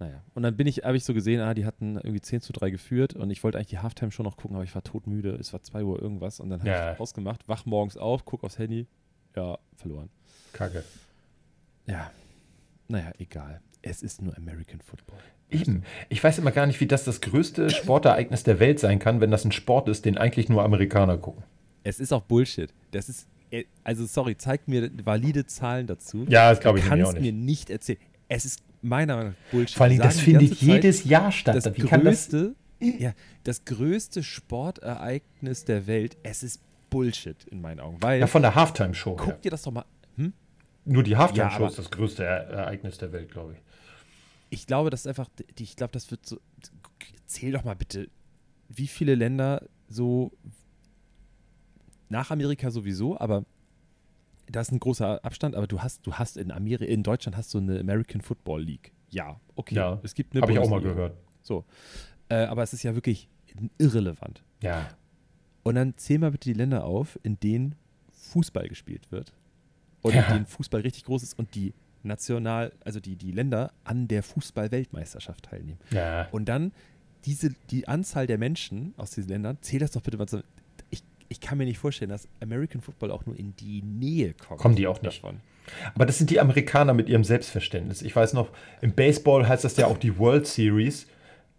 Naja, 0.00 0.20
und 0.34 0.42
dann 0.42 0.56
bin 0.56 0.66
ich, 0.66 0.78
habe 0.78 0.96
ich 0.96 1.04
so 1.04 1.14
gesehen, 1.14 1.40
ah, 1.40 1.54
die 1.54 1.64
hatten 1.64 1.94
irgendwie 1.96 2.20
10 2.20 2.40
zu 2.40 2.52
3 2.52 2.70
geführt 2.70 3.14
und 3.14 3.30
ich 3.30 3.44
wollte 3.44 3.58
eigentlich 3.58 3.68
die 3.68 3.78
Halftime 3.78 4.10
schon 4.10 4.24
noch 4.24 4.36
gucken, 4.36 4.56
aber 4.56 4.64
ich 4.64 4.74
war 4.74 4.82
todmüde. 4.82 5.36
Es 5.36 5.52
war 5.52 5.62
2 5.62 5.84
Uhr 5.84 6.02
irgendwas 6.02 6.40
und 6.40 6.50
dann 6.50 6.58
habe 6.60 6.68
Ja. 6.70 6.92
ich 6.94 7.00
ausgemacht, 7.00 7.46
wach 7.48 7.64
morgens 7.64 7.96
auf, 7.96 8.24
guck 8.24 8.42
aufs 8.42 8.58
Handy, 8.58 8.88
ja, 9.36 9.56
verloren. 9.76 10.08
Kacke. 10.52 10.82
Ja, 11.86 12.10
naja, 12.88 13.12
egal. 13.18 13.60
Es 13.82 14.02
ist 14.02 14.20
nur 14.20 14.36
American 14.36 14.80
Football. 14.80 15.18
Eben. 15.50 15.82
Ich 16.08 16.22
weiß 16.22 16.38
immer 16.38 16.50
gar 16.50 16.66
nicht, 16.66 16.78
wie 16.80 16.86
das 16.86 17.04
das 17.04 17.20
größte 17.20 17.70
Sportereignis 17.70 18.42
der 18.42 18.60
Welt 18.60 18.78
sein 18.80 18.98
kann, 18.98 19.20
wenn 19.20 19.30
das 19.30 19.44
ein 19.44 19.52
Sport 19.52 19.88
ist, 19.88 20.04
den 20.04 20.18
eigentlich 20.18 20.48
nur 20.48 20.62
Amerikaner 20.62 21.16
gucken. 21.16 21.42
Es 21.84 22.00
ist 22.00 22.12
auch 22.12 22.22
Bullshit. 22.22 22.72
Das 22.90 23.08
ist, 23.08 23.26
äh, 23.50 23.64
also 23.82 24.04
sorry, 24.04 24.36
zeig 24.36 24.68
mir 24.68 24.90
valide 25.04 25.46
Zahlen 25.46 25.86
dazu. 25.86 26.26
Ja, 26.28 26.50
das 26.50 26.60
glaube 26.60 26.80
ich 26.80 26.84
kannst 26.84 27.06
auch 27.06 27.12
mir 27.14 27.32
nicht. 27.32 27.44
nicht 27.44 27.70
erzählen. 27.70 27.98
Es 28.28 28.44
ist 28.44 28.60
meiner 28.82 29.16
Meinung 29.16 29.32
nach 29.32 29.50
Bullshit. 29.50 29.76
Vor 29.76 29.86
allem, 29.86 29.98
das 29.98 30.20
findet 30.20 30.50
Zeit, 30.50 30.60
jedes 30.60 31.04
Jahr 31.04 31.32
statt. 31.32 31.56
das 31.56 31.64
Wie 31.76 31.82
kann 31.82 32.04
das? 32.04 32.28
größte, 32.28 32.54
ja, 32.80 33.12
das 33.44 33.64
größte 33.64 34.22
Sportereignis 34.22 35.64
der 35.64 35.86
Welt. 35.86 36.16
Es 36.22 36.42
ist 36.42 36.60
Bullshit 36.90 37.36
in 37.50 37.60
meinen 37.60 37.80
Augen, 37.80 37.96
weil 38.00 38.20
Ja, 38.20 38.26
von 38.26 38.42
der 38.42 38.54
Halftime-Show. 38.54 39.16
guck 39.16 39.26
her. 39.28 39.38
dir 39.42 39.50
das 39.50 39.62
doch 39.62 39.72
mal. 39.72 39.84
Hm? 40.16 40.32
Nur 40.84 41.02
die 41.02 41.12
Ja, 41.12 41.18
Halftime-Show 41.18 41.56
aber- 41.56 41.68
ist 41.68 41.78
das 41.78 41.90
größte 41.90 42.24
Ereignis 42.24 42.98
der 42.98 43.12
Welt, 43.12 43.30
glaube 43.30 43.54
ich. 43.54 43.58
Ich 44.50 44.66
glaube, 44.66 44.90
das 44.90 45.00
ist 45.00 45.06
einfach, 45.06 45.28
ich 45.58 45.76
glaube, 45.76 45.92
das 45.92 46.10
wird 46.10 46.24
so. 46.26 46.40
Zähl 47.26 47.52
doch 47.52 47.64
mal 47.64 47.76
bitte, 47.76 48.08
wie 48.68 48.86
viele 48.86 49.14
Länder 49.14 49.68
so 49.88 50.32
nach 52.08 52.30
Amerika 52.30 52.70
sowieso, 52.70 53.18
aber 53.18 53.44
da 54.46 54.62
ist 54.62 54.72
ein 54.72 54.80
großer 54.80 55.22
Abstand, 55.24 55.54
aber 55.54 55.66
du 55.66 55.82
hast, 55.82 56.06
du 56.06 56.14
hast 56.14 56.38
in 56.38 56.50
Amerika, 56.50 56.84
in 56.90 57.02
Deutschland 57.02 57.36
hast 57.36 57.52
du 57.52 57.58
eine 57.58 57.80
American 57.80 58.22
Football 58.22 58.62
League. 58.62 58.92
Ja, 59.10 59.38
okay. 59.56 59.74
Ja, 59.74 60.00
es 60.02 60.14
gibt 60.14 60.32
eine 60.32 60.40
Habe 60.42 60.52
ich 60.52 60.58
auch 60.58 60.68
mal 60.70 60.80
gehört. 60.80 61.16
So. 61.42 61.64
Äh, 62.30 62.44
aber 62.46 62.62
es 62.62 62.72
ist 62.72 62.82
ja 62.82 62.94
wirklich 62.94 63.28
irrelevant. 63.78 64.42
Ja. 64.62 64.88
Und 65.64 65.74
dann 65.74 65.96
zähl 65.98 66.18
mal 66.18 66.30
bitte 66.30 66.48
die 66.50 66.54
Länder 66.54 66.84
auf, 66.84 67.18
in 67.22 67.38
denen 67.40 67.74
Fußball 68.12 68.68
gespielt 68.68 69.10
wird. 69.12 69.32
Und 70.00 70.14
Ja. 70.14 70.22
in 70.28 70.32
denen 70.34 70.46
Fußball 70.46 70.80
richtig 70.80 71.04
groß 71.04 71.22
ist 71.22 71.38
und 71.38 71.54
die 71.54 71.74
national, 72.08 72.72
also 72.84 72.98
die, 73.00 73.14
die 73.16 73.30
Länder 73.30 73.72
an 73.84 74.08
der 74.08 74.22
Fußball-Weltmeisterschaft 74.24 75.44
teilnehmen. 75.44 75.78
Ja. 75.90 76.26
Und 76.32 76.48
dann 76.48 76.72
diese, 77.24 77.54
die 77.70 77.86
Anzahl 77.88 78.26
der 78.26 78.38
Menschen 78.38 78.94
aus 78.96 79.10
diesen 79.12 79.28
Ländern, 79.30 79.58
zähl 79.60 79.78
das 79.80 79.92
doch 79.92 80.02
bitte 80.02 80.16
mal 80.16 80.28
so. 80.28 80.40
Ich, 80.90 81.02
ich 81.28 81.40
kann 81.40 81.58
mir 81.58 81.64
nicht 81.64 81.78
vorstellen, 81.78 82.10
dass 82.10 82.28
American 82.40 82.80
Football 82.80 83.10
auch 83.10 83.26
nur 83.26 83.38
in 83.38 83.54
die 83.56 83.82
Nähe 83.82 84.34
kommt. 84.34 84.60
Kommen 84.60 84.76
die 84.76 84.86
auch 84.86 85.02
nicht. 85.02 85.22
Davon. 85.22 85.40
Aber 85.94 86.06
das 86.06 86.16
sind 86.18 86.30
die 86.30 86.40
Amerikaner 86.40 86.94
mit 86.94 87.08
ihrem 87.08 87.24
Selbstverständnis. 87.24 88.02
Ich 88.02 88.16
weiß 88.16 88.32
noch, 88.32 88.48
im 88.80 88.92
Baseball 88.94 89.46
heißt 89.46 89.64
das 89.64 89.76
ja 89.76 89.86
auch 89.86 89.98
die 89.98 90.18
World 90.18 90.46
Series. 90.46 91.06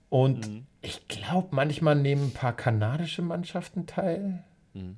Und 0.10 0.48
Mhm. 0.50 0.66
ich 0.82 1.08
glaube, 1.08 1.50
manchmal 1.52 1.96
nehmen 1.96 2.24
ein 2.30 2.32
paar 2.34 2.56
kanadische 2.56 3.22
Mannschaften 3.22 3.86
teil. 3.86 4.44
Mhm. 4.74 4.96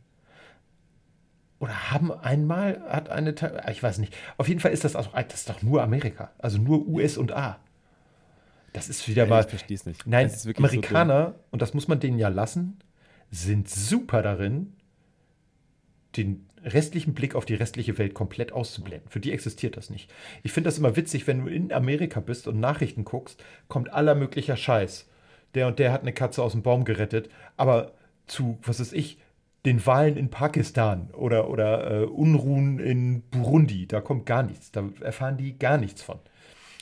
Oder 1.62 1.92
haben 1.92 2.12
einmal, 2.12 2.82
hat 2.90 3.10
eine 3.10 3.36
teil, 3.36 3.64
ich 3.72 3.84
weiß 3.84 4.00
nicht. 4.00 4.18
Auf 4.38 4.48
jeden 4.48 4.60
Fall 4.60 4.72
ist 4.72 4.84
das 4.84 4.96
auch, 4.96 5.14
das 5.14 5.42
ist 5.42 5.50
doch 5.50 5.62
nur 5.62 5.84
Amerika. 5.84 6.32
Also 6.40 6.58
nur 6.58 6.88
US 6.88 7.18
und 7.18 7.32
A. 7.32 7.60
Das 8.74 8.90
ist 8.90 9.08
wieder 9.08 9.28
mal. 9.28 9.42
ich 9.42 9.50
verstehe 9.50 9.76
es 9.76 9.86
nicht. 9.86 10.08
Nein, 10.08 10.26
ist 10.26 10.48
wirklich 10.48 10.66
so 10.66 10.78
Amerikaner, 10.78 11.36
und 11.52 11.62
das 11.62 11.76
muss 11.76 11.88
man 11.88 12.00
denen 12.00 12.18
ja 12.18 12.30
lassen, 12.30 12.80
sind 13.30 13.70
super 13.70 14.24
darin, 14.24 14.74
den 16.18 16.50
restlichen 16.64 17.14
Blick 17.14 17.36
auf 17.36 17.46
die 17.46 17.54
restliche 17.54 18.00
Welt 18.00 18.16
komplett 18.16 18.52
auszublenden. 18.52 19.08
Für 19.10 19.20
die 19.20 19.32
existiert 19.32 19.78
das 19.78 19.92
nicht. 19.92 20.12
Ich 20.42 20.54
finde 20.54 20.68
das 20.68 20.80
immer 20.80 20.96
witzig, 20.96 21.28
wenn 21.28 21.46
du 21.46 21.52
in 21.52 21.72
Amerika 21.72 22.22
bist 22.22 22.48
und 22.48 22.60
Nachrichten 22.60 23.06
guckst, 23.06 23.44
kommt 23.68 23.94
aller 23.94 24.16
möglicher 24.16 24.58
Scheiß. 24.58 25.08
Der 25.54 25.68
und 25.68 25.78
der 25.78 25.92
hat 25.92 26.02
eine 26.02 26.14
Katze 26.14 26.42
aus 26.42 26.54
dem 26.54 26.64
Baum 26.64 26.86
gerettet, 26.86 27.30
aber 27.56 27.94
zu, 28.26 28.58
was 28.64 28.80
weiß 28.80 28.94
ich, 28.94 29.20
den 29.66 29.86
Wahlen 29.86 30.18
in 30.18 30.30
Pakistan 30.30 31.12
oder, 31.12 31.50
oder 31.50 32.02
äh, 32.02 32.06
Unruhen 32.06 32.80
in 32.80 33.22
Burundi, 33.30 33.88
da 33.88 34.02
kommt 34.02 34.26
gar 34.26 34.44
nichts. 34.44 34.72
Da 34.72 34.90
erfahren 35.02 35.38
die 35.38 35.58
gar 35.58 35.78
nichts 35.78 36.02
von. 36.02 36.20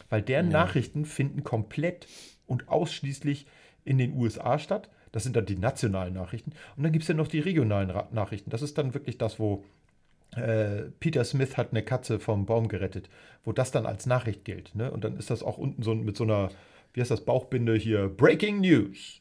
Weil 0.10 0.22
deren 0.22 0.50
Nachrichten 0.50 1.06
finden 1.06 1.44
komplett 1.44 2.08
und 2.48 2.70
ausschließlich 2.70 3.46
in 3.86 3.98
den 3.98 4.14
USA 4.14 4.58
statt. 4.60 4.90
Das 5.12 5.24
sind 5.24 5.36
dann 5.36 5.46
die 5.46 5.58
nationalen 5.58 6.14
Nachrichten. 6.14 6.52
Und 6.78 6.84
dann 6.84 6.92
gibt 6.92 7.04
es 7.04 7.10
ja 7.10 7.16
noch 7.16 7.28
die 7.28 7.40
regionalen 7.40 7.90
Ra 7.90 8.08
Nachrichten. 8.12 8.50
Das 8.50 8.62
ist 8.62 8.78
dann 8.78 8.94
wirklich 8.94 9.18
das, 9.18 9.40
wo 9.40 9.66
äh, 10.36 10.84
Peter 11.00 11.24
Smith 11.24 11.58
hat 11.58 11.72
eine 11.72 11.84
Katze 11.84 12.20
vom 12.20 12.46
Baum 12.46 12.68
gerettet, 12.68 13.10
wo 13.44 13.52
das 13.52 13.72
dann 13.72 13.86
als 13.86 14.06
Nachricht 14.06 14.46
gilt. 14.46 14.76
Ne? 14.76 14.92
Und 14.92 15.04
dann 15.04 15.18
ist 15.18 15.30
das 15.30 15.44
auch 15.44 15.58
unten 15.58 15.84
so 15.84 15.96
mit 15.96 16.16
so 16.16 16.24
einer, 16.24 16.50
wie 16.94 17.02
heißt 17.02 17.12
das, 17.12 17.26
Bauchbinde 17.26 17.76
hier, 17.76 18.08
Breaking 18.08 18.62
News. 18.62 19.20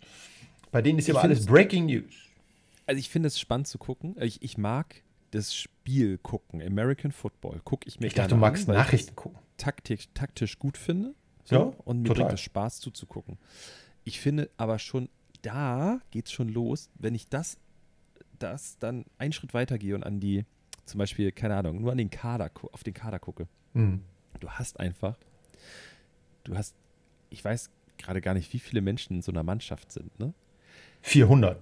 Bei 0.70 0.82
denen 0.82 0.98
ist 0.98 1.08
ja 1.08 1.14
immer 1.14 1.22
alles 1.22 1.46
Breaking 1.46 1.86
News. 1.86 2.27
Also 2.88 2.98
ich 2.98 3.10
finde 3.10 3.26
es 3.28 3.38
spannend 3.38 3.66
zu 3.68 3.76
gucken. 3.78 4.16
Ich, 4.20 4.42
ich 4.42 4.56
mag 4.58 5.02
das 5.30 5.54
Spiel 5.54 6.16
gucken, 6.18 6.62
American 6.62 7.12
Football. 7.12 7.60
Gucke 7.62 7.86
ich 7.86 8.00
mir 8.00 8.06
Ich 8.06 8.14
dachte, 8.14 8.30
du 8.30 8.36
magst 8.36 8.68
an, 8.68 8.74
Nachrichten 8.76 9.14
gucken. 9.14 9.38
das 9.56 9.64
taktisch, 9.66 10.08
taktisch 10.14 10.58
gut 10.58 10.78
finde. 10.78 11.14
So, 11.44 11.54
Ja, 11.54 11.62
und 11.84 12.00
mir 12.02 12.08
total. 12.08 12.24
bringt 12.24 12.34
es 12.38 12.40
Spaß 12.40 12.80
zuzugucken. 12.80 13.36
Ich 14.04 14.20
finde 14.20 14.48
aber 14.56 14.78
schon, 14.78 15.10
da 15.42 16.00
geht 16.10 16.26
es 16.26 16.32
schon 16.32 16.48
los, 16.48 16.88
wenn 16.94 17.14
ich 17.14 17.28
das, 17.28 17.58
das 18.38 18.78
dann 18.78 19.04
einen 19.18 19.32
Schritt 19.34 19.52
weiter 19.52 19.76
gehe 19.76 19.94
und 19.94 20.02
an 20.04 20.18
die, 20.18 20.46
zum 20.86 20.96
Beispiel, 20.98 21.30
keine 21.30 21.56
Ahnung, 21.56 21.82
nur 21.82 21.92
an 21.92 21.98
den 21.98 22.08
Kader, 22.08 22.50
auf 22.72 22.82
den 22.84 22.94
Kader 22.94 23.18
gucke. 23.18 23.48
Mhm. 23.74 24.02
Du 24.40 24.48
hast 24.48 24.80
einfach, 24.80 25.18
du 26.44 26.56
hast, 26.56 26.74
ich 27.28 27.44
weiß 27.44 27.68
gerade 27.98 28.22
gar 28.22 28.32
nicht, 28.32 28.50
wie 28.54 28.58
viele 28.60 28.80
Menschen 28.80 29.16
in 29.16 29.22
so 29.22 29.30
einer 29.30 29.42
Mannschaft 29.42 29.92
sind, 29.92 30.18
ne? 30.18 30.32
400. 31.02 31.60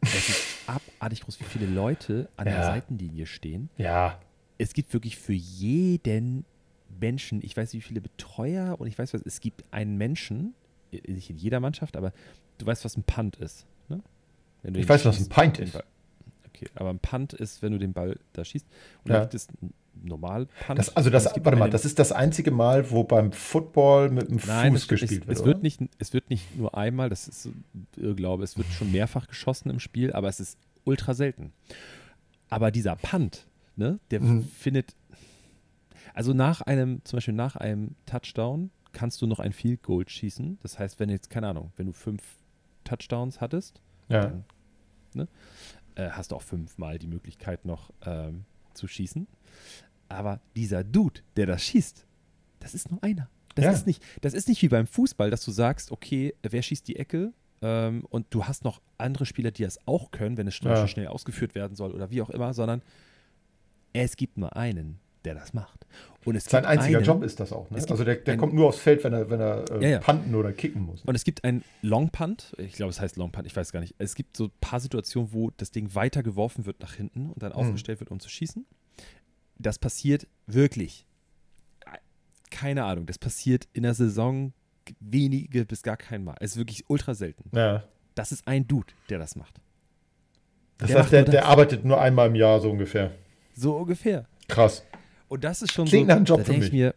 Es 0.00 0.28
ist 0.28 0.51
abartig 0.66 1.22
groß, 1.22 1.40
wie 1.40 1.44
viele 1.44 1.66
Leute 1.66 2.28
an 2.36 2.46
der 2.46 2.54
Ja. 2.54 2.66
Seitenlinie 2.66 3.26
stehen. 3.26 3.70
Ja. 3.76 4.20
Es 4.58 4.72
gibt 4.74 4.92
wirklich 4.92 5.16
für 5.16 5.32
jeden 5.32 6.44
Menschen, 7.00 7.42
ich 7.42 7.56
weiß 7.56 7.72
nicht, 7.72 7.84
wie 7.84 7.88
viele 7.88 8.00
Betreuer 8.00 8.78
und 8.80 8.86
ich 8.86 8.98
weiß 8.98 9.14
was, 9.14 9.22
es 9.22 9.40
gibt 9.40 9.64
einen 9.72 9.96
Menschen, 9.96 10.54
nicht 11.06 11.30
in 11.30 11.36
jeder 11.38 11.58
Mannschaft, 11.60 11.96
aber 11.96 12.12
du 12.58 12.66
weißt, 12.66 12.84
was 12.84 12.96
ein 12.96 13.02
Punt 13.02 13.36
ist. 13.36 13.66
Ne? 13.88 14.02
Ich 14.74 14.88
weiß, 14.88 15.04
was 15.04 15.18
ein 15.20 15.28
Pint 15.28 15.58
ist. 15.58 15.76
Okay, 16.48 16.66
aber 16.74 16.90
ein 16.90 16.98
Punt 16.98 17.32
ist, 17.32 17.62
wenn 17.62 17.72
du 17.72 17.78
den 17.78 17.92
Ball 17.94 18.18
da 18.34 18.44
schießt. 18.44 18.66
Und 19.04 19.10
Ja. 19.10 19.14
dann 19.20 19.22
gibt 19.22 19.34
es 19.34 19.48
normal. 20.00 20.48
Das, 20.74 20.94
also 20.96 21.10
das, 21.10 21.26
warte 21.42 21.56
mal, 21.58 21.70
das 21.70 21.84
ist 21.84 21.98
das 21.98 22.12
einzige 22.12 22.50
Mal, 22.50 22.90
wo 22.90 23.04
beim 23.04 23.32
Football 23.32 24.10
mit 24.10 24.28
dem 24.30 24.40
Nein, 24.46 24.72
Fuß 24.72 24.82
es, 24.82 24.88
gespielt 24.88 25.10
es, 25.22 25.26
wird. 25.26 25.28
es, 25.30 25.40
oder? 25.40 25.46
wird 25.48 25.62
nicht, 25.62 25.80
es 25.98 26.12
wird 26.12 26.30
nicht 26.30 26.56
nur 26.56 26.76
einmal, 26.76 27.08
das 27.08 27.28
ist 27.28 27.48
Irrglaube, 27.96 28.42
es 28.44 28.56
wird 28.56 28.68
schon 28.68 28.90
mehrfach 28.92 29.26
geschossen 29.26 29.70
im 29.70 29.78
Spiel, 29.80 30.12
aber 30.12 30.28
es 30.28 30.40
ist 30.40 30.58
ultra 30.84 31.14
selten. 31.14 31.52
Aber 32.50 32.70
dieser 32.70 32.96
Punt, 32.96 33.46
ne, 33.76 33.98
der 34.10 34.20
Mhm. 34.20 34.44
findet. 34.44 34.94
Also 36.14 36.34
nach 36.34 36.60
einem, 36.60 37.00
zum 37.04 37.16
Beispiel 37.16 37.34
nach 37.34 37.56
einem 37.56 37.94
Touchdown 38.06 38.70
kannst 38.92 39.22
du 39.22 39.26
noch 39.26 39.38
ein 39.38 39.52
Field 39.52 39.82
Goal 39.82 40.06
schießen. 40.06 40.58
Das 40.62 40.78
heißt, 40.78 41.00
wenn 41.00 41.08
jetzt, 41.08 41.30
keine 41.30 41.48
Ahnung, 41.48 41.72
wenn 41.76 41.86
du 41.86 41.92
fünf 41.92 42.22
Touchdowns 42.84 43.40
hattest, 43.40 43.80
Ja. 44.08 44.22
dann 44.26 44.44
ne, 45.14 45.28
äh, 45.94 46.10
hast 46.10 46.32
du 46.32 46.36
auch 46.36 46.42
fünfmal 46.42 46.98
die 46.98 47.06
Möglichkeit 47.06 47.64
noch 47.64 47.90
ähm, 48.04 48.44
zu 48.74 48.86
schießen. 48.88 49.26
Aber 50.08 50.40
dieser 50.56 50.84
Dude, 50.84 51.20
der 51.36 51.46
das 51.46 51.62
schießt, 51.62 52.04
das 52.60 52.74
ist 52.74 52.90
nur 52.90 53.02
einer. 53.02 53.28
Das, 53.54 53.64
Ja. 53.64 53.70
ist 53.72 53.86
nicht, 53.86 54.02
das 54.20 54.34
ist 54.34 54.48
nicht 54.48 54.62
wie 54.62 54.68
beim 54.68 54.86
Fußball, 54.86 55.30
dass 55.30 55.44
du 55.44 55.50
sagst, 55.50 55.90
okay, 55.92 56.34
wer 56.42 56.62
schießt 56.62 56.86
die 56.88 56.96
Ecke? 56.96 57.32
Ähm, 57.60 58.04
und 58.10 58.26
du 58.30 58.44
hast 58.44 58.64
noch 58.64 58.80
andere 58.98 59.24
Spieler, 59.26 59.50
die 59.50 59.62
das 59.62 59.78
auch 59.86 60.10
können, 60.10 60.36
wenn 60.36 60.46
es 60.48 60.54
schnell, 60.54 60.74
Ja. 60.74 60.88
schnell 60.88 61.06
ausgeführt 61.08 61.54
werden 61.54 61.76
soll 61.76 61.92
oder 61.92 62.10
wie 62.10 62.20
auch 62.22 62.30
immer, 62.30 62.54
sondern 62.54 62.82
es 63.92 64.16
gibt 64.16 64.38
nur 64.38 64.56
einen, 64.56 64.98
der 65.24 65.34
das 65.34 65.52
macht. 65.54 65.86
Und 66.24 66.34
es 66.36 66.44
Sein 66.44 66.64
einziger 66.64 66.98
einen, 66.98 67.06
Job 67.06 67.22
ist 67.22 67.38
das 67.40 67.52
auch. 67.52 67.70
Ne? 67.70 67.76
Also 67.88 68.04
der, 68.04 68.16
der 68.16 68.34
ein- 68.34 68.40
kommt 68.40 68.54
nur 68.54 68.68
aufs 68.68 68.78
Feld, 68.78 69.04
wenn 69.04 69.12
er, 69.12 69.28
wenn 69.30 69.40
er 69.40 69.70
äh, 69.70 69.82
Ja, 69.82 69.88
ja. 69.90 69.98
panten 70.00 70.34
oder 70.34 70.52
kicken 70.52 70.82
muss. 70.82 71.02
Und 71.04 71.14
es 71.14 71.24
gibt 71.24 71.44
ein 71.44 71.62
Long 71.82 72.10
Punt, 72.10 72.54
ich 72.58 72.72
glaube, 72.72 72.90
es 72.90 73.00
heißt 73.00 73.16
Long 73.16 73.30
Punt, 73.32 73.46
ich 73.46 73.54
weiß 73.54 73.70
gar 73.72 73.80
nicht. 73.80 73.94
Es 73.98 74.14
gibt 74.14 74.36
so 74.36 74.46
ein 74.46 74.52
paar 74.60 74.80
Situationen, 74.80 75.32
wo 75.32 75.50
das 75.56 75.70
Ding 75.70 75.94
weiter 75.94 76.22
geworfen 76.22 76.64
wird 76.66 76.80
nach 76.80 76.94
hinten 76.94 77.30
und 77.30 77.42
dann 77.42 77.52
aufgestellt 77.52 78.00
wird, 78.00 78.10
um 78.10 78.18
zu 78.18 78.28
schießen. 78.28 78.64
Das 79.62 79.78
passiert 79.78 80.26
wirklich. 80.46 81.06
Keine 82.50 82.84
Ahnung, 82.84 83.06
das 83.06 83.18
passiert 83.18 83.66
in 83.72 83.82
der 83.84 83.94
Saison 83.94 84.52
wenige 85.00 85.64
bis 85.64 85.82
gar 85.82 85.96
kein 85.96 86.24
Mal. 86.24 86.36
Es 86.40 86.52
ist 86.52 86.56
wirklich 86.58 86.84
ultra 86.88 87.14
selten. 87.14 87.50
Ja. 87.56 87.84
Das 88.14 88.32
ist 88.32 88.46
ein 88.46 88.66
Dude, 88.66 88.92
der 89.08 89.18
das 89.18 89.36
macht. 89.36 89.60
Das 90.78 90.88
Der 90.88 91.00
heißt, 91.00 91.12
der, 91.12 91.24
der 91.24 91.46
arbeitet 91.46 91.84
nur 91.84 92.00
einmal 92.00 92.28
im 92.28 92.34
Jahr 92.34 92.60
so 92.60 92.70
ungefähr. 92.70 93.12
So 93.54 93.76
ungefähr. 93.76 94.26
Krass. 94.48 94.84
Und 95.28 95.44
das 95.44 95.62
ist 95.62 95.72
schon 95.72 95.86
Klingt 95.86 96.06
so. 96.06 96.08
nach 96.08 96.16
einem 96.16 96.24
Job 96.24 96.38
da 96.40 96.44
für 96.44 96.58
mich. 96.58 96.72
mir, 96.72 96.94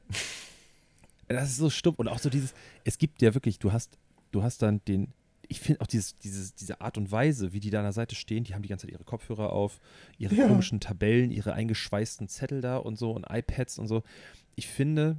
das 1.27 1.49
ist 1.49 1.57
so 1.57 1.69
stumpf. 1.69 1.99
Und 1.99 2.07
auch 2.07 2.19
so 2.19 2.29
dieses, 2.29 2.53
es 2.83 2.97
gibt 2.97 3.21
ja 3.21 3.33
wirklich, 3.33 3.59
du 3.59 3.71
hast, 3.71 3.97
du 4.31 4.43
hast 4.43 4.61
dann 4.61 4.81
den, 4.87 5.13
ich 5.49 5.59
finde 5.59 5.81
auch 5.81 5.87
dieses, 5.87 6.15
dieses, 6.17 6.53
diese 6.55 6.81
Art 6.81 6.97
und 6.97 7.11
Weise, 7.11 7.53
wie 7.53 7.59
die 7.59 7.69
da 7.69 7.79
an 7.79 7.85
der 7.85 7.93
Seite 7.93 8.15
stehen, 8.15 8.43
die 8.43 8.53
haben 8.53 8.61
die 8.61 8.69
ganze 8.69 8.85
Zeit 8.87 8.93
ihre 8.93 9.03
Kopfhörer 9.03 9.51
auf, 9.51 9.79
ihre 10.17 10.35
Ja. 10.35 10.47
komischen 10.47 10.79
Tabellen, 10.79 11.31
ihre 11.31 11.53
eingeschweißten 11.53 12.27
Zettel 12.27 12.61
da 12.61 12.77
und 12.77 12.97
so 12.97 13.11
und 13.11 13.25
iPads 13.29 13.77
und 13.79 13.87
so. 13.87 14.03
Ich 14.55 14.67
finde, 14.67 15.17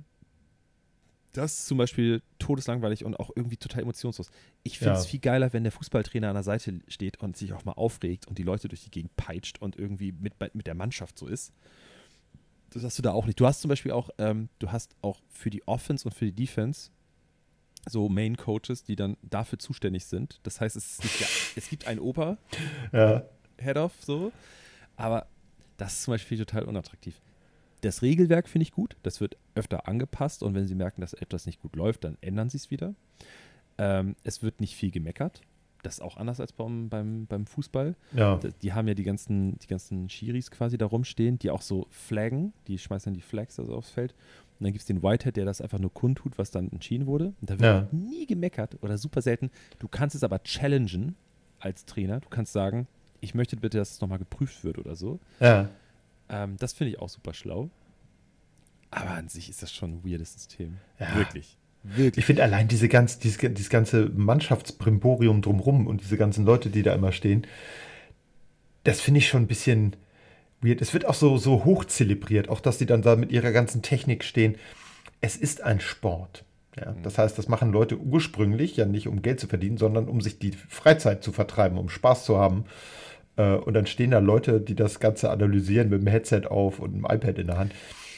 das 1.33 1.59
ist 1.61 1.67
zum 1.67 1.77
Beispiel 1.79 2.23
todeslangweilig 2.39 3.05
und 3.05 3.19
auch 3.21 3.31
irgendwie 3.37 3.59
total 3.59 3.83
emotionslos. 3.83 4.31
Ich 4.63 4.79
finde 4.79 4.95
Ja. 4.95 5.01
es 5.01 5.07
viel 5.07 5.21
geiler, 5.21 5.53
wenn 5.53 5.65
der 5.65 5.73
Fußballtrainer 5.73 6.29
an 6.29 6.35
der 6.35 6.43
Seite 6.43 6.81
steht 6.89 7.19
und 7.21 7.37
sich 7.37 7.53
auch 7.53 7.65
mal 7.67 7.73
aufregt 7.73 8.27
und 8.27 8.39
die 8.39 8.43
Leute 8.43 8.69
durch 8.69 8.85
die 8.85 8.91
Gegend 8.91 9.15
peitscht 9.17 9.61
und 9.61 9.77
irgendwie 9.77 10.13
mit, 10.13 10.33
mit 10.55 10.67
der 10.67 10.75
Mannschaft 10.75 11.19
so 11.19 11.27
ist. 11.27 11.53
Das 12.71 12.83
hast 12.85 12.99
du 12.99 13.03
da 13.03 13.13
auch 13.13 13.27
nicht. 13.27 13.39
Du 13.39 13.47
hast 13.47 13.61
zum 13.61 13.69
Beispiel 13.69 13.93
auch, 13.93 14.11
ähm, 14.19 14.49
du 14.59 14.73
hast 14.73 14.97
auch 15.03 15.21
für 15.29 15.51
die 15.51 15.67
Offense 15.69 16.09
und 16.09 16.15
für 16.15 16.25
die 16.27 16.33
Defense 16.33 16.91
so 17.89 18.09
Main 18.09 18.37
Coaches, 18.37 18.85
die 18.85 18.97
dann 18.97 19.17
dafür 19.23 19.59
zuständig 19.59 20.07
sind. 20.07 20.41
Das 20.43 20.61
heißt, 20.61 20.77
es, 20.77 21.03
nicht 21.03 21.21
der, 21.21 21.29
es 21.57 21.69
gibt 21.69 21.87
einen 21.87 22.01
Ober, 22.01 22.39
Ja. 22.93 23.23
Head-Off, 23.59 23.93
so, 24.01 24.33
aber 24.97 25.27
das 25.79 25.95
ist 25.95 26.03
zum 26.03 26.13
Beispiel 26.13 26.37
total 26.39 26.65
unattraktiv. 26.65 27.21
Das 27.83 28.03
Regelwerk 28.03 28.49
finde 28.49 28.65
ich 28.65 28.73
gut, 28.73 28.97
das 29.03 29.21
wird 29.21 29.37
öfter 29.55 29.87
angepasst 29.89 30.43
und 30.43 30.55
wenn 30.55 30.67
sie 30.67 30.75
merken, 30.75 31.01
dass 31.01 31.13
etwas 31.15 31.47
nicht 31.47 31.61
gut 31.63 31.77
läuft, 31.77 32.05
dann 32.05 32.19
ändern 32.21 32.49
sie 32.51 32.57
es 32.57 32.71
wieder. 32.71 32.95
Ähm, 33.79 34.17
es 34.25 34.43
wird 34.43 34.61
nicht 34.61 34.75
viel 34.75 34.91
gemeckert. 34.91 35.43
Das 35.83 35.95
ist 35.95 36.01
auch 36.01 36.17
anders 36.17 36.41
als 36.41 36.53
beim, 36.53 36.89
beim, 36.89 37.27
beim 37.27 37.47
Fußball. 37.47 37.95
Ja. 38.13 38.41
Die 38.63 38.73
haben 38.73 38.89
ja 38.89 38.95
die 38.95 39.05
ganzen, 39.05 39.59
die 39.61 39.69
ganzen 39.69 40.09
Schiris 40.09 40.51
quasi 40.51 40.77
da 40.79 40.87
rumstehen, 40.87 41.39
die 41.39 41.51
auch 41.51 41.63
so 41.63 41.87
flaggen, 41.91 42.53
die 42.67 42.79
schmeißen 42.79 43.13
dann 43.13 43.15
die 43.15 43.23
Flags 43.23 43.61
also 43.61 43.77
aufs 43.77 43.91
Feld. 43.91 44.15
Und 44.59 44.65
dann 44.65 44.73
gibt 44.73 44.81
es 44.81 44.87
den 44.87 45.03
Whitehead, 45.03 45.37
der 45.37 45.45
das 45.45 45.61
einfach 45.61 45.79
nur 45.79 45.93
kundtut, 45.93 46.39
was 46.39 46.51
dann 46.51 46.71
entschieden 46.73 47.07
wurde. 47.07 47.35
Und 47.41 47.51
da 47.51 47.55
wird 47.55 47.63
Ja. 47.63 47.89
nie 47.93 48.27
gemeckert 48.27 48.77
oder 48.83 48.97
super 48.99 49.21
selten. 49.23 49.51
Du 49.79 49.89
kannst 49.89 50.17
es 50.17 50.25
aber 50.25 50.43
challengen 50.43 51.15
als 51.61 51.85
Trainer. 51.85 52.21
Du 52.21 52.29
kannst 52.29 52.53
sagen, 52.53 52.87
ich 53.21 53.35
möchte 53.35 53.57
bitte, 53.57 53.79
dass 53.79 53.93
es 53.93 54.01
nochmal 54.01 54.19
geprüft 54.19 54.65
wird 54.65 54.79
oder 54.79 54.97
so. 54.97 55.21
Ja. 55.41 55.69
Ähm, 56.29 56.57
das 56.59 56.73
finde 56.73 56.93
ich 56.93 56.99
auch 57.01 57.09
super 57.09 57.35
schlau. 57.35 57.71
Aber 58.91 59.11
an 59.11 59.29
sich 59.29 59.51
ist 59.51 59.63
das 59.63 59.73
schon 59.75 59.99
ein 59.99 60.05
weirdes 60.05 60.33
System. 60.33 60.79
Ja. 60.99 61.15
Wirklich. 61.17 61.59
Wirklich. 61.83 62.19
Ich 62.19 62.25
finde 62.25 62.43
allein 62.43 62.67
diese 62.67 62.89
ganz, 62.89 63.19
dieses, 63.19 63.39
dieses 63.39 63.71
ganze 63.71 64.11
Mannschaftsbrimborium 64.15 65.43
drumrum 65.43 65.87
und 65.87 66.01
diese 66.01 66.17
ganzen 66.17 66.45
Leute, 66.45 66.71
die 66.71 66.83
da 66.83 66.95
immer 66.95 67.13
stehen, 67.13 67.47
das 68.85 69.01
finde 69.01 69.19
ich 69.19 69.29
schon 69.29 69.43
ein 69.43 69.47
bisschen 69.47 69.95
weird. 70.61 70.81
Es 70.83 70.93
wird 70.95 71.05
auch 71.07 71.15
so, 71.15 71.37
so 71.39 71.65
hoch 71.65 71.85
zelebriert, 71.85 72.49
auch 72.49 72.61
dass 72.61 72.79
die 72.79 72.87
dann 72.87 73.03
da 73.03 73.17
mit 73.17 73.33
ihrer 73.33 73.53
ganzen 73.53 73.83
Technik 73.83 74.25
stehen. 74.25 74.57
Es 75.21 75.37
ist 75.37 75.61
ein 75.63 75.81
Sport. 75.81 76.45
Ja, 76.79 76.93
Mhm. 76.93 77.03
das 77.03 77.17
heißt, 77.19 77.39
das 77.39 77.49
machen 77.49 77.73
Leute 77.73 77.97
ursprünglich 77.99 78.77
ja 78.77 78.85
nicht, 78.85 79.09
um 79.09 79.23
Geld 79.23 79.41
zu 79.41 79.47
verdienen, 79.47 79.79
sondern 79.79 80.09
um 80.09 80.21
sich 80.21 80.39
die 80.39 80.53
Freizeit 80.53 81.23
zu 81.25 81.33
vertreiben, 81.33 81.79
um 81.79 81.89
Spaß 81.89 82.25
zu 82.25 82.37
haben. 82.39 82.65
Äh, 83.37 83.57
Und 83.57 83.75
dann 83.75 83.87
stehen 83.87 84.11
da 84.13 84.19
Leute, 84.19 84.61
die 84.61 84.75
das 84.75 85.01
Ganze 85.01 85.31
analysieren 85.31 85.89
mit 85.91 86.01
dem 86.01 86.07
Headset 86.07 86.43
auf 86.49 86.79
und 86.79 86.95
einem 86.95 87.05
iPad 87.05 87.39
in 87.39 87.47
der 87.49 87.59
Hand. 87.59 87.73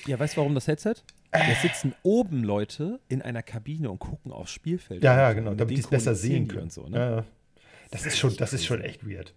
Ja, 0.06 0.18
weißt 0.18 0.34
du, 0.36 0.40
warum 0.40 0.54
das 0.54 0.66
Headset? 0.66 0.94
Da 1.32 1.40
sitzen 1.60 1.94
oben 2.02 2.42
Leute 2.42 3.00
in 3.08 3.20
einer 3.20 3.42
Kabine 3.42 3.90
und 3.90 3.98
gucken 3.98 4.32
aufs 4.32 4.50
Spielfeld. 4.52 5.02
Ja, 5.02 5.14
ja, 5.16 5.32
genau, 5.34 5.50
mit 5.50 5.60
damit 5.60 5.76
die 5.76 5.80
es 5.80 5.86
besser 5.88 6.14
sehen 6.14 6.48
können. 6.48 6.70
So, 6.70 6.88
ne? 6.88 6.96
Ja, 6.98 7.10
ja. 7.16 7.24
Das 7.90 8.06
ist 8.06 8.16
schon, 8.18 8.34
das 8.36 8.52
ist 8.52 8.64
schon 8.64 8.80
echt 8.80 9.06
weird. 9.08 9.34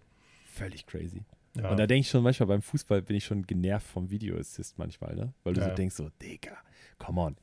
Völlig 0.54 0.86
crazy. 0.88 1.22
Ja. 1.56 1.70
Und 1.70 1.78
da 1.80 1.86
denke 1.88 2.02
ich 2.02 2.10
schon 2.10 2.24
manchmal 2.24 2.48
beim 2.48 2.62
Fußball 2.62 3.02
bin 3.02 3.18
ich 3.18 3.26
schon 3.26 3.46
genervt 3.46 3.88
vom 3.88 4.10
Video 4.10 4.38
Assist 4.38 4.78
manchmal, 4.78 5.16
ne? 5.16 5.34
Weil 5.44 5.54
du 5.54 5.62
Ja. 5.62 5.70
so 5.70 5.76
denkst 5.76 5.96
so, 5.96 6.10
Digga, 6.22 6.54
come 6.98 7.20
on. 7.22 7.36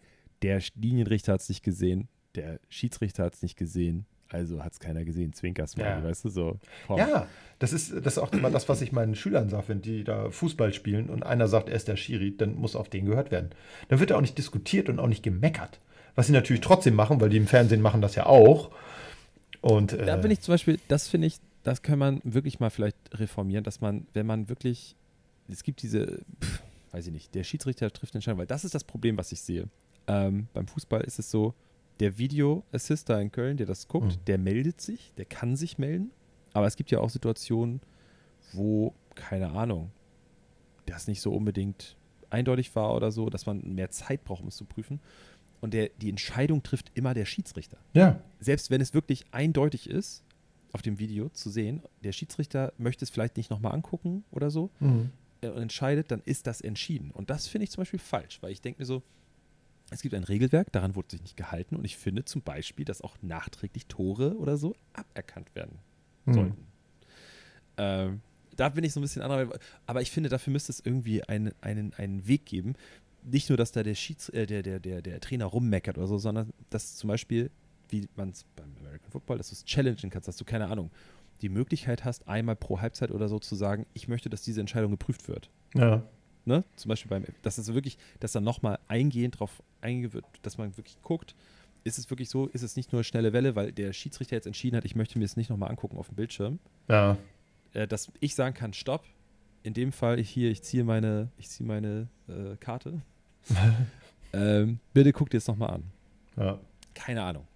Der 0.43 0.61
Linienrichter 0.77 1.33
hat 1.35 1.41
es 1.41 1.49
nicht 1.49 1.63
gesehen, 1.63 2.09
der 2.35 2.59
Schiedsrichter 2.69 3.25
hat 3.25 3.35
es 3.35 3.43
nicht 3.43 3.57
gesehen, 3.57 4.07
also 4.31 4.63
hat 4.63 4.73
es 4.73 4.81
keiner 4.81 5.05
gesehen. 5.05 5.33
Zwinker's 5.33 5.77
mal, 5.77 5.85
Ja. 5.85 6.03
weißt 6.05 6.25
du, 6.25 6.29
so. 6.31 6.59
komm. 6.87 6.99
Ja, 6.99 7.27
das 7.59 7.73
ist, 7.73 7.93
das 7.93 8.07
ist 8.15 8.19
auch 8.19 8.33
immer 8.33 8.51
das, 8.51 8.69
was 8.69 8.81
ich 8.83 8.93
meinen 8.93 9.15
Schülern 9.15 9.49
sage, 9.51 9.69
wenn 9.69 9.83
die 9.83 10.05
da 10.05 10.31
Fußball 10.31 10.73
spielen 10.73 11.11
und 11.11 11.23
einer 11.25 11.49
sagt, 11.49 11.69
er 11.69 11.77
ist 11.77 11.89
der 11.89 11.97
Schiri, 11.97 12.35
dann 12.37 12.55
muss 12.55 12.77
auf 12.77 12.89
den 12.89 13.05
gehört 13.07 13.31
werden. 13.31 13.51
Dann 13.89 14.01
wird 14.01 14.11
er 14.11 14.17
auch 14.17 14.23
nicht 14.23 14.39
diskutiert 14.39 14.89
und 14.89 14.99
auch 15.01 15.07
nicht 15.09 15.23
gemeckert. 15.23 15.81
Was 16.15 16.27
sie 16.29 16.33
natürlich 16.33 16.63
trotzdem 16.63 16.95
machen, 16.95 17.21
weil 17.21 17.29
die 17.31 17.37
im 17.37 17.47
Fernsehen 17.47 17.81
machen 17.83 18.01
das 18.01 18.15
ja 18.15 18.27
auch. 18.27 18.71
Und 19.61 19.93
äh, 19.93 20.07
Da 20.07 20.17
bin 20.17 20.31
ich 20.31 20.41
zum 20.41 20.55
Beispiel, 20.55 20.79
das 20.89 21.09
finde 21.09 21.27
ich, 21.27 21.39
das 21.63 21.83
kann 21.83 21.99
man 21.99 22.21
wirklich 22.25 22.61
mal 22.61 22.71
vielleicht 22.71 22.97
reformieren, 23.15 23.65
dass 23.65 23.81
man, 23.81 24.07
wenn 24.15 24.27
man 24.27 24.49
wirklich, 24.49 24.97
es 25.49 25.63
gibt 25.63 25.83
diese, 25.83 26.23
pff, 26.43 26.63
weiß 26.93 27.07
ich 27.09 27.13
nicht, 27.13 27.35
der 27.35 27.45
Schiedsrichter 27.45 27.91
trifft 27.93 28.15
Entscheidungen, 28.15 28.41
weil 28.41 28.47
das 28.47 28.65
ist 28.65 28.75
das 28.75 28.85
Problem, 28.85 29.17
was 29.19 29.33
ich 29.33 29.41
sehe. 29.41 29.69
Ähm, 30.07 30.49
beim 30.55 30.67
Fußball 30.67 31.03
ist 31.03 31.19
es 31.19 31.31
so, 31.31 31.55
der 32.01 32.17
Video-Assist 32.17 33.09
da 33.11 33.21
in 33.21 33.33
Köln, 33.33 33.57
der 33.57 33.67
das 33.67 33.89
guckt, 33.89 34.07
Mhm. 34.19 34.25
der 34.27 34.39
meldet 34.39 34.81
sich, 34.81 35.13
der 35.19 35.25
kann 35.25 35.57
sich 35.57 35.79
melden, 35.79 36.11
aber 36.53 36.67
es 36.67 36.77
gibt 36.77 36.91
ja 36.91 37.01
auch 37.01 37.11
Situationen, 37.11 37.81
wo, 38.53 38.95
keine 39.15 39.51
Ahnung, 39.51 39.91
das 40.87 41.07
nicht 41.09 41.21
so 41.21 41.35
unbedingt 41.35 41.97
eindeutig 42.31 42.75
war 42.77 42.95
oder 42.95 43.11
so, 43.11 43.29
dass 43.31 43.47
man 43.47 43.75
mehr 43.75 43.91
Zeit 43.91 44.25
braucht, 44.25 44.43
um 44.43 44.49
es 44.49 44.57
zu 44.57 44.65
prüfen. 44.65 45.01
Und 45.61 45.75
der, 45.75 45.89
die 46.01 46.09
Entscheidung 46.09 46.63
trifft 46.63 46.93
immer 46.95 47.15
der 47.15 47.25
Schiedsrichter 47.25 47.79
ja, 47.93 48.23
selbst 48.39 48.71
wenn 48.71 48.81
es 48.81 48.95
wirklich 48.95 49.25
eindeutig 49.33 49.91
ist, 49.91 50.23
auf 50.73 50.83
dem 50.83 50.99
Video 50.99 51.29
zu 51.31 51.51
sehen, 51.51 51.83
der 52.05 52.13
Schiedsrichter 52.13 52.73
möchte 52.79 53.05
es 53.05 53.11
vielleicht 53.11 53.37
nicht 53.37 53.51
nochmal 53.51 53.73
angucken 53.73 54.25
oder 54.31 54.51
so 54.51 54.71
mhm. 54.81 55.11
und 55.43 55.57
entscheidet, 55.57 56.11
dann 56.11 56.23
ist 56.25 56.47
das 56.47 56.61
entschieden. 56.61 57.11
Und 57.11 57.31
das 57.31 57.47
finde 57.47 57.65
ich 57.65 57.71
zum 57.71 57.83
Beispiel 57.83 57.99
falsch, 58.01 58.39
weil 58.43 58.53
ich 58.53 58.61
denke 58.61 58.83
mir 58.83 58.87
so, 58.87 59.03
es 59.91 60.03
gibt 60.03 60.15
ein 60.15 60.25
Regelwerk, 60.25 60.71
daran 60.73 60.95
wurde 60.97 61.13
sich 61.13 61.23
nicht 61.23 61.37
gehalten 61.37 61.75
und 61.75 61.85
ich 61.85 61.97
finde 61.97 62.25
zum 62.25 62.43
Beispiel, 62.43 62.85
dass 62.85 63.01
auch 63.01 63.17
nachträglich 63.23 63.87
Tore 63.87 64.37
oder 64.37 64.59
so 64.59 64.75
aberkannt 64.93 65.55
werden 65.55 65.79
Mhm. 66.29 66.35
sollten. 66.35 66.67
Ähm, 67.77 68.21
da 68.57 68.69
bin 68.69 68.85
ich 68.85 68.93
so 68.93 69.01
ein 69.01 69.03
bisschen 69.03 69.23
anderer, 69.23 69.59
aber 69.87 70.03
ich 70.03 70.11
finde, 70.11 70.29
dafür 70.29 70.53
müsste 70.53 70.73
es 70.73 70.81
irgendwie 70.81 71.23
einen, 71.25 71.53
einen, 71.61 71.95
einen 71.95 72.27
Weg 72.27 72.45
geben. 72.47 72.75
Nicht 73.23 73.49
nur, 73.49 73.57
dass 73.57 73.73
da 73.73 73.83
der, 73.83 73.95
Schieds, 73.95 74.29
äh, 74.31 74.47
der, 74.47 74.63
der, 74.63 74.81
der, 74.81 75.01
der 75.01 75.21
Trainer 75.21 75.47
rummeckert 75.47 75.97
oder 75.97 76.07
so, 76.07 76.19
sondern 76.19 76.53
dass 76.71 76.97
zum 76.97 77.09
Beispiel, 77.09 77.51
wie 77.91 78.09
man 78.17 78.31
es 78.31 78.45
beim 78.57 78.75
American 78.81 79.11
Football, 79.11 79.39
dass 79.39 79.49
du 79.49 79.55
es 79.55 79.65
challengen 79.65 80.11
kannst, 80.11 80.29
dass 80.29 80.37
du, 80.37 80.45
keine 80.45 80.69
Ahnung, 80.69 80.91
die 81.41 81.49
Möglichkeit 81.49 82.05
hast, 82.05 82.27
einmal 82.29 82.57
pro 82.57 82.81
Halbzeit 82.81 83.11
oder 83.11 83.29
so 83.29 83.39
zu 83.39 83.55
sagen, 83.55 83.87
ich 83.95 84.09
möchte, 84.09 84.29
dass 84.29 84.43
diese 84.43 84.61
Entscheidung 84.61 84.91
geprüft 84.91 85.29
wird. 85.29 85.51
ja, 85.75 86.03
Ne? 86.49 86.65
Zum 86.77 86.89
Beispiel 86.89 87.11
beim, 87.11 87.27
dass 87.43 87.59
es 87.59 87.75
wirklich, 87.75 87.99
dass 88.21 88.33
dann 88.33 88.43
nochmal 88.43 88.79
eingehend 88.89 89.39
drauf 89.39 89.63
eingeht, 89.83 90.15
wird, 90.15 90.25
dass 90.41 90.57
man 90.57 90.75
wirklich 90.79 90.97
guckt, 91.03 91.35
ist 91.85 91.99
es 91.99 92.09
wirklich 92.09 92.31
so, 92.31 92.47
ist 92.47 92.63
es 92.63 92.75
nicht 92.75 92.91
nur 92.91 93.05
schnelle 93.05 93.35
Welle, 93.35 93.55
weil 93.55 93.71
der 93.71 93.93
Schiedsrichter 93.93 94.35
jetzt 94.35 94.47
entschieden 94.47 94.75
hat, 94.79 94.87
ich 94.87 94.97
möchte 94.97 95.19
mir 95.19 95.27
es 95.27 95.37
nicht 95.37 95.51
nochmal 95.51 95.69
angucken 95.69 95.99
auf 95.99 96.09
dem 96.09 96.17
Bildschirm, 96.17 96.59
ja, 96.89 97.19
äh, 97.75 97.87
dass 97.87 98.11
ich 98.21 98.35
sagen 98.35 98.55
kann, 98.55 98.73
stopp, 98.73 99.05
in 99.63 99.75
dem 99.75 99.93
Fall 99.93 100.19
hier, 100.23 100.51
ich 100.51 100.63
ziehe 100.63 100.85
meine, 100.85 101.29
ich 101.37 101.51
ziehe 101.51 101.67
meine 101.67 102.09
äh, 102.29 102.57
Karte. 102.57 103.03
ähm, 104.33 104.81
bitte 104.95 105.13
guck 105.13 105.29
dir 105.29 105.37
es 105.37 105.47
nochmal 105.47 105.71
an. 105.71 105.85
ja. 106.39 106.59
Keine 106.95 107.23
Ahnung. 107.23 107.47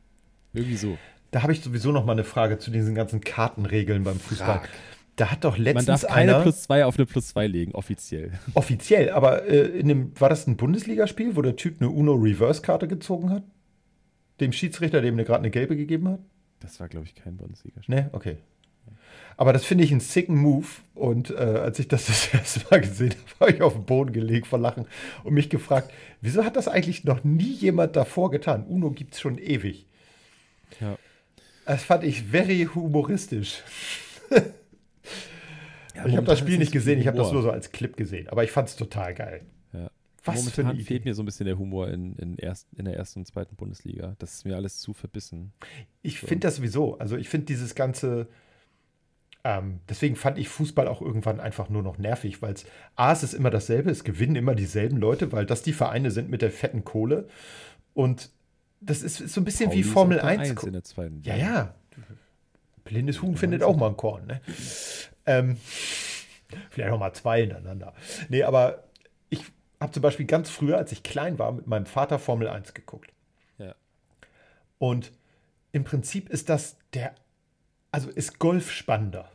Irgendwie 0.53 0.77
so. 0.77 0.99
Da 1.31 1.43
habe 1.43 1.53
ich 1.53 1.63
sowieso 1.63 1.93
noch 1.93 2.05
mal 2.05 2.13
eine 2.13 2.25
Frage 2.25 2.59
zu 2.59 2.71
diesen 2.71 2.95
ganzen 2.95 3.21
Kartenregeln 3.21 4.05
beim 4.05 4.19
Fußball. 4.19 4.59
Frag. 4.61 4.69
Da 5.17 5.31
hat 5.31 5.45
doch 5.45 5.57
Man 5.57 5.65
letztens 5.65 6.03
darf 6.03 6.07
keine 6.07 6.35
einer, 6.35 6.43
plus 6.43 6.63
zwei 6.63 6.85
auf 6.85 6.97
eine 6.99 7.07
plus 7.07 7.29
zwei 7.29 7.47
legen, 7.47 7.73
offiziell. 7.73 8.33
offiziell, 8.55 9.11
aber 9.11 9.47
äh, 9.47 9.67
in 9.67 9.89
dem, 9.89 10.21
war 10.21 10.29
das 10.29 10.47
ein 10.47 10.57
Bundesligaspiel, 10.57 11.37
wo 11.37 11.43
der 11.43 11.57
Typ 11.57 11.81
eine 11.81 11.91
Uno-Reverse-Karte 11.91 12.89
gezogen 12.89 13.31
hat? 13.31 13.43
Dem 14.41 14.53
Schiedsrichter, 14.53 15.03
dem 15.03 15.17
gerade 15.19 15.41
eine 15.41 15.51
gelbe 15.51 15.77
gegeben 15.77 16.09
hat? 16.09 16.21
Das 16.61 16.81
war, 16.81 16.89
glaube 16.89 17.07
ich, 17.07 17.15
kein 17.15 17.37
Bundesligaspiel. 17.37 17.95
Ne, 17.95 18.11
okay. 18.13 18.39
Aber 19.37 19.53
das 19.53 19.65
finde 19.65 19.85
ich 19.85 19.91
einen 19.91 20.01
sicken 20.01 20.37
Move. 20.37 20.67
Und 20.95 21.31
äh, 21.31 21.35
als 21.35 21.79
ich 21.79 21.89
das 21.89 22.07
das 22.07 22.33
erste 22.33 22.61
Mal 22.71 22.81
gesehen 22.81 23.15
habe, 23.15 23.51
habe 23.51 23.57
ich 23.57 23.63
auf 23.63 23.75
den 23.75 23.85
Boden 23.85 24.13
gelegt 24.13 24.47
vor 24.47 24.59
Lachen 24.59 24.87
und 25.25 25.35
mich 25.35 25.51
gefragt, 25.51 25.93
wieso 26.21 26.45
hat 26.45 26.57
das 26.57 26.69
eigentlich 26.69 27.05
noch 27.05 27.25
nie 27.25 27.53
jemand 27.53 27.97
davor 27.97 28.31
getan? 28.31 28.65
Uno 28.67 28.91
gibt 28.91 29.15
es 29.15 29.21
schon 29.21 29.39
ewig. 29.39 29.87
Ja. 30.81 30.97
Das 31.67 31.85
fand 31.85 32.05
ich 32.05 32.23
very 32.23 32.69
humoristisch. 32.75 33.63
Ja, 35.95 36.07
ich 36.07 36.17
habe 36.17 36.27
das 36.27 36.39
Spiel 36.39 36.57
nicht 36.57 36.73
gesehen, 36.73 36.99
ich 37.01 37.07
habe 37.07 37.19
das 37.19 37.33
nur 37.33 37.43
so 37.43 37.51
als 37.51 37.71
Clip 37.71 37.95
gesehen. 37.97 38.27
Aber 38.29 38.43
ich 38.45 38.51
fand 38.51 38.67
es 38.69 38.77
total 38.77 39.13
geil. 39.15 39.43
Ja. 39.75 39.91
Was 40.25 40.37
Momentan 40.37 40.67
eine 40.69 40.75
Idee. 40.77 40.85
fehlt 40.85 41.05
mir 41.05 41.15
so 41.15 41.23
ein 41.23 41.27
bisschen 41.27 41.45
der 41.45 41.59
Humor 41.59 41.89
in, 41.89 42.17
in, 42.17 42.37
erst, 42.39 42.67
in 42.73 42.87
der 42.87 42.97
ersten 42.97 43.21
und 43.21 43.27
zweiten 43.27 43.57
Bundesliga. 43.57 44.17
Das 44.19 44.33
ist 44.33 44.47
mir 44.47 44.57
alles 44.57 44.81
zu 44.81 44.95
verbissen. 44.95 45.53
Ich 46.01 46.21
So. 46.21 46.27
finde 46.27 46.47
das 46.47 46.57
sowieso. 46.57 46.97
Also 46.99 47.17
ich 47.19 47.29
finde 47.29 47.45
dieses 47.47 47.75
ganze. 47.75 48.29
Ähm, 49.45 49.81
deswegen 49.89 50.17
fand 50.17 50.39
ich 50.39 50.49
Fußball 50.49 50.89
auch 50.89 51.03
irgendwann 51.03 51.41
einfach 51.41 51.69
nur 51.69 51.83
noch 51.83 51.99
nervig, 51.99 52.41
weil 52.41 52.55
es 52.55 52.65
A, 52.95 53.13
es 53.13 53.23
ist 53.23 53.35
immer 53.35 53.51
dasselbe, 53.51 53.91
es 53.91 54.03
gewinnen 54.05 54.37
immer 54.37 54.55
dieselben 54.55 54.97
Leute, 54.97 55.31
weil 55.33 55.45
das 55.45 55.63
die 55.63 55.73
Vereine 55.75 56.11
sind 56.11 56.31
mit 56.31 56.41
der 56.43 56.53
fetten 56.53 56.85
Kohle. 56.85 57.29
Und 57.93 58.31
das 58.85 59.03
ist, 59.03 59.21
ist 59.21 59.35
so 59.35 59.41
ein 59.41 59.45
bisschen 59.45 59.71
Pauli 59.71 59.79
wie 59.81 59.85
Formel 59.85 60.19
auf 60.21 60.29
der 60.29 60.41
1. 60.41 60.51
Eins 60.51 60.63
in 60.65 60.73
der 60.73 60.85
zweiten 60.85 61.23
Ja, 61.23 61.37
ja. 61.37 61.75
Blindes 62.85 63.23
Huhn 63.23 63.37
findet 63.37 63.63
auch 63.63 63.77
mal 63.77 63.89
ein 63.89 63.97
Korn, 63.97 64.27
ne? 64.27 64.41
Ähm, 65.25 65.57
vielleicht 66.71 66.91
auch 66.91 66.99
mal 66.99 67.13
zwei 67.13 67.41
hintereinander. 67.43 67.95
Nee, 68.29 68.43
aber 68.43 68.85
ich 69.31 69.45
habe 69.81 69.93
zum 69.93 70.03
Beispiel 70.03 70.27
ganz 70.27 70.51
früher, 70.51 70.79
als 70.79 70.91
ich 70.93 71.03
klein 71.03 71.39
war, 71.39 71.53
mit 71.53 71.67
meinem 71.67 71.87
Vater 71.87 72.19
Formel 72.19 72.49
1 72.49 72.75
geguckt. 72.75 73.13
Ja. 73.59 73.75
Und 74.79 75.13
im 75.71 75.85
Prinzip 75.85 76.29
ist 76.29 76.49
das 76.49 76.77
der, 76.93 77.15
also 77.93 78.11
ist 78.11 78.39
Golf 78.41 78.73
spannender. 78.73 79.31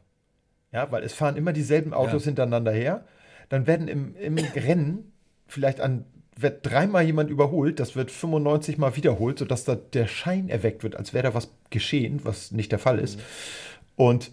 Ja, 0.73 0.91
weil 0.91 1.03
es 1.03 1.13
fahren 1.13 1.37
immer 1.37 1.53
dieselben 1.53 1.93
Autos 1.93 2.23
Ja. 2.23 2.29
hintereinander 2.29 2.71
her. 2.73 3.05
Dann 3.47 3.65
werden 3.65 3.87
im, 3.87 4.13
im 4.15 4.37
Rennen 4.37 5.13
vielleicht 5.47 5.79
an, 5.79 6.05
wird 6.41 6.65
dreimal 6.65 7.03
jemand 7.03 7.29
überholt, 7.29 7.79
das 7.79 7.95
wird 7.95 8.11
95 8.11 8.77
Mal 8.77 8.95
wiederholt, 8.95 9.39
sodass 9.39 9.63
da 9.65 9.75
der 9.75 10.07
Schein 10.07 10.49
erweckt 10.49 10.83
wird, 10.83 10.95
als 10.95 11.13
wäre 11.13 11.23
da 11.23 11.33
was 11.33 11.49
geschehen, 11.69 12.21
was 12.23 12.51
nicht 12.51 12.71
der 12.71 12.79
Fall 12.79 12.99
ist. 12.99 13.19
Und 13.95 14.31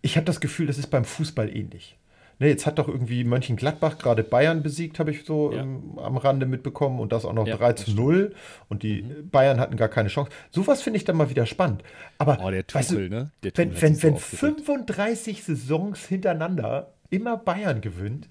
ich 0.00 0.16
habe 0.16 0.24
das 0.26 0.40
Gefühl, 0.40 0.66
das 0.66 0.78
ist 0.78 0.88
beim 0.88 1.04
Fußball 1.04 1.54
ähnlich. 1.54 1.96
Ne, 2.38 2.48
jetzt 2.48 2.66
hat 2.66 2.78
doch 2.78 2.88
irgendwie 2.88 3.22
Mönchengladbach 3.24 3.98
gerade 3.98 4.24
Bayern 4.24 4.62
besiegt, 4.62 4.98
habe 4.98 5.10
ich 5.12 5.24
so 5.24 5.52
Ja. 5.52 5.60
ähm, 5.62 5.98
am 5.98 6.16
Rande 6.16 6.46
mitbekommen 6.46 6.98
und 6.98 7.12
das 7.12 7.24
auch 7.24 7.34
noch 7.34 7.46
Ja, 7.46 7.56
3 7.56 7.72
das 7.74 7.84
zu 7.84 7.92
0 7.92 8.34
und 8.68 8.82
die 8.82 9.02
Mhm. 9.02 9.28
Bayern 9.30 9.60
hatten 9.60 9.76
gar 9.76 9.88
keine 9.88 10.08
Chance. 10.08 10.30
Sowas 10.50 10.82
finde 10.82 10.96
ich 10.96 11.04
dann 11.04 11.16
mal 11.16 11.30
wieder 11.30 11.46
spannend. 11.46 11.84
Aber 12.18 12.38
Oh, 12.42 12.50
der 12.50 12.64
weißt 12.72 12.90
du, 12.90 12.94
Tuchel, 12.94 13.10
ne? 13.10 13.30
Der 13.44 13.52
wenn, 13.54 13.68
Tuchel 13.70 13.82
wenn, 13.82 13.94
so 13.94 14.02
wenn 14.04 14.14
aufgeregt. 14.14 14.40
35 14.64 15.44
Saisons 15.44 16.06
hintereinander 16.06 16.92
immer 17.10 17.36
Bayern 17.36 17.80
gewinnt, 17.80 18.28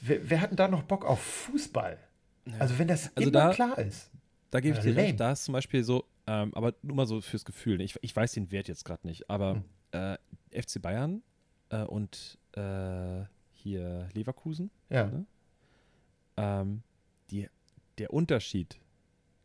wer, 0.00 0.30
wer 0.30 0.40
hat 0.40 0.50
denn 0.50 0.56
da 0.56 0.68
noch 0.68 0.82
Bock 0.82 1.04
auf 1.04 1.20
Fußball? 1.20 1.98
Also 2.58 2.78
wenn 2.78 2.88
das 2.88 3.14
Also 3.16 3.28
immer 3.30 3.38
da- 3.40 3.54
klar 3.54 3.78
ist. 3.78 4.10
Da 4.50 4.60
gebe 4.60 4.76
ich 4.78 4.82
dir 4.82 4.96
recht. 4.96 5.20
Da 5.20 5.32
ist 5.32 5.44
zum 5.44 5.52
Beispiel 5.52 5.84
so, 5.84 6.06
ähm, 6.26 6.54
aber 6.54 6.74
nur 6.82 6.96
mal 6.96 7.06
so 7.06 7.20
fürs 7.20 7.44
Gefühl. 7.44 7.76
ne? 7.76 7.84
Ich, 7.84 7.94
ich 8.00 8.16
weiß 8.16 8.32
den 8.32 8.50
Wert 8.50 8.68
jetzt 8.68 8.84
gerade 8.84 9.06
nicht, 9.06 9.28
aber 9.28 9.56
Hm. 9.56 9.64
äh, 10.52 10.62
FC 10.62 10.80
Bayern 10.80 11.22
äh, 11.68 11.82
und 11.82 12.38
äh, 12.52 13.24
hier 13.52 14.08
Leverkusen, 14.14 14.70
Ja. 14.88 15.06
Ne? 15.06 15.26
ähm, 16.36 16.82
die, 17.30 17.48
der 17.98 18.12
Unterschied. 18.12 18.78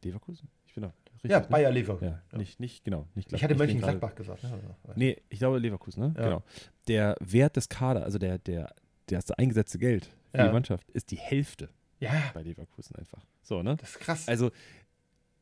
Leverkusen? 0.03 0.47
Ich 0.67 0.73
bin 0.73 0.83
doch 0.83 0.93
richtig. 1.13 1.31
Ja, 1.31 1.39
ne? 1.41 1.47
Bayer 1.49 1.71
Leverkusen. 1.71 2.07
Ja, 2.07 2.21
Ja. 2.31 2.37
Nicht, 2.37 2.59
nicht, 2.59 2.83
genau. 2.83 3.07
Nicht 3.15 3.31
Ich 3.33 3.43
hatte 3.43 3.55
Mönchengladbach 3.55 4.15
gesagt. 4.15 4.43
Ne? 4.43 4.49
gerade- 4.83 4.99
Nee, 4.99 5.21
ich 5.29 5.39
glaube 5.39 5.59
Leverkusen, 5.59 5.99
ne? 6.01 6.13
Ja. 6.17 6.23
Genau. 6.23 6.43
Der 6.87 7.15
Wert 7.19 7.55
des 7.57 7.67
Kader, 7.69 8.03
also 8.03 8.17
der, 8.19 8.37
der, 8.37 8.73
das 9.07 9.31
eingesetzte 9.31 9.79
Geld 9.79 10.09
für 10.33 10.39
Ja. 10.39 10.47
die 10.47 10.53
Mannschaft, 10.53 10.89
ist 10.91 11.11
die 11.11 11.17
Hälfte 11.17 11.69
Ja, 11.99 12.11
bei 12.33 12.41
Leverkusen 12.41 12.95
einfach. 12.95 13.25
So, 13.43 13.61
ne? 13.63 13.75
das 13.77 13.91
ist 13.91 13.99
krass. 13.99 14.27
Also, 14.27 14.51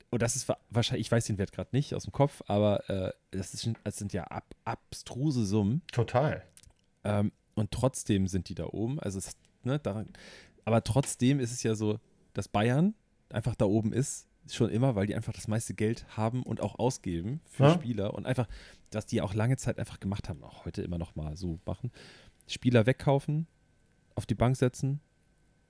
und 0.09 0.21
das 0.21 0.35
ist 0.35 0.47
wa- 0.49 0.57
wahrscheinlich, 0.69 1.07
ich 1.07 1.11
weiß 1.11 1.25
den 1.25 1.37
Wert 1.37 1.51
gerade 1.53 1.69
nicht 1.71 1.95
aus 1.95 2.03
dem 2.03 2.11
Kopf, 2.11 2.41
aber 2.47 2.89
äh, 2.89 3.13
das, 3.31 3.53
ist, 3.53 3.69
das 3.83 3.97
sind 3.97 4.13
ja 4.13 4.25
ab, 4.25 4.53
abstruse 4.65 5.45
Summen. 5.45 5.81
Total. 5.91 6.43
Ähm, 7.03 7.31
und 7.55 7.71
trotzdem 7.71 8.27
sind 8.27 8.49
die 8.49 8.55
da 8.55 8.65
oben. 8.65 8.99
Also, 8.99 9.17
es, 9.19 9.37
ne, 9.63 9.79
daran, 9.79 10.09
aber 10.65 10.83
trotzdem 10.83 11.39
ist 11.39 11.51
es 11.51 11.63
ja 11.63 11.73
so, 11.75 11.99
dass 12.33 12.47
Bayern 12.47 12.93
einfach 13.29 13.55
da 13.55 13.65
oben 13.65 13.93
ist, 13.93 14.27
schon 14.49 14.69
immer, 14.69 14.95
weil 14.95 15.05
die 15.07 15.15
einfach 15.15 15.33
das 15.33 15.47
meiste 15.47 15.73
Geld 15.73 16.05
haben 16.17 16.43
und 16.43 16.61
auch 16.61 16.77
ausgeben 16.79 17.41
für 17.45 17.63
Ja. 17.65 17.73
Spieler 17.73 18.13
und 18.13 18.25
einfach, 18.25 18.47
dass 18.89 19.05
die 19.05 19.21
auch 19.21 19.33
lange 19.33 19.55
Zeit 19.57 19.79
einfach 19.79 19.99
gemacht 19.99 20.27
haben, 20.29 20.43
auch 20.43 20.65
heute 20.65 20.81
immer 20.81 20.97
noch 20.97 21.15
mal 21.15 21.37
so 21.37 21.59
machen. 21.65 21.91
Spieler 22.47 22.85
wegkaufen, 22.85 23.47
auf 24.16 24.26
die 24.26 24.36
Bank 24.36 24.55
setzen, 24.57 24.99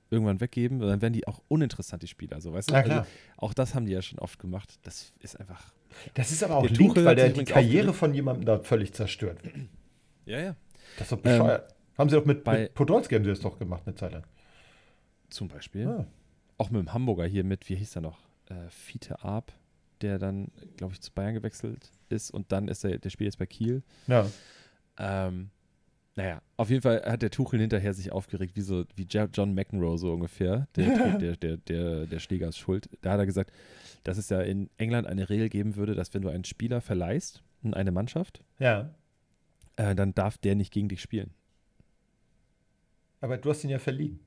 irgendwann 0.09 0.41
weggeben, 0.41 0.79
dann 0.79 1.01
werden 1.01 1.13
die 1.13 1.27
auch 1.27 1.41
uninteressant, 1.47 2.03
die 2.03 2.07
Spieler. 2.07 2.41
So, 2.41 2.53
weißt 2.53 2.71
du? 2.71 2.75
Also, 2.75 3.05
auch 3.37 3.53
das 3.53 3.75
haben 3.75 3.85
die 3.85 3.93
ja 3.93 4.01
schon 4.01 4.19
oft 4.19 4.39
gemacht. 4.39 4.79
Das 4.83 5.13
ist 5.19 5.39
einfach. 5.39 5.73
Das 6.13 6.31
ist 6.31 6.43
aber 6.43 6.57
auch 6.57 6.67
Tuchel 6.67 7.03
weil 7.05 7.15
der 7.15 7.29
die 7.29 7.43
Karriere 7.45 7.93
von 7.93 8.13
jemandem 8.13 8.45
da 8.45 8.59
völlig 8.59 8.93
zerstört. 8.93 9.39
Ja, 10.25 10.39
ja. 10.39 10.55
Das 10.97 11.07
ist 11.07 11.11
doch 11.11 11.19
bescheuert. 11.19 11.73
Haben 11.97 12.09
sie 12.09 12.15
doch 12.15 12.25
mit, 12.25 12.43
bei- 12.43 12.63
mit 12.63 12.73
Podolski 12.73 13.15
haben 13.15 13.23
sie 13.23 13.29
das 13.29 13.41
doch 13.41 13.57
gemacht 13.59 13.83
eine 13.85 13.95
Zeit 13.95 14.13
lang. 14.13 14.23
Zum 15.29 15.47
Beispiel. 15.47 15.83
Ja. 15.83 16.05
Auch 16.57 16.69
mit 16.69 16.81
dem 16.81 16.93
Hamburger 16.93 17.25
hier 17.25 17.43
mit, 17.43 17.67
wie 17.69 17.75
hieß 17.75 17.95
er 17.95 18.01
noch? 18.01 18.19
Äh, 18.49 18.69
Fiete 18.69 19.23
Arp, 19.23 19.51
der 20.01 20.19
dann, 20.19 20.49
glaube 20.77 20.93
ich, 20.93 21.01
zu 21.01 21.11
Bayern 21.11 21.33
gewechselt 21.33 21.91
ist 22.09 22.31
und 22.31 22.51
dann 22.51 22.67
ist 22.67 22.83
er, 22.83 22.97
der 22.99 23.09
spielt 23.09 23.27
jetzt 23.27 23.37
bei 23.39 23.45
Kiel. 23.45 23.83
ja. 24.07 24.25
Ähm, 24.97 25.49
naja, 26.21 26.41
auf 26.57 26.69
jeden 26.69 26.81
Fall 26.81 27.01
hat 27.03 27.21
der 27.21 27.31
Tuchel 27.31 27.59
hinterher 27.59 27.93
sich 27.93 28.11
aufgeregt, 28.11 28.55
wie 28.55 28.61
so, 28.61 28.85
wie 28.95 29.07
Ja- 29.09 29.27
John 29.33 29.53
McEnroe 29.55 29.97
so 29.97 30.13
ungefähr. 30.13 30.67
Der, 30.75 31.17
der, 31.17 31.35
der, 31.37 31.57
der, 31.57 32.05
der 32.05 32.19
Schläger 32.19 32.47
ist 32.49 32.57
schuld. 32.57 32.89
Da 33.01 33.11
hat 33.13 33.19
er 33.19 33.25
gesagt, 33.25 33.51
dass 34.03 34.17
es 34.17 34.29
ja 34.29 34.41
in 34.41 34.69
England 34.77 35.07
eine 35.07 35.29
Regel 35.29 35.49
geben 35.49 35.75
würde, 35.75 35.95
dass 35.95 36.13
wenn 36.13 36.21
du 36.21 36.29
einen 36.29 36.43
Spieler 36.43 36.81
verleihst 36.81 37.41
in 37.63 37.73
eine 37.73 37.91
Mannschaft, 37.91 38.41
Ja. 38.59 38.89
äh, 39.77 39.95
dann 39.95 40.13
darf 40.13 40.37
der 40.37 40.55
nicht 40.55 40.71
gegen 40.71 40.89
dich 40.89 41.01
spielen. 41.01 41.31
Aber 43.21 43.37
du 43.37 43.49
hast 43.49 43.63
ihn 43.63 43.69
ja 43.69 43.79
verliehen. 43.79 44.19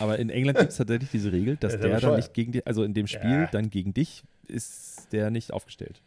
Aber 0.00 0.18
in 0.18 0.30
England 0.30 0.58
gibt 0.58 0.70
es 0.72 0.78
tatsächlich 0.78 1.10
diese 1.10 1.30
Regel, 1.30 1.56
dass 1.56 1.74
Ja, 1.74 1.78
ja 1.80 1.86
der 1.88 2.00
dann 2.00 2.16
nicht 2.16 2.34
gegen 2.34 2.50
dich, 2.52 2.66
also 2.66 2.82
in 2.82 2.94
dem 2.94 3.06
Spiel 3.06 3.30
Ja. 3.42 3.46
dann 3.46 3.70
gegen 3.70 3.94
dich 3.94 4.24
ist 4.48 5.12
der 5.12 5.30
nicht 5.30 5.52
aufgestellt. 5.52 6.02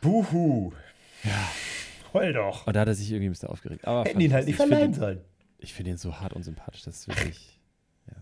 Buhu. 0.00 0.72
Ja. 1.24 1.50
Heul 2.14 2.32
doch. 2.32 2.66
Und 2.66 2.74
da 2.76 2.80
hat 2.80 2.88
er 2.88 2.94
sich 2.94 3.10
irgendwie 3.10 3.28
ein 3.28 3.32
bisschen 3.32 3.48
aufgeregt. 3.48 3.86
Aber 3.86 4.04
Hätten 4.04 4.20
ihn 4.20 4.32
halt 4.32 4.46
nicht 4.46 4.56
verleihen 4.56 4.90
Ich 4.92 4.96
sollen. 4.96 5.18
finde 5.18 5.28
ihn, 5.28 5.56
ich 5.60 5.74
find 5.74 5.88
ihn 5.88 5.96
so 5.96 6.20
hart 6.20 6.32
unsympathisch. 6.32 6.82
Das 6.82 6.96
ist 6.96 7.08
wirklich. 7.08 7.60
ja. 8.08 8.16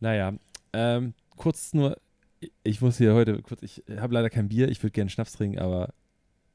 Naja, 0.00 0.32
ähm, 0.72 1.14
kurz 1.36 1.72
nur. 1.74 1.96
ich- 2.40 2.52
Ich 2.62 2.80
muss 2.80 2.98
hier 2.98 3.14
heute 3.14 3.40
kurz. 3.42 3.62
Ich 3.62 3.82
habe 3.98 4.14
leider 4.14 4.30
kein 4.30 4.48
Bier. 4.48 4.68
Ich 4.68 4.82
würde 4.82 4.92
gerne 4.92 5.10
Schnaps 5.10 5.32
trinken, 5.32 5.58
aber 5.58 5.92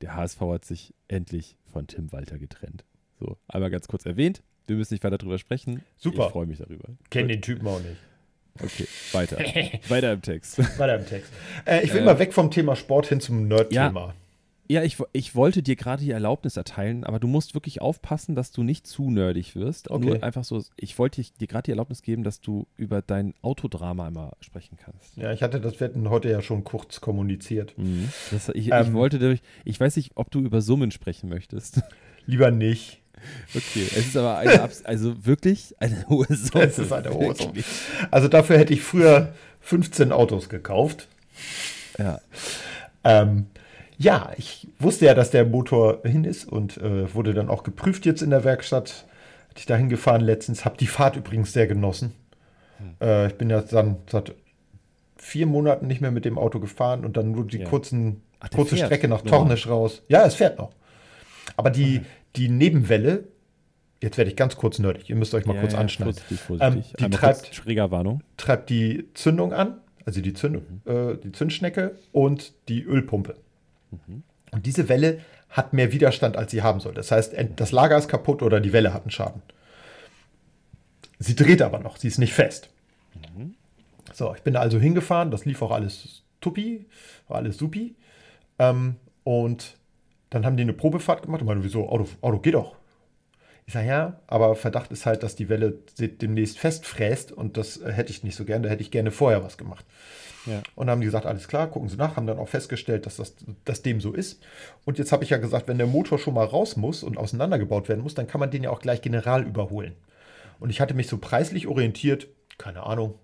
der 0.02 0.16
HSV 0.16 0.40
hat 0.42 0.66
sich 0.66 0.94
endlich 1.08 1.58
von 1.72 1.88
Tim 1.88 2.12
Walter 2.12 2.38
getrennt. 2.38 2.86
So, 3.20 3.38
einmal 3.48 3.70
ganz 3.70 3.88
kurz 3.88 4.06
erwähnt. 4.06 4.44
Wir 4.66 4.76
müssen 4.78 4.94
nicht 4.94 5.04
weiter 5.04 5.18
drüber 5.18 5.38
sprechen. 5.38 5.82
Super. 5.98 6.28
Ich 6.28 6.32
freue 6.32 6.46
mich 6.46 6.58
darüber. 6.60 6.90
Kenn 7.10 7.24
Gut. 7.24 7.32
den 7.32 7.42
Typen 7.42 7.68
auch 7.68 7.80
nicht. 7.82 7.98
Okay, 8.62 8.88
weiter. 9.14 9.38
weiter 9.90 10.14
im 10.14 10.22
Text. 10.22 10.60
Weiter 10.80 10.96
im 11.00 11.06
Text. 11.06 11.32
Äh, 11.66 11.84
ich 11.84 11.94
will 11.94 12.02
Äh, 12.02 12.06
mal 12.06 12.20
weg 12.20 12.34
vom 12.34 12.52
Thema 12.52 12.76
Sport 12.76 13.08
hin 13.08 13.20
zum 13.20 13.48
Nerd-Thema. 13.48 14.08
Ja, 14.10 14.16
ich, 14.82 15.00
wo- 15.00 15.06
ich 15.14 15.36
wollte 15.36 15.62
dir 15.62 15.76
gerade 15.76 16.04
die 16.04 16.10
Erlaubnis 16.12 16.58
erteilen, 16.58 17.04
aber 17.04 17.20
du 17.20 17.28
musst 17.28 17.54
wirklich 17.54 17.82
aufpassen, 17.82 18.34
dass 18.34 18.52
du 18.52 18.64
nicht 18.64 18.88
zu 18.88 19.12
nerdig 19.12 19.56
wirst. 19.56 19.92
Okay. 19.92 20.06
Nur 20.06 20.24
einfach 20.24 20.44
so, 20.44 20.64
ich 20.78 20.98
wollte 20.98 21.22
dir 21.22 21.48
gerade 21.48 21.64
die 21.66 21.72
Erlaubnis 21.72 22.02
geben, 22.02 22.24
dass 22.24 22.42
du 22.42 22.66
über 22.78 23.02
dein 23.02 23.34
Autodrama 23.44 24.08
einmal 24.08 24.32
sprechen 24.40 24.78
kannst. 24.84 25.16
Ja. 25.18 25.32
ich 25.34 25.44
hatte 25.44 25.60
das 25.62 25.80
Wetten 25.80 26.10
heute 26.10 26.30
ja 26.30 26.42
schon 26.42 26.64
kurz 26.64 27.02
kommuniziert. 27.02 27.76
Das, 28.32 28.50
ich, 28.50 28.68
ich 28.68 28.72
Ähm. 28.74 28.94
wollte 28.94 29.20
dadurch, 29.20 29.42
ich 29.66 29.80
weiß 29.80 29.98
nicht, 29.98 30.14
ob 30.16 30.32
du 30.32 30.40
über 30.40 30.62
Summen 30.62 30.90
sprechen 30.92 31.30
möchtest. 31.30 31.82
Lieber 32.26 32.50
nicht. 32.50 33.02
Okay, 33.56 33.84
es 33.84 34.08
ist 34.08 34.18
aber 34.18 34.38
eine, 34.38 34.62
Abs 34.62 34.84
also 34.86 35.26
wirklich 35.26 35.76
eine 35.80 36.06
hohe 36.10 36.26
Summe. 36.30 36.64
Es 36.66 36.80
ist 36.80 36.92
eine 36.92 37.14
hohe 37.14 37.36
Summe. 37.36 37.64
Also 38.12 38.28
dafür 38.28 38.58
hätte 38.58 38.74
ich 38.74 38.82
früher 38.82 39.34
15 39.62 40.12
Autos 40.12 40.50
gekauft. 40.50 41.08
Ja, 41.98 42.20
Ähm, 43.04 43.48
ja, 43.98 44.32
ich 44.38 44.68
wusste 44.80 45.06
ja, 45.06 45.14
dass 45.14 45.32
der 45.32 45.46
Motor 45.46 46.00
hin 46.04 46.24
ist 46.24 46.46
und 46.46 46.78
äh, 46.78 47.14
wurde 47.14 47.34
dann 47.34 47.50
auch 47.50 47.64
geprüft 47.64 48.06
jetzt 48.06 48.22
in 48.22 48.30
der 48.30 48.44
Werkstatt. 48.44 49.06
Hatte 49.50 49.60
ich 49.60 49.66
da 49.66 49.76
hingefahren 49.76 50.22
letztens, 50.22 50.66
habe 50.66 50.78
die 50.78 50.88
Fahrt 50.88 51.16
übrigens 51.16 51.54
sehr 51.54 51.68
genossen. 51.68 52.14
Hm. 52.78 52.96
Äh, 53.08 53.28
ich 53.28 53.36
bin 53.36 53.50
ja 53.50 53.62
dann 53.62 53.98
seit 54.12 54.34
vier 55.18 55.46
Monaten 55.46 55.88
nicht 55.88 56.02
mehr 56.02 56.12
mit 56.12 56.26
dem 56.26 56.38
Auto 56.38 56.60
gefahren 56.60 57.06
und 57.06 57.16
dann 57.18 57.32
nur 57.32 57.46
die 57.46 57.60
Ja. 57.60 57.70
kurzen, 57.70 58.22
Ach, 58.40 58.50
kurze 58.50 58.76
fährt 58.76 58.88
Strecke 58.88 59.08
nach. 59.08 59.22
Tornisch 59.22 59.68
raus. 59.68 60.02
Ja, 60.10 60.26
es 60.26 60.36
fährt 60.36 60.58
noch. 60.58 60.72
Aber 61.56 61.70
die, 61.70 62.02
die 62.36 62.50
Nebenwelle, 62.50 63.26
jetzt 64.02 64.18
werde 64.18 64.30
ich 64.32 64.36
ganz 64.36 64.56
kurz 64.58 64.80
nerdig, 64.80 65.10
ihr 65.10 65.16
müsst 65.16 65.34
euch 65.34 65.46
mal 65.46 65.54
Ja, 65.56 65.62
kurz 65.62 65.74
ja, 65.74 65.80
anschneiden, 65.80 66.14
Vorsichtig, 66.16 66.40
vorsichtig. 66.40 66.94
Ähm, 67.00 67.12
die 67.12 67.16
treibt- 67.16 67.54
Schrägerwarnung. 67.56 68.22
treibt 68.38 68.70
die 68.70 69.08
Zündung 69.14 69.54
an, 69.54 69.78
also 70.06 70.20
die, 70.20 70.34
Zünd, 70.34 70.58
äh, 70.86 71.16
die 71.24 71.32
Zündschnecke 71.32 71.96
und 72.12 72.54
die 72.68 72.84
Ölpumpe. 72.84 73.36
Und 74.52 74.66
diese 74.66 74.90
Welle 74.90 75.20
hat 75.50 75.74
mehr 75.74 75.92
Widerstand, 75.92 76.38
als 76.38 76.52
sie 76.52 76.62
haben 76.62 76.80
soll. 76.80 76.94
Das 76.94 77.12
heißt, 77.12 77.36
das 77.56 77.72
Lager 77.72 77.98
ist 77.98 78.08
kaputt 78.08 78.42
oder 78.42 78.60
die 78.60 78.74
Welle 78.74 78.94
hat 78.94 79.04
einen 79.04 79.12
Schaden. 79.12 79.42
Sie 81.20 81.36
dreht 81.36 81.62
aber 81.62 81.80
noch, 81.80 81.98
sie 81.98 82.08
ist 82.08 82.18
nicht 82.18 82.34
fest. 82.34 82.70
So, 84.14 84.34
ich 84.36 84.42
bin 84.42 84.54
da 84.54 84.60
also 84.60 84.80
hingefahren, 84.80 85.32
das 85.32 85.46
lief 85.46 85.62
auch 85.62 85.72
alles 85.72 86.24
tuppi, 86.42 86.86
war 87.28 87.38
alles 87.38 87.58
supi. 87.58 87.96
Ähm, 88.60 88.98
und 89.24 89.78
dann 90.30 90.46
haben 90.46 90.58
die 90.58 90.64
eine 90.64 90.74
Probefahrt 90.74 91.24
gemacht 91.24 91.42
und 91.42 91.48
meinen, 91.48 91.64
wieso, 91.64 91.90
Auto, 91.90 92.08
Auto 92.22 92.40
geht 92.40 92.56
doch. 92.56 92.76
Ich 93.66 93.74
sage, 93.74 93.88
ja, 93.88 94.20
aber 94.28 94.56
Verdacht 94.56 94.92
ist 94.92 95.06
halt, 95.06 95.24
dass 95.24 95.36
die 95.36 95.48
Welle 95.48 95.80
demnächst 95.98 96.60
festfräst 96.60 97.32
und 97.32 97.56
das 97.58 97.78
äh, 97.78 97.92
hätte 97.92 98.12
ich 98.12 98.24
nicht 98.24 98.36
so 98.36 98.44
gern, 98.44 98.64
da 98.64 98.70
hätte 98.70 98.82
ich 98.82 98.92
gerne 98.92 99.12
vorher 99.12 99.44
was 99.44 99.58
gemacht. 99.58 99.86
Ja. 100.46 100.62
Und 100.76 100.90
haben 100.90 101.02
die 101.02 101.06
gesagt, 101.06 101.26
alles 101.26 101.48
klar, 101.48 101.68
gucken 101.68 101.90
Sie 101.90 101.96
nach, 101.96 102.18
haben 102.18 102.28
dann 102.28 102.40
auch 102.40 102.50
festgestellt, 102.50 103.06
dass 103.06 103.18
das 103.18 103.36
dass 103.64 103.82
dem 103.82 104.02
so 104.02 104.14
ist. 104.14 104.44
Und 104.86 104.98
jetzt 104.98 105.12
habe 105.12 105.24
ich 105.24 105.30
ja 105.30 105.38
gesagt, 105.38 105.68
wenn 105.68 105.78
der 105.78 105.88
Motor 105.88 106.20
schon 106.20 106.34
mal 106.34 106.46
raus 106.46 106.76
muss 106.76 107.04
und 107.04 107.18
auseinandergebaut 107.18 107.88
werden 107.88 108.02
muss, 108.02 108.14
dann 108.14 108.28
kann 108.28 108.40
man 108.40 108.52
den 108.52 108.64
ja 108.64 108.70
auch 108.70 108.82
gleich 108.82 109.02
general 109.02 109.44
überholen. 109.44 109.96
Und 110.60 110.70
ich 110.70 110.82
hatte 110.82 110.94
mich 110.94 111.08
so 111.08 111.18
preislich 111.18 111.68
orientiert, 111.68 112.28
keine 112.58 112.84
Ahnung, 112.84 113.16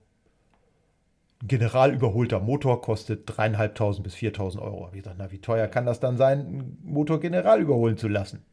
ein 1.42 1.48
general 1.48 1.94
überholter 1.94 2.40
Motor 2.40 2.82
kostet 2.82 3.30
3.500 3.30 4.02
bis 4.02 4.16
4.000 4.16 4.62
Euro. 4.62 4.86
Hab 4.86 4.94
ich 4.94 5.04
gesagt, 5.04 5.18
na, 5.20 5.32
wie 5.32 5.40
teuer 5.40 5.68
kann 5.68 5.86
das 5.86 6.00
dann 6.00 6.18
sein, 6.18 6.40
einen 6.40 6.78
Motor 6.84 7.20
general 7.20 7.62
überholen 7.62 7.98
zu 7.98 8.08
lassen? 8.08 8.44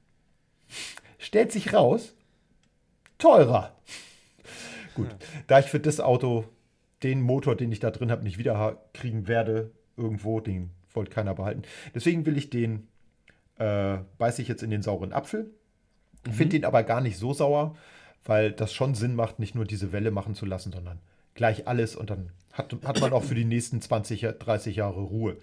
Stellt 1.18 1.50
sich 1.50 1.72
raus, 1.72 2.14
teurer. 3.18 3.74
Gut, 4.94 5.08
da 5.46 5.58
ich 5.58 5.66
für 5.66 5.80
das 5.80 6.00
Auto 6.00 6.44
den 7.03 7.20
Motor, 7.20 7.57
den 7.57 7.72
ich 7.72 7.80
da 7.80 7.90
drin 7.90 8.11
habe, 8.11 8.22
nicht 8.22 8.38
wieder 8.38 8.78
kriegen 8.94 9.28
werde, 9.28 9.70
irgendwo, 9.97 10.40
den 10.40 10.70
wollte 10.92 11.11
keiner 11.11 11.34
behalten. 11.34 11.62
Deswegen 11.94 12.24
will 12.26 12.36
ich 12.38 12.51
den, 12.51 12.88
äh, 13.59 13.99
beiße 14.18 14.40
ich 14.42 14.49
jetzt 14.49 14.62
in 14.62 14.70
den 14.70 14.82
sauren 14.82 15.12
Apfel. 15.12 15.51
Finde 16.24 16.57
den 16.59 16.64
aber 16.64 16.82
gar 16.82 17.01
nicht 17.01 17.18
so 17.18 17.32
sauer, 17.32 17.76
weil 18.24 18.51
das 18.51 18.72
schon 18.72 18.94
Sinn 18.94 19.14
macht, 19.14 19.38
nicht 19.38 19.55
nur 19.55 19.64
diese 19.64 19.92
Welle 19.92 20.11
machen 20.11 20.34
zu 20.34 20.44
lassen, 20.47 20.72
sondern 20.72 20.99
gleich 21.34 21.68
alles 21.68 21.94
und 21.94 22.11
dann 22.11 22.30
hat, 22.53 22.74
hat 22.84 23.01
man 23.01 23.12
auch 23.12 23.22
für 23.22 23.34
die 23.34 23.44
nächsten 23.44 23.80
20, 23.80 24.22
Ja- 24.22 24.32
30 24.32 24.76
Jahre 24.76 25.03
Ruhe. 25.03 25.36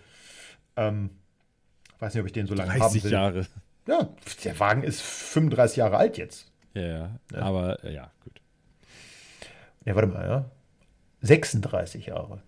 Ähm, 0.75 1.11
weiß 1.99 2.13
nicht, 2.15 2.21
ob 2.21 2.25
ich 2.27 2.33
den 2.33 2.47
so 2.47 2.55
lange 2.55 2.71
haben 2.71 2.79
30 2.79 3.03
will. 3.05 3.11
Jahre. 3.11 3.47
Ja, 3.87 4.09
der 4.43 4.59
Wagen 4.59 4.83
ist 4.83 5.01
35 5.01 5.77
Jahre 5.77 5.97
alt 5.97 6.17
jetzt. 6.17 6.51
Ja, 6.73 6.81
ja. 7.31 7.39
Aber 7.39 7.83
äh, 7.83 7.93
ja, 7.93 8.11
gut. 8.23 8.41
Ja, 9.85 9.95
warte 9.95 10.07
mal, 10.07 10.25
ja. 10.25 10.45
36 11.23 12.07
Jahre. 12.07 12.41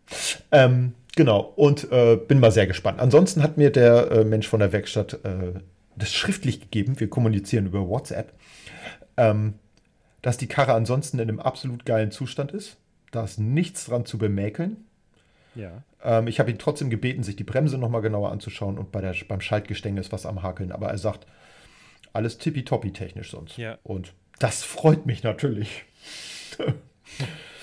Ähm, 0.51 0.93
genau, 1.15 1.53
und 1.55 1.91
äh, 1.91 2.17
bin 2.17 2.39
mal 2.39 2.51
sehr 2.51 2.67
gespannt. 2.67 2.99
Ansonsten 2.99 3.41
hat 3.41 3.57
mir 3.57 3.71
der 3.71 4.11
äh, 4.11 4.23
Mensch 4.23 4.47
von 4.47 4.59
der 4.59 4.71
Werkstatt 4.71 5.13
äh, 5.25 5.59
das 5.95 6.13
schriftlich 6.13 6.59
gegeben. 6.59 6.99
Wir 6.99 7.09
kommunizieren 7.09 7.65
über 7.65 7.87
WhatsApp. 7.87 8.33
Ähm, 9.17 9.55
dass 10.21 10.37
die 10.37 10.47
Karre 10.47 10.73
ansonsten 10.73 11.19
in 11.19 11.29
einem 11.29 11.39
absolut 11.39 11.85
geilen 11.85 12.11
Zustand 12.11 12.51
ist. 12.51 12.77
Da 13.11 13.23
ist 13.23 13.39
nichts 13.39 13.85
dran 13.85 14.05
zu 14.05 14.17
bemäkeln. 14.17 14.85
Ja. 15.53 15.83
Ähm, 16.03 16.27
ich 16.27 16.39
habe 16.39 16.51
ihn 16.51 16.57
trotzdem 16.57 16.89
gebeten, 16.89 17.23
sich 17.23 17.35
die 17.35 17.43
Bremse 17.43 17.77
nochmal 17.77 18.01
genauer 18.01 18.31
anzuschauen 18.31 18.77
und 18.77 18.91
bei 18.91 19.01
der, 19.01 19.15
beim 19.27 19.39
Schaltgestänge 19.39 20.01
ist 20.01 20.11
was 20.11 20.25
am 20.25 20.43
Hakeln. 20.43 20.71
Aber 20.71 20.89
er 20.89 20.97
sagt, 20.97 21.27
alles 22.11 22.39
tippitoppi 22.39 22.91
technisch 22.91 23.31
sonst. 23.31 23.57
Ja. 23.57 23.77
Und 23.83 24.13
das 24.39 24.63
freut 24.63 25.05
mich 25.05 25.23
natürlich. 25.23 25.85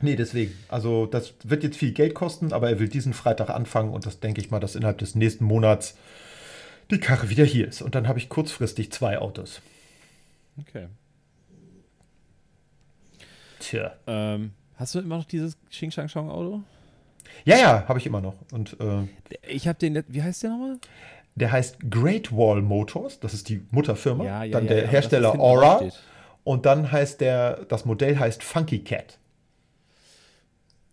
nee, 0.00 0.16
deswegen. 0.16 0.54
Also, 0.68 1.06
das 1.06 1.34
wird 1.44 1.62
jetzt 1.62 1.76
viel 1.76 1.92
Geld 1.92 2.14
kosten, 2.14 2.52
aber 2.52 2.68
er 2.70 2.78
will 2.78 2.88
diesen 2.88 3.12
Freitag 3.12 3.50
anfangen 3.50 3.92
und 3.92 4.06
das 4.06 4.20
denke 4.20 4.40
ich 4.40 4.50
mal, 4.50 4.60
dass 4.60 4.74
innerhalb 4.74 4.98
des 4.98 5.14
nächsten 5.14 5.44
Monats 5.44 5.96
die 6.90 6.98
Karre 7.00 7.28
wieder 7.30 7.44
hier 7.44 7.68
ist. 7.68 7.82
Und 7.82 7.94
dann 7.94 8.08
habe 8.08 8.18
ich 8.18 8.28
kurzfristig 8.28 8.92
zwei 8.92 9.18
Autos. 9.18 9.60
Okay. 10.60 10.86
Tja. 13.58 13.94
Ähm, 14.06 14.52
hast 14.76 14.94
du 14.94 15.00
immer 15.00 15.18
noch 15.18 15.24
dieses 15.24 15.56
Xing 15.70 15.90
Shang 15.90 16.08
Shang 16.08 16.30
Auto? 16.30 16.62
Ja, 17.44 17.58
ja, 17.58 17.88
habe 17.88 17.98
ich 17.98 18.06
immer 18.06 18.20
noch. 18.20 18.34
Und 18.52 18.76
äh, 18.80 19.02
Ich 19.48 19.66
habe 19.66 19.78
den, 19.78 20.02
wie 20.08 20.22
heißt 20.22 20.42
der 20.42 20.50
nochmal? 20.50 20.78
der 21.36 21.52
heißt 21.52 21.90
Great 21.90 22.32
Wall 22.32 22.62
Motors. 22.62 23.20
Das 23.20 23.34
ist 23.34 23.48
die 23.48 23.62
Mutterfirma. 23.70 24.24
dann 24.46 24.66
der 24.66 24.84
aber 24.84 24.90
Hersteller 24.90 25.32
das, 25.32 25.38
was 25.38 25.50
hinten 25.50 25.64
Aura. 25.64 25.82
Und 26.44 26.66
dann 26.66 26.90
heißt 26.90 27.20
der, 27.20 27.64
das 27.68 27.84
Modell 27.84 28.18
heißt 28.18 28.42
Funky 28.42 28.80
Cat. 28.80 29.18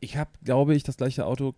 Ich 0.03 0.17
habe, 0.17 0.29
glaube 0.43 0.75
ich, 0.75 0.83
das 0.83 0.97
gleiche 0.97 1.25
Auto 1.25 1.53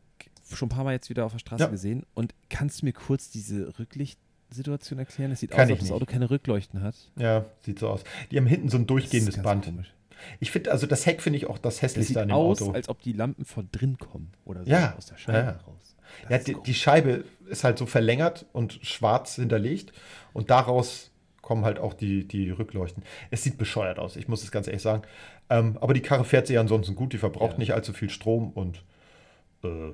schon 0.54 0.68
ein 0.68 0.70
paar 0.70 0.84
Mal 0.84 0.94
jetzt 0.94 1.10
wieder 1.10 1.26
auf 1.26 1.32
der 1.32 1.40
Straße 1.40 1.64
Ja. 1.64 1.70
gesehen. 1.70 2.06
Und 2.14 2.34
kannst 2.50 2.82
du 2.82 2.86
mir 2.86 2.94
kurz 2.94 3.32
diese 3.32 3.74
Rücklichtsituation 3.80 5.00
erklären? 5.00 5.32
Es 5.32 5.40
sieht 5.40 5.52
Kann 5.52 5.66
aus, 5.66 5.72
als 5.72 5.72
ob 5.74 5.80
das. 5.88 5.92
Auto 5.92 6.06
keine 6.06 6.30
Rückleuchten 6.30 6.84
hat. 6.84 6.96
Ja, 7.18 7.46
sieht 7.62 7.80
so 7.80 7.90
aus. 7.90 8.04
Die 8.32 8.38
haben 8.38 8.46
hinten 8.48 8.70
so 8.70 8.78
ein 8.78 8.82
Das 8.84 8.88
durchgehendes 8.88 9.42
Band. 9.42 9.66
komisch. 9.66 9.92
Ich 10.40 10.52
finde, 10.52 10.72
also 10.72 10.88
das 10.88 11.06
Heck 11.06 11.22
finde 11.22 11.38
ich 11.38 11.48
auch 11.48 11.58
das 11.58 11.76
Das 11.76 11.82
hässlichste 11.82 12.14
sieht 12.14 12.18
an 12.22 12.30
dem 12.30 12.36
aus, 12.36 12.62
Auto. 12.62 12.72
als 12.72 12.88
ob 12.90 13.02
die 13.02 13.12
Lampen 13.14 13.44
von 13.46 13.68
drin 13.72 13.98
kommen. 13.98 14.32
Oder 14.46 14.64
so 14.64 14.70
Ja, 14.70 14.96
aus 14.96 15.08
der 15.08 15.18
Scheibe 15.18 15.38
ja. 15.40 15.52
raus. 15.68 15.96
Das 16.30 16.48
Ja, 16.48 16.54
die, 16.54 16.64
die 16.66 16.74
Scheibe 16.74 17.26
ist 17.48 17.64
halt 17.64 17.78
so 17.78 17.86
verlängert 17.86 18.46
und 18.54 18.80
schwarz 18.84 19.36
hinterlegt 19.36 19.92
und 20.34 20.50
daraus 20.52 21.12
kommen 21.46 21.64
halt 21.64 21.80
auch 21.80 21.94
die, 21.94 22.28
die 22.28 22.50
Rückleuchten. 22.50 23.04
Es 23.32 23.44
sieht 23.44 23.58
bescheuert 23.58 24.00
aus, 24.00 24.16
ich 24.18 24.28
muss 24.28 24.44
es 24.44 24.52
ganz 24.52 24.68
ehrlich 24.68 24.82
sagen. 24.82 25.04
Ähm, 25.50 25.78
aber 25.80 25.94
die 25.94 26.02
Karre 26.02 26.26
fährt 26.26 26.48
sich 26.48 26.58
ansonsten 26.60 26.96
gut, 26.96 27.14
die 27.14 27.18
verbraucht 27.20 27.54
Ja. 27.54 27.60
nicht 27.60 27.74
allzu 27.74 27.94
viel 27.94 28.10
Strom 28.10 28.52
und 28.52 28.84
äh, 29.64 29.92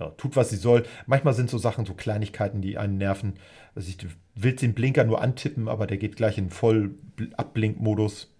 ja, 0.00 0.10
tut, 0.18 0.36
was 0.36 0.50
sie 0.50 0.56
soll. 0.56 0.82
Manchmal 1.06 1.32
sind 1.34 1.48
so 1.48 1.56
Sachen, 1.56 1.86
so 1.86 1.94
Kleinigkeiten, 1.94 2.60
die 2.60 2.76
einen 2.76 2.98
nerven. 2.98 3.34
Also 3.74 3.88
ich, 3.88 3.96
du 3.96 4.08
willst 4.34 4.60
den 4.62 4.74
Blinker 4.74 5.04
nur 5.04 5.22
antippen, 5.22 5.68
aber 5.68 5.86
der 5.86 5.96
geht 5.96 6.16
gleich 6.16 6.36
in 6.36 6.50
voll 6.50 6.96
Abblinkmodus. 7.36 8.30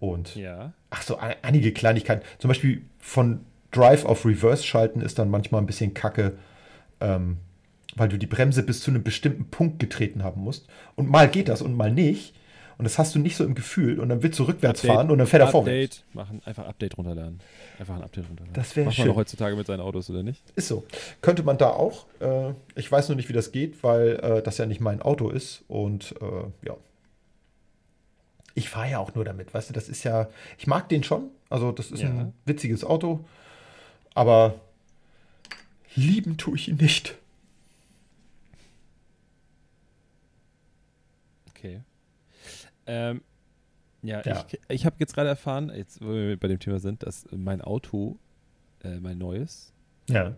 Und 0.00 0.34
ja. 0.34 0.72
Ach 0.88 1.02
so, 1.02 1.18
ein- 1.18 1.36
einige 1.42 1.72
Kleinigkeiten. 1.72 2.24
Zum 2.38 2.48
Beispiel 2.48 2.82
von 2.98 3.40
Drive 3.70 4.04
auf 4.06 4.24
Reverse 4.24 4.64
schalten 4.64 5.00
ist 5.02 5.18
dann 5.18 5.28
manchmal 5.30 5.60
ein 5.60 5.66
bisschen 5.66 5.92
kacke, 5.94 6.38
ähm, 7.00 7.36
weil 7.96 8.08
du 8.08 8.18
die 8.18 8.26
Bremse 8.26 8.62
bis 8.62 8.80
zu 8.80 8.90
einem 8.90 9.02
bestimmten 9.02 9.46
Punkt 9.50 9.78
getreten 9.78 10.22
haben 10.24 10.42
musst. 10.42 10.66
Und 10.96 11.08
mal 11.10 11.28
geht 11.28 11.48
das 11.48 11.62
und 11.62 11.76
mal 11.76 11.90
nicht. 11.92 12.34
Und 12.78 12.84
das 12.84 12.98
hast 12.98 13.14
du 13.14 13.18
nicht 13.18 13.36
so 13.36 13.44
im 13.44 13.54
Gefühl. 13.54 14.00
Und 14.00 14.08
dann 14.08 14.22
willst 14.22 14.38
du 14.38 14.44
rückwärts 14.44 14.80
Update- 14.80 14.94
fahren 14.96 15.10
und 15.10 15.18
dann 15.18 15.26
fährt 15.26 15.42
er 15.42 15.48
vorwärts. 15.48 15.98
Update 15.98 16.14
machen, 16.14 16.40
einfach 16.46 16.66
Update 16.66 16.96
runterladen. 16.96 17.40
Einfach 17.78 17.96
ein 17.96 18.02
Update 18.02 18.26
runterladen. 18.28 18.54
Das 18.54 18.74
wär 18.74 18.86
Macht 18.86 18.96
man 18.96 19.06
schön. 19.06 19.16
heutzutage 19.16 19.54
mit 19.54 19.66
seinen 19.66 19.80
Autos, 19.80 20.08
oder 20.08 20.22
nicht? 20.22 20.42
Ist 20.56 20.68
so. 20.68 20.84
Könnte 21.20 21.42
man 21.42 21.58
da 21.58 21.68
auch. 21.70 22.06
Äh, 22.20 22.54
ich 22.76 22.90
weiß 22.90 23.08
nur 23.10 23.16
nicht, 23.16 23.28
wie 23.28 23.34
das 23.34 23.52
geht, 23.52 23.82
weil 23.82 24.18
äh, 24.22 24.42
das 24.42 24.56
ja 24.56 24.64
nicht 24.64 24.80
mein 24.80 25.02
Auto 25.02 25.28
ist. 25.28 25.62
Und 25.68 26.14
äh, 26.22 26.66
ja. 26.68 26.76
Ich 28.54 28.68
fahre 28.70 28.90
ja 28.90 28.98
auch 28.98 29.14
nur 29.14 29.24
damit, 29.24 29.52
weißt 29.52 29.68
du, 29.70 29.74
das 29.74 29.88
ist 29.88 30.02
ja, 30.04 30.28
ich 30.58 30.66
mag 30.66 30.88
den 30.88 31.02
schon. 31.04 31.24
Also, 31.50 31.72
das 31.72 31.90
ist 31.90 32.02
Ja. 32.02 32.08
ein 32.08 32.32
witziges 32.46 32.82
Auto. 32.84 33.20
Aber 34.14 34.54
lieben 35.94 36.36
tue 36.36 36.56
ich 36.56 36.68
ihn 36.68 36.76
nicht. 36.76 37.16
Okay. 41.60 41.82
Ähm, 42.86 43.20
ja, 44.02 44.22
Ja. 44.24 44.46
ich, 44.50 44.60
ich 44.68 44.86
habe 44.86 44.96
jetzt 44.98 45.14
gerade 45.14 45.28
erfahren, 45.28 45.70
jetzt 45.74 46.00
wo 46.00 46.08
wir 46.12 46.38
bei 46.38 46.48
dem 46.48 46.58
Thema 46.58 46.78
sind, 46.80 47.02
dass 47.02 47.26
mein 47.30 47.60
Auto, 47.60 48.18
äh, 48.82 48.98
mein 48.98 49.18
neues, 49.18 49.72
Ja. 50.08 50.34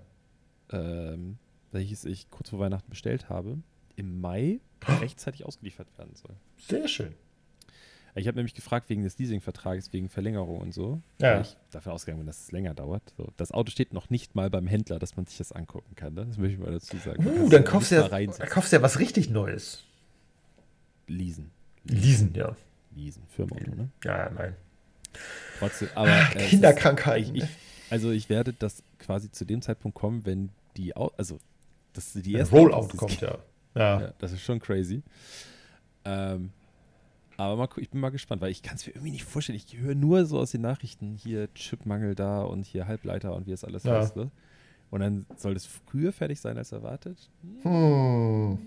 ähm, 0.70 1.38
welches 1.70 2.04
ich 2.04 2.28
kurz 2.30 2.50
vor 2.50 2.58
Weihnachten 2.58 2.90
bestellt 2.90 3.28
habe, 3.28 3.58
im 3.94 4.20
Mai 4.20 4.58
rechtzeitig 5.00 5.44
ausgeliefert 5.46 5.86
werden 5.96 6.14
soll. 6.16 6.34
Sehr 6.58 6.88
schön. 6.88 7.14
Ich 8.14 8.26
habe 8.26 8.36
nämlich 8.36 8.52
gefragt 8.54 8.90
wegen 8.90 9.04
des 9.04 9.16
Leasingvertrages, 9.18 9.92
wegen 9.94 10.10
Verlängerung 10.10 10.60
und 10.60 10.74
so. 10.74 11.00
Ja. 11.18 11.36
Weil 11.36 11.42
ich 11.42 11.56
davon 11.70 11.92
ausgegangen 11.92 12.18
bin, 12.20 12.26
dass 12.26 12.42
es 12.42 12.52
länger 12.52 12.74
dauert. 12.74 13.02
So, 13.16 13.28
das 13.38 13.52
Auto 13.52 13.70
steht 13.70 13.94
noch 13.94 14.10
nicht 14.10 14.34
mal 14.34 14.50
beim 14.50 14.66
Händler, 14.66 14.98
dass 14.98 15.16
man 15.16 15.24
sich 15.24 15.38
das 15.38 15.52
angucken 15.52 15.94
kann. 15.94 16.12
Ne? 16.14 16.26
Das 16.26 16.36
möchte 16.36 16.54
ich 16.54 16.60
mal 16.60 16.72
dazu 16.72 16.96
sagen. 16.98 17.24
Uh, 17.26 17.48
dann 17.48 17.64
kaufst 17.64 17.90
du 17.90 17.94
ja, 17.94 18.08
dann 18.08 18.48
kaufst 18.50 18.72
du 18.72 18.76
ja 18.76 18.82
was 18.82 18.98
richtig 18.98 19.30
Neues. 19.30 19.84
Leasen. 21.12 21.50
Leasen, 21.84 22.32
ja. 22.34 22.54
Leasen, 22.94 23.22
Firmenauto, 23.28 23.74
ne? 23.74 23.88
Ja, 24.04 24.30
nein. 24.30 24.54
Trotzdem, 25.58 25.88
aber. 25.94 26.10
äh, 26.10 26.22
es 26.36 26.42
ist- 26.44 26.48
Kinderkrankheiten. 26.50 27.34
Ich, 27.36 27.44
also 27.90 28.10
ich 28.10 28.28
werde 28.28 28.52
das 28.52 28.82
quasi 28.98 29.30
zu 29.30 29.44
dem 29.44 29.62
Zeitpunkt 29.62 29.96
kommen, 29.96 30.24
wenn 30.24 30.50
die, 30.76 30.96
Au 30.96 31.12
also 31.16 31.38
das 31.92 32.12
die 32.14 32.32
Wenn 32.32 32.40
erste 32.40 32.56
Rollout 32.56 32.86
die 32.88 32.92
es 32.92 32.96
kommt, 32.96 33.20
ja. 33.20 33.38
Ja. 33.74 34.00
Ja, 34.00 34.12
das 34.18 34.32
ist 34.32 34.42
schon 34.42 34.58
crazy. 34.60 35.02
Ähm, 36.04 36.50
aber 37.36 37.56
mal, 37.56 37.68
ich 37.76 37.90
bin 37.90 38.00
mal 38.00 38.10
gespannt, 38.10 38.40
weil 38.42 38.50
ich 38.50 38.62
kann 38.62 38.76
es 38.76 38.86
mir 38.86 38.92
irgendwie 38.94 39.10
nicht 39.12 39.24
vorstellen. 39.24 39.56
Ich 39.64 39.76
höre 39.78 39.94
nur 39.94 40.24
so 40.26 40.38
aus 40.38 40.50
den 40.52 40.60
Nachrichten, 40.62 41.14
hier 41.16 41.52
Chipmangel 41.54 42.14
da 42.14 42.42
und 42.42 42.64
hier 42.64 42.86
Halbleiter 42.86 43.34
und 43.34 43.46
wie 43.46 43.52
es 43.52 43.64
alles 43.64 43.84
Ja. 43.84 43.98
heißt. 44.00 44.16
Ne? 44.16 44.30
Und 44.90 45.00
dann 45.00 45.26
soll 45.36 45.56
es 45.56 45.66
früher 45.66 46.12
fertig 46.12 46.40
sein 46.40 46.58
als 46.58 46.72
erwartet. 46.72 47.30
Hm. 47.62 48.58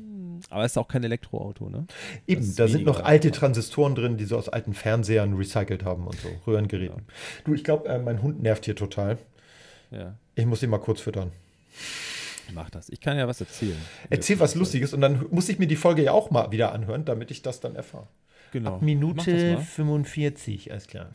Aber 0.49 0.63
es 0.63 0.73
ist 0.73 0.77
auch 0.77 0.87
kein 0.87 1.03
Elektroauto, 1.03 1.69
ne? 1.69 1.85
Eben, 2.27 2.55
da 2.55 2.67
sind 2.67 2.85
noch 2.85 3.03
alte 3.03 3.31
Transistoren 3.31 3.95
drin, 3.95 4.17
die 4.17 4.25
so 4.25 4.37
aus 4.37 4.49
alten 4.49 4.73
Fernsehern 4.73 5.33
recycelt 5.35 5.83
haben 5.83 6.07
und 6.07 6.19
so, 6.19 6.29
Röhrengeräten. 6.47 7.03
Du, 7.43 7.53
ich 7.53 7.63
glaube, 7.63 7.87
äh, 7.89 7.99
mein 7.99 8.21
Hund 8.21 8.41
nervt 8.41 8.65
hier 8.65 8.75
total. 8.75 9.17
Ja, 9.91 10.15
Ich 10.35 10.45
muss 10.45 10.61
ihn 10.63 10.69
mal 10.69 10.79
kurz 10.79 11.01
füttern. 11.01 11.31
mach 12.53 12.69
das. 12.69 12.89
Ich 12.89 12.99
kann 13.01 13.17
ja 13.17 13.27
was 13.27 13.39
erzählen. 13.39 13.77
Erzähl 14.09 14.39
was 14.39 14.55
Lustiges 14.55 14.93
und 14.93 15.01
dann 15.01 15.25
muss 15.31 15.49
ich 15.49 15.59
mir 15.59 15.67
die 15.67 15.75
Folge 15.75 16.03
ja 16.03 16.11
auch 16.11 16.31
mal 16.31 16.51
wieder 16.51 16.73
anhören, 16.73 17.05
damit 17.05 17.31
ich 17.31 17.41
das 17.41 17.59
dann 17.59 17.75
erfahre. 17.75 18.07
Genau. 18.51 18.75
Mach 18.75 18.81
Minute 18.81 19.55
das 19.55 19.65
45, 19.69 20.71
alles 20.71 20.87
klar. 20.87 21.09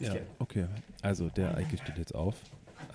Ja, 0.00 0.14
okay. 0.38 0.66
Also, 1.02 1.28
der 1.28 1.56
Eike 1.56 1.76
steht 1.76 1.98
jetzt 1.98 2.14
auf 2.14 2.34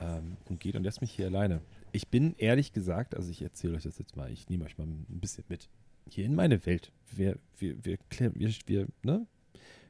ähm, 0.02 0.38
und 0.50 0.60
geht 0.60 0.76
und 0.76 0.84
lässt 0.84 1.02
mich 1.02 1.12
hier 1.12 1.28
alleine. 1.28 1.62
Ich 1.92 2.10
bin 2.10 2.36
ehrlich 2.38 2.74
gesagt, 2.74 3.16
also 3.16 3.32
ich 3.32 3.42
erzähle 3.42 3.76
euch 3.76 3.84
das 3.84 3.98
jetzt 3.98 4.16
mal, 4.16 4.32
ich 4.32 4.50
nehme 4.50 4.66
euch 4.66 4.78
mal 4.78 4.86
ein 4.86 5.06
bisschen 5.08 5.46
mit. 5.48 5.70
Hier 6.10 6.26
in 6.26 6.36
meine 6.36 6.66
Welt. 6.66 6.92
Wir, 7.12 7.38
wir, 7.58 7.84
wir, 7.84 7.98
wir, 8.10 8.52
wir, 8.66 8.88
ne? 9.04 9.26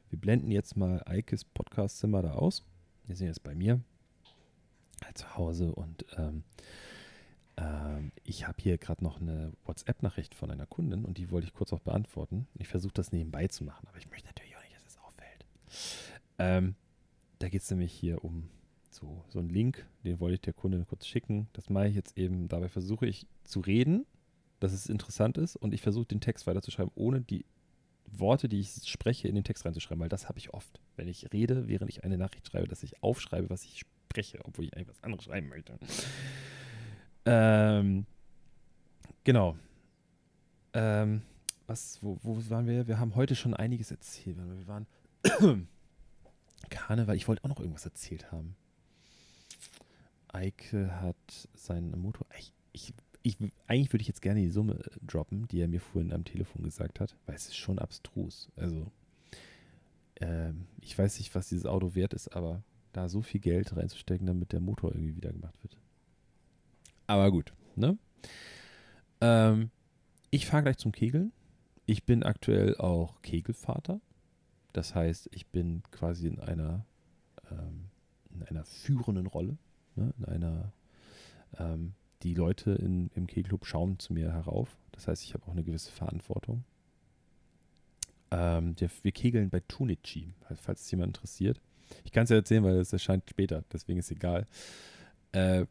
wir 0.10 0.20
blenden 0.20 0.52
jetzt 0.52 0.78
mal 0.78 1.04
Eikes 1.06 1.44
Podcastzimmer 1.44 2.22
da 2.22 2.34
aus. 2.34 2.64
Wir 3.06 3.16
sind 3.16 3.28
jetzt 3.28 3.44
bei 3.44 3.56
mir 3.56 3.82
halt 5.04 5.18
zu 5.18 5.36
Hause 5.36 5.74
und 5.74 6.06
ähm, 6.18 6.44
ähm, 7.58 8.12
ich 8.24 8.48
habe 8.48 8.58
hier 8.62 8.78
gerade 8.78 9.04
noch 9.04 9.20
eine 9.22 9.54
WhatsApp-Nachricht 9.66 10.36
von 10.36 10.52
einer 10.52 10.66
Kundin 10.66 11.06
und 11.06 11.18
die 11.18 11.32
wollte 11.32 11.48
ich 11.48 11.54
kurz 11.54 11.74
auch 11.74 11.80
beantworten. 11.80 12.48
Ich 12.56 12.68
versuche 12.68 12.94
das 12.94 13.12
nebenbei 13.12 13.48
zu 13.48 13.64
machen, 13.64 13.88
aber 13.88 13.98
ich 13.98 14.10
möchte 14.10 14.28
natürlich 14.28 14.56
auch 14.56 14.62
nicht, 14.62 14.76
dass 14.76 14.86
es 14.88 14.98
auffällt. 15.00 15.46
Ähm, 16.40 16.76
da 17.40 17.50
geht 17.50 17.62
es 17.62 17.70
nämlich 17.70 17.94
hier 17.94 18.24
um 18.24 18.50
so, 18.98 19.24
so 19.30 19.40
einen 19.40 19.50
Link, 19.50 19.86
den 20.04 20.20
wollte 20.20 20.36
ich 20.36 20.42
der 20.42 20.54
Kundin 20.54 20.86
kurz 20.86 21.06
schicken. 21.06 21.48
Das 21.54 21.70
mache 21.70 21.88
ich 21.88 21.96
jetzt 21.96 22.18
eben. 22.18 22.48
Dabei 22.48 22.70
versuche 22.70 23.06
ich 23.06 23.28
zu 23.44 23.60
reden, 23.60 24.06
dass 24.60 24.74
es 24.74 24.88
interessant 24.88 25.38
ist 25.38 25.56
und 25.56 25.74
ich 25.74 25.82
versuche 25.82 26.06
den 26.06 26.20
Text 26.20 26.48
weiterzuschreiben, 26.48 26.92
ohne 26.96 27.22
die 27.22 27.46
Worte, 28.06 28.48
die 28.48 28.60
ich 28.60 28.90
spreche, 28.90 29.28
in 29.28 29.36
den 29.36 29.44
Text 29.44 29.66
reinzuschreiben, 29.66 30.02
weil 30.02 30.10
das 30.10 30.28
habe 30.28 30.40
ich 30.40 30.54
oft. 30.54 30.82
Wenn 30.96 31.08
ich 31.08 31.32
rede, 31.34 31.68
während 31.68 31.90
ich 31.90 32.04
eine 32.04 32.18
Nachricht 32.18 32.48
schreibe, 32.48 32.68
dass 32.68 32.84
ich 32.84 33.04
aufschreibe, 33.04 33.50
was 33.50 33.64
ich 33.64 33.82
spreche, 33.82 34.40
obwohl 34.46 34.66
ich 34.66 34.76
eigentlich 34.76 34.90
was 34.90 35.04
anderes 35.04 35.26
schreiben 35.26 35.50
möchte. 35.50 35.78
Ähm, 37.26 38.06
genau. 39.24 39.58
Ähm, 40.74 41.22
was, 41.68 42.02
wo, 42.02 42.18
wo 42.24 42.42
waren 42.50 42.66
wir? 42.66 42.88
Wir 42.88 42.98
haben 42.98 43.16
heute 43.16 43.36
schon 43.36 43.54
einiges 43.54 43.92
erzählt. 43.92 44.38
Wir 44.38 44.68
waren 44.68 44.88
Karneval. 46.70 47.16
Ich 47.16 47.28
wollte 47.28 47.44
auch 47.44 47.50
noch 47.50 47.60
irgendwas 47.60 47.86
erzählt 47.86 48.32
haben. 48.32 48.56
Eike 50.30 51.02
hat 51.02 51.50
sein 51.54 51.92
Motor. 51.92 52.26
Ich, 52.38 52.54
ich, 52.72 52.94
ich, 53.24 53.38
eigentlich 53.68 53.92
würde 53.94 54.02
ich 54.02 54.08
jetzt 54.08 54.22
gerne 54.22 54.42
die 54.42 54.50
Summe 54.50 54.76
äh, 54.76 55.06
droppen, 55.06 55.48
die 55.48 55.62
er 55.62 55.68
mir 55.68 55.82
vorhin 55.82 56.14
am 56.14 56.24
Telefon 56.24 56.64
gesagt 56.64 57.00
hat, 57.00 57.16
weil 57.26 57.36
es 57.36 57.48
ist 57.48 57.58
schon 57.58 57.80
abstrus. 57.80 58.50
Also, 58.56 58.92
ähm, 60.20 60.68
ich 60.82 60.98
weiß 60.98 61.18
nicht, 61.20 61.34
was 61.36 61.50
dieses 61.50 61.66
Auto 61.66 61.96
wert 61.96 62.14
ist, 62.14 62.30
aber 62.36 62.64
da 62.94 63.10
so 63.10 63.22
viel 63.22 63.42
Geld 63.42 63.76
reinzustecken, 63.76 64.28
damit 64.28 64.52
der 64.52 64.60
Motor 64.60 64.92
irgendwie 64.92 65.16
wieder 65.16 65.32
gemacht 65.32 65.62
wird. 65.64 65.78
Aber 67.06 67.32
gut, 67.32 67.54
ne? 67.76 67.98
Ähm, 69.22 69.72
ich 70.30 70.46
fahre 70.46 70.64
gleich 70.64 70.78
zum 70.78 70.92
Kegeln. 70.92 71.32
Ich 71.86 72.06
bin 72.06 72.24
aktuell 72.24 72.76
auch 72.78 73.22
Kegelvater. 73.22 74.02
Das 74.74 74.94
heißt, 74.94 75.30
ich 75.32 75.48
bin 75.48 75.84
quasi 75.92 76.28
in 76.28 76.40
einer, 76.40 76.86
ähm, 77.50 77.90
in 78.30 78.44
einer 78.44 78.66
führenden 78.66 79.28
Rolle. 79.28 79.58
Ne? 79.98 80.14
In 80.18 80.26
einer, 80.26 80.72
ähm, 81.58 81.94
die 82.24 82.34
Leute 82.34 82.72
in, 82.72 83.10
im 83.16 83.28
Kegelclub 83.28 83.66
schauen 83.66 84.00
zu 84.00 84.14
mir 84.14 84.32
herauf. 84.32 84.78
Das 84.92 85.08
heißt, 85.08 85.24
ich 85.24 85.34
habe 85.34 85.46
auch 85.46 85.52
eine 85.52 85.64
gewisse 85.64 85.92
Verantwortung. 85.92 86.64
Ähm, 88.32 88.76
der, 88.76 88.90
wir 89.04 89.12
kegeln 89.12 89.50
bei 89.50 89.62
Tunichi, 89.62 90.34
falls 90.56 90.82
es 90.82 90.92
jemand 90.92 91.16
interessiert. 91.16 91.62
Ich 92.04 92.12
kann 92.12 92.26
es 92.26 92.30
ja 92.30 92.36
erzählen, 92.36 92.64
weil 92.64 92.78
es 92.78 92.92
erscheint 92.92 93.30
später, 93.30 93.64
deswegen 93.72 94.00
ist 94.00 94.12
egal. 94.12 94.48
Äh, 95.32 95.66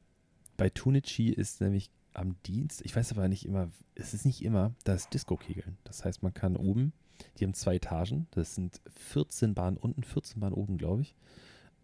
bei 0.57 0.71
Tunichi 0.71 1.29
ist 1.29 1.61
nämlich 1.61 1.91
am 2.15 2.37
Dienst, 2.47 2.81
ich 2.85 2.97
weiß 2.97 3.13
aber 3.13 3.29
nicht 3.29 3.45
immer, 3.45 3.71
es 3.95 4.15
ist 4.15 4.25
nicht 4.25 4.43
immer 4.43 4.75
das 4.85 5.11
Disco-Kegeln. 5.11 5.77
Das 5.85 6.05
heißt, 6.05 6.23
man 6.23 6.33
kann 6.33 6.57
oben, 6.57 6.95
die 7.37 7.45
haben 7.45 7.53
zwei 7.53 7.77
Etagen, 7.77 8.27
das 8.31 8.55
sind 8.55 8.81
14 8.89 9.55
Bahnen 9.55 9.77
unten, 9.77 10.03
14 10.03 10.41
Bahnen 10.41 10.55
oben, 10.55 10.79
glaube 10.79 11.03
ich. 11.03 11.15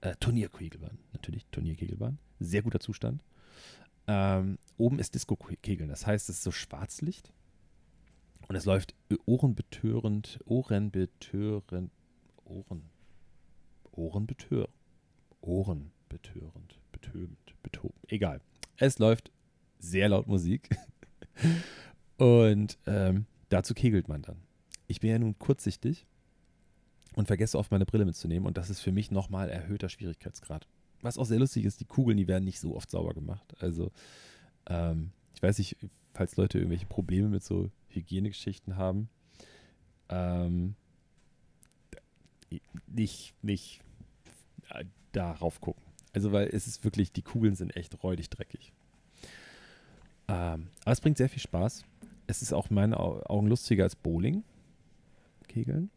Äh, 0.02 0.16
Turnierkegelbahn, 0.16 0.98
natürlich, 1.12 1.46
Turnierkegelbahn. 1.52 2.18
Sehr 2.40 2.62
guter 2.62 2.80
Zustand. 2.80 3.22
Ähm, 4.08 4.58
oben 4.76 4.98
ist 4.98 5.14
Disco-Kegeln, 5.14 5.88
das 5.88 6.06
heißt, 6.06 6.28
es 6.28 6.36
ist 6.38 6.42
so 6.42 6.50
Schwarzlicht. 6.50 7.32
Und 8.48 8.56
es 8.56 8.64
läuft 8.64 8.96
ohrenbetörend, 9.24 10.40
ohrenbetörend, 10.44 11.92
Ohren, 12.44 12.90
ohrenbetörend, 13.92 14.74
ohrenbetörend, 15.40 16.80
betöbend, 16.90 17.54
betobend, 17.62 18.04
egal. 18.08 18.40
Es 18.78 18.98
läuft 18.98 19.30
sehr 19.78 20.08
laut 20.08 20.26
Musik 20.26 20.68
und 22.18 22.76
ähm, 22.86 23.26
dazu 23.50 23.72
kegelt 23.72 24.08
man 24.08 24.22
dann. 24.22 24.42
Ich 24.88 24.98
bin 24.98 25.10
ja 25.10 25.18
nun 25.20 25.38
kurzsichtig 25.38 26.06
und 27.14 27.26
vergesse 27.26 27.58
oft 27.58 27.70
meine 27.70 27.86
Brille 27.86 28.04
mitzunehmen 28.04 28.46
und 28.46 28.56
das 28.56 28.70
ist 28.70 28.80
für 28.80 28.92
mich 28.92 29.10
nochmal 29.10 29.48
erhöhter 29.48 29.88
Schwierigkeitsgrad. 29.88 30.66
Was 31.00 31.18
auch 31.18 31.24
sehr 31.26 31.38
lustig 31.38 31.64
ist, 31.64 31.80
die 31.80 31.84
Kugeln, 31.84 32.16
die 32.16 32.28
werden 32.28 32.44
nicht 32.44 32.60
so 32.60 32.76
oft 32.76 32.90
sauber 32.90 33.12
gemacht. 33.14 33.54
Also 33.60 33.90
ähm, 34.66 35.10
ich 35.34 35.42
weiß 35.42 35.58
nicht, 35.58 35.76
falls 36.14 36.36
Leute 36.36 36.58
irgendwelche 36.58 36.86
Probleme 36.86 37.28
mit 37.28 37.42
so 37.42 37.70
Hygienegeschichten 37.88 38.76
haben, 38.76 39.08
ähm, 40.08 40.74
nicht, 42.86 43.34
nicht 43.42 43.80
äh, 44.70 44.84
darauf 45.12 45.60
gucken. 45.60 45.82
Also, 46.12 46.32
weil 46.32 46.48
es 46.48 46.66
ist 46.66 46.84
wirklich, 46.84 47.12
die 47.12 47.22
Kugeln 47.22 47.54
sind 47.54 47.74
echt 47.74 48.02
räudig 48.02 48.28
dreckig. 48.28 48.72
Ähm, 50.28 50.68
aber 50.84 50.92
es 50.92 51.00
bringt 51.00 51.16
sehr 51.16 51.30
viel 51.30 51.40
Spaß. 51.40 51.84
Es 52.26 52.42
ist 52.42 52.52
auch 52.52 52.68
in 52.68 52.74
meinen 52.74 52.94
Au- 52.94 53.22
Augen 53.24 53.46
lustiger 53.46 53.84
als 53.84 53.96
Bowling. 53.96 54.44
Kegeln. 55.48 55.90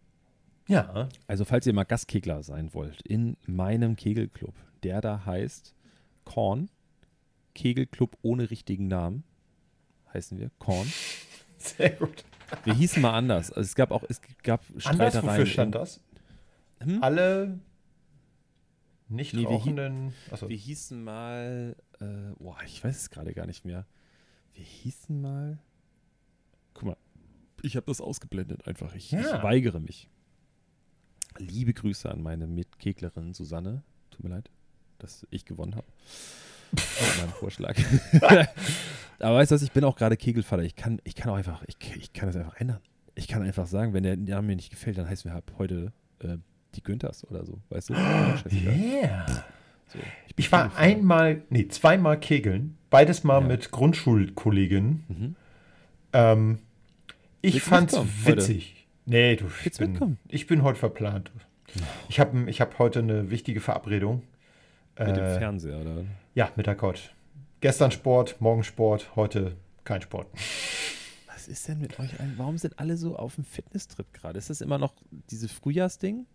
Ja, 0.68 1.10
Also, 1.28 1.46
falls 1.46 1.68
ihr 1.68 1.74
mal 1.74 1.84
Gastkegler 1.84 2.42
sein 2.44 2.74
wollt, 2.74 3.02
in 3.04 3.38
meinem 3.46 3.96
Kegelclub, 3.96 4.54
der 4.84 5.02
da 5.02 5.26
heißt 5.26 5.76
Korn, 6.24 6.70
Kegelclub 7.54 8.18
ohne 8.24 8.50
richtigen 8.50 8.88
Namen, 8.88 9.24
heißen 10.14 10.40
wir, 10.40 10.50
Korn. 10.60 10.88
sehr 11.58 11.92
gut. 11.92 12.24
Wir 12.64 12.74
hießen 12.74 13.02
mal 13.02 13.14
anders. 13.14 13.52
Also 13.52 13.62
es 13.68 13.76
gab 13.76 13.92
auch, 13.92 14.04
es 14.10 14.22
gab 14.44 14.62
Anders, 14.70 14.84
Streitereien. 14.84 15.28
wofür 15.28 15.46
stand 15.46 15.76
das? 15.76 16.00
hm? 16.80 17.02
Alle 17.04 17.60
nicht 19.08 19.34
Nee, 19.34 19.42
wir 19.42 19.48
rauchenden. 19.50 20.14
Achso. 20.32 20.50
Wir 20.50 20.58
hießen 20.58 21.04
mal, 21.04 21.76
äh, 22.00 22.06
boah, 22.40 22.58
ich 22.66 22.84
weiß 22.84 22.96
es 22.98 23.10
gerade 23.12 23.34
gar 23.34 23.46
nicht 23.46 23.66
mehr. 23.66 23.86
Wir 24.54 24.64
hießen 24.64 25.20
mal, 25.22 25.60
guck 26.74 26.84
mal, 26.90 26.98
ich 27.62 27.76
habe 27.76 27.86
das 27.88 28.02
ausgeblendet 28.02 28.68
einfach. 28.68 28.94
Ich, 28.96 29.12
Ja. 29.12 29.20
ich 29.38 29.44
weigere 29.44 29.80
mich. 29.80 30.10
Liebe 31.38 31.74
Grüße 31.74 32.10
an 32.10 32.22
meine 32.22 32.48
Mitkeglerin 32.48 33.34
Susanne. 33.34 33.84
Tut 34.12 34.24
mir 34.24 34.30
leid, 34.30 34.50
dass 35.00 35.26
ich 35.32 35.46
gewonnen 35.46 35.76
habe. 35.76 35.88
Mit 36.72 37.18
meinem 37.20 37.34
Vorschlag. 37.34 37.78
Aber 39.20 39.38
weißt 39.38 39.52
du 39.52 39.56
was, 39.56 39.62
ich 39.62 39.72
bin 39.72 39.84
auch 39.84 39.96
gerade 39.96 40.18
Kegelvater. 40.18 40.64
Ich 40.64 40.76
kann, 40.76 41.00
ich 41.04 41.16
kann 41.16 41.32
auch 41.32 41.36
einfach, 41.36 41.64
ich, 41.68 41.78
ich 41.96 42.14
kann 42.14 42.28
das 42.28 42.36
einfach 42.36 42.56
ändern. 42.58 42.80
Ich 43.16 43.28
kann 43.28 43.42
einfach 43.44 43.68
sagen, 43.68 43.94
wenn 43.94 44.04
der 44.04 44.18
Name 44.18 44.48
mir 44.48 44.56
nicht 44.58 44.70
gefällt, 44.72 44.98
dann 44.98 45.08
heißen 45.08 45.30
wir 45.32 45.38
ab 45.38 45.54
heute 45.58 45.94
äh, 46.20 46.38
die 46.76 46.84
Günthers 46.84 47.26
oder 47.30 47.46
so. 47.46 47.60
Weißt 47.70 47.90
du? 47.90 47.94
Scheißegal. 47.94 48.74
Yeah. 48.76 49.26
So, 49.88 50.00
bin 50.00 50.08
Ich 50.36 50.52
war 50.52 50.76
einmal, 50.76 51.44
nee, 51.50 51.68
zweimal 51.68 52.20
kegeln. 52.20 52.78
Beides 52.90 53.24
mal 53.24 53.42
Ja. 53.42 53.48
mit 53.48 53.72
Grundschulkolleginnen. 53.72 55.04
Mhm. 55.08 55.36
Ähm, 56.12 56.60
ich 57.42 57.54
Willst 57.56 57.68
fand's 57.68 57.94
mitkommen 57.94 58.12
heute? 58.26 58.62
Nee, 59.06 59.36
du, 59.36 59.46
ich 59.48 59.66
Willst 59.66 59.80
bin, 59.80 59.92
mitkommen? 59.92 60.18
ich 60.28 60.48
bin 60.48 60.64
heute 60.64 60.80
verplant. 60.80 61.32
Ich 62.10 62.20
habe 62.20 62.50
ich 62.50 62.62
hab 62.62 62.80
heute 62.80 63.00
eine 63.00 63.30
wichtige 63.30 63.60
Verabredung. 63.60 64.24
Mit 64.98 65.16
dem 65.18 65.24
Äh, 65.26 65.38
Fernseher, 65.38 65.80
oder? 65.82 66.06
ja, 66.36 66.50
mit 66.56 66.68
der 66.68 66.76
Couch. 66.76 67.10
Gestern 67.62 67.92
Sport, 67.92 68.40
morgen 68.40 68.64
Sport, 68.64 69.16
heute 69.16 69.56
kein 69.84 70.02
Sport. 70.02 70.28
Was 71.28 71.48
ist 71.48 71.68
denn 71.68 71.80
mit 71.80 72.00
euch 72.00 72.20
allen? 72.20 72.34
Warum 72.38 72.58
sind 72.58 72.80
alle 72.80 72.96
so 72.98 73.16
auf 73.18 73.36
dem 73.36 73.44
Fitnesstrip 73.44 74.12
gerade? 74.14 74.38
Ist 74.38 74.50
das 74.50 74.62
immer 74.62 74.78
noch 74.78 74.94
dieses 75.30 75.52
Frühjahrsding? 75.52 76.26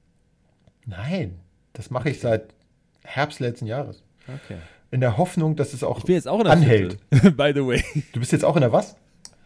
Nein, 0.87 1.41
das 1.73 1.91
mache 1.91 2.11
ich 2.11 2.21
seit 2.21 2.55
Herbst 3.03 3.41
letzten 3.41 3.67
Jahres. 3.67 4.03
Okay. 4.29 4.59
In 4.91 5.01
der 5.01 5.17
Hoffnung, 5.17 5.57
dass 5.57 5.73
es 5.73 5.83
auch. 5.83 5.99
Ich 5.99 6.05
bin 6.05 6.15
jetzt 6.17 6.29
auch 6.29 6.39
in 6.39 6.45
der 6.45 6.53
Anhält. 6.53 6.99
Fitte. 7.13 7.31
By 7.33 7.53
the 7.55 7.65
way. 7.67 7.83
Du 8.13 8.21
bist 8.21 8.33
jetzt 8.33 8.45
auch 8.45 8.57
in 8.57 8.61
der 8.61 8.73
was? 8.73 8.97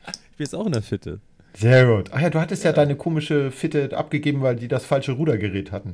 Ich 0.06 0.36
bin 0.36 0.44
jetzt 0.44 0.54
auch 0.54 0.66
in 0.66 0.72
der 0.72 0.82
Fitte. 0.82 1.20
Sehr 1.56 1.86
gut. 1.86 2.10
Ach 2.12 2.20
ja, 2.20 2.30
du 2.30 2.40
hattest 2.40 2.64
ja, 2.64 2.72
deine 2.72 2.96
komische 2.96 3.50
Fitte 3.50 3.96
abgegeben, 3.96 4.42
weil 4.42 4.56
die 4.56 4.68
das 4.68 4.84
falsche 4.84 5.12
Rudergerät 5.12 5.70
hatten. 5.72 5.90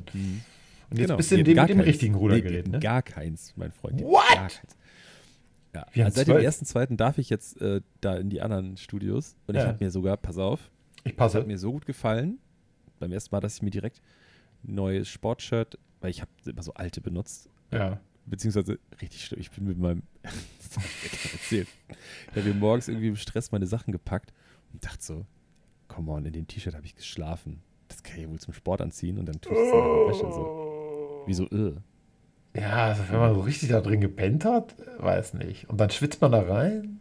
Und 0.89 0.97
jetzt 0.97 1.07
Genau. 1.07 1.17
bist 1.17 1.31
du 1.31 1.35
in 1.35 1.45
dem, 1.45 1.55
mit 1.57 1.69
dem 1.69 1.79
richtigen. 1.79 2.15
Rudergerät, 2.15 2.65
Nee, 2.67 2.73
ne? 2.73 2.79
Gar 2.79 3.01
keins, 3.03 3.53
mein 3.55 3.71
Freund. 3.71 4.01
What? 4.01 4.23
Gar 4.29 4.49
keins. 4.49 4.77
Ja, 5.73 5.83
also 6.05 6.15
seit 6.17 6.27
dem 6.27 6.31
zwölf. 6.33 6.43
ersten, 6.43 6.65
zweiten 6.65 6.97
darf 6.97 7.17
ich 7.17 7.29
jetzt 7.29 7.61
äh, 7.61 7.81
da 8.01 8.17
in 8.17 8.29
die 8.29 8.41
anderen 8.41 8.75
Studios. 8.77 9.35
Und 9.47 9.55
ich 9.55 9.61
Ja. 9.61 9.67
habe 9.69 9.83
mir 9.83 9.91
sogar, 9.91 10.17
pass 10.17 10.37
auf, 10.37 10.69
Ich 11.05 11.15
passe. 11.15 11.37
hat 11.37 11.47
mir 11.47 11.57
so 11.57 11.71
gut 11.71 11.85
gefallen, 11.85 12.39
beim 12.99 13.11
ersten 13.13 13.33
Mal, 13.33 13.39
dass 13.39 13.55
ich 13.55 13.61
mir 13.61 13.69
direkt 13.69 14.01
ein 14.65 14.75
neues 14.75 15.07
Sportshirt, 15.07 15.77
weil 16.01 16.09
ich 16.09 16.21
habe 16.21 16.31
immer 16.45 16.61
so 16.63 16.73
alte 16.73 16.99
benutzt, 16.99 17.49
Ja. 17.71 18.01
beziehungsweise 18.25 18.79
richtig 19.01 19.23
schlimm, 19.25 19.39
ich 19.39 19.49
bin 19.51 19.65
mit 19.65 19.77
meinem, 19.77 20.03
das 20.23 20.75
hab 20.77 20.83
ich 21.05 21.33
erzählt, 21.33 21.67
ich 22.31 22.35
habe 22.37 22.49
mir 22.49 22.55
morgens 22.55 22.87
irgendwie 22.89 23.07
im 23.07 23.15
Stress 23.15 23.51
meine 23.53 23.65
Sachen 23.67 23.91
gepackt 23.93 24.33
und 24.73 24.83
dachte 24.85 25.01
so, 25.01 25.25
come 25.93 26.11
on, 26.11 26.25
in 26.25 26.33
dem 26.33 26.47
T-Shirt 26.47 26.73
habe 26.75 26.85
ich 26.85 26.95
geschlafen. 26.95 27.61
Das 27.87 28.01
kann 28.03 28.15
ich 28.17 28.23
ja 28.23 28.29
wohl 28.29 28.39
zum 28.39 28.53
Sport 28.53 28.81
anziehen 28.81 29.17
und 29.17 29.25
dann 29.25 29.39
tue 29.41 29.53
ich 29.53 29.59
es 29.59 29.71
in 29.71 29.79
meine 29.79 30.07
Wäsche 30.07 30.31
so. 30.31 31.23
Wie 31.27 31.33
so, 31.33 31.45
äh. 31.49 31.73
Ja, 32.59 32.85
also 32.87 33.03
wenn 33.09 33.19
man 33.19 33.33
so 33.35 33.41
richtig 33.41 33.69
da 33.69 33.81
drin 33.81 34.01
gepennt 34.01 34.45
hat, 34.45 34.75
weiß 34.99 35.33
nicht. 35.35 35.69
Und 35.69 35.79
dann 35.79 35.89
schwitzt 35.89 36.21
man 36.21 36.31
da 36.31 36.41
rein. 36.41 36.99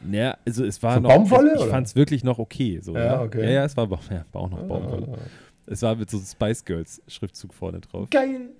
Naja, 0.00 0.36
also 0.46 0.64
es 0.64 0.82
war 0.82 0.94
So 0.94 1.00
noch, 1.00 1.10
Baumwolle, 1.10 1.54
ich 1.54 1.60
oder? 1.60 1.70
fand 1.70 1.86
es 1.86 1.94
wirklich 1.96 2.24
noch 2.24 2.38
okay. 2.38 2.80
So, 2.80 2.96
Ja, 2.96 3.22
okay. 3.22 3.44
Ja, 3.44 3.50
ja, 3.50 3.64
es 3.64 3.76
war, 3.76 3.88
ja, 4.10 4.24
war 4.32 4.42
auch 4.42 4.50
noch 4.50 4.62
Baumwolle. 4.62 5.08
Ah, 5.12 5.18
Es 5.66 5.82
war 5.82 5.94
mit 5.94 6.10
so 6.10 6.16
einem 6.16 6.26
Spice 6.26 6.64
Girls 6.64 7.02
Schriftzug 7.06 7.52
vorne 7.54 7.80
drauf. 7.80 8.08
Geil. 8.10 8.50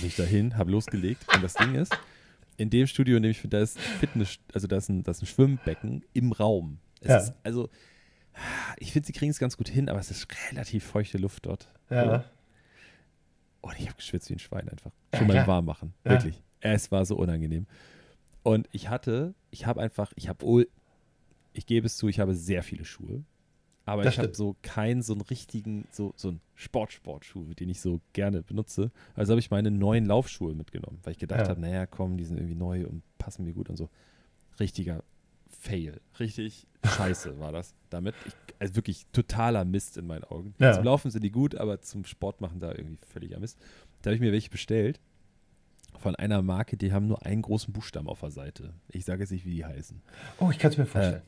Bin 0.00 0.08
ich 0.08 0.16
dahin, 0.16 0.56
habe 0.56 0.70
losgelegt. 0.70 1.24
Und 1.34 1.42
das 1.42 1.54
Ding 1.54 1.74
ist, 1.74 1.96
in 2.56 2.70
dem 2.70 2.86
Studio, 2.86 3.16
in 3.16 3.22
dem 3.22 3.30
ich 3.30 3.42
da 3.48 3.60
ist 3.60 3.78
Fitness, 3.78 4.38
also 4.52 4.66
da 4.66 4.76
ist 4.78 4.88
ein, 4.88 5.02
da 5.02 5.10
ist 5.12 5.22
ein 5.22 5.26
Schwimmbecken 5.26 6.04
im 6.12 6.32
Raum. 6.32 6.78
Es 7.00 7.08
Ja. 7.08 7.16
ist, 7.18 7.34
also, 7.42 7.68
ich 8.78 8.92
finde, 8.92 9.06
sie 9.06 9.12
kriegen 9.12 9.30
es 9.30 9.38
ganz 9.38 9.56
gut 9.56 9.68
hin, 9.68 9.88
aber 9.88 9.98
es 10.00 10.10
ist 10.10 10.26
relativ 10.50 10.84
feuchte 10.84 11.18
Luft 11.18 11.46
dort. 11.46 11.68
Ja. 11.90 12.24
Und 13.60 13.78
ich 13.78 13.86
habe 13.86 13.96
geschwitzt 13.96 14.28
wie 14.28 14.34
ein 14.34 14.38
Schwein 14.38 14.68
einfach. 14.68 14.90
Schon 15.16 15.26
mal 15.26 15.46
warm 15.46 15.64
machen. 15.64 15.94
Ja. 16.04 16.12
Wirklich. 16.12 16.42
Es 16.60 16.90
war 16.92 17.04
so 17.06 17.16
unangenehm. 17.16 17.66
Und 18.42 18.68
ich 18.72 18.88
hatte, 18.90 19.34
ich 19.50 19.66
habe 19.66 19.80
einfach, 19.80 20.12
ich 20.16 20.28
habe, 20.28 20.44
wohl- 20.44 20.68
ich 21.52 21.66
gebe 21.66 21.86
es 21.86 21.96
zu, 21.96 22.08
ich 22.08 22.20
habe 22.20 22.34
sehr 22.34 22.62
viele 22.62 22.84
Schuhe. 22.84 23.24
Aber 23.86 24.02
Das 24.02 24.14
ich 24.14 24.18
habe 24.18 24.34
so 24.34 24.56
keinen 24.62 25.02
so 25.02 25.12
einen 25.12 25.20
richtigen, 25.22 25.86
so, 25.90 26.14
so 26.16 26.28
einen 26.28 26.40
Sport-Sportschuh, 26.54 27.52
den 27.54 27.68
ich 27.68 27.80
so 27.82 28.00
gerne 28.14 28.42
benutze. 28.42 28.90
Also 29.14 29.32
habe 29.32 29.40
ich 29.40 29.50
meine 29.50 29.70
neuen 29.70 30.06
Laufschuhe 30.06 30.54
mitgenommen, 30.54 30.98
weil 31.02 31.12
ich 31.12 31.18
gedacht 31.18 31.40
Ja. 31.42 31.48
habe, 31.48 31.60
naja, 31.60 31.84
komm, 31.86 32.16
die 32.16 32.24
sind 32.24 32.38
irgendwie 32.38 32.54
neu 32.54 32.86
und 32.86 33.02
passen 33.18 33.44
mir 33.44 33.52
gut 33.52 33.68
und 33.68 33.76
so. 33.76 33.90
Richtiger 34.58 35.04
Fail. 35.54 36.00
Richtig 36.20 36.66
scheiße 36.84 37.38
war 37.40 37.52
das 37.52 37.74
damit. 37.90 38.14
Ich, 38.26 38.32
also 38.58 38.76
wirklich 38.76 39.06
totaler 39.12 39.64
Mist 39.64 39.96
in 39.96 40.06
meinen 40.06 40.24
Augen. 40.24 40.54
Ja. 40.58 40.72
Zum 40.74 40.84
Laufen 40.84 41.10
sind 41.10 41.22
die 41.24 41.30
gut, 41.30 41.54
aber 41.54 41.80
zum 41.80 42.04
Sport 42.04 42.40
machen 42.40 42.60
da 42.60 42.72
irgendwie 42.72 42.98
völliger 43.06 43.38
Mist. 43.40 43.58
Da 44.02 44.08
habe 44.10 44.16
ich 44.16 44.20
mir 44.20 44.32
welche 44.32 44.50
bestellt 44.50 45.00
von 45.98 46.14
einer 46.16 46.42
Marke, 46.42 46.76
die 46.76 46.92
haben 46.92 47.06
nur 47.06 47.24
einen 47.24 47.40
großen 47.42 47.72
Buchstaben 47.72 48.08
auf 48.08 48.20
der 48.20 48.30
Seite. 48.30 48.74
Ich 48.88 49.04
sage 49.04 49.20
jetzt 49.22 49.30
nicht, 49.30 49.46
wie 49.46 49.54
die 49.54 49.64
heißen. 49.64 50.02
Oh, 50.40 50.50
ich 50.50 50.58
kann 50.58 50.70
es 50.72 50.76
mir 50.76 50.86
vorstellen. 50.86 51.22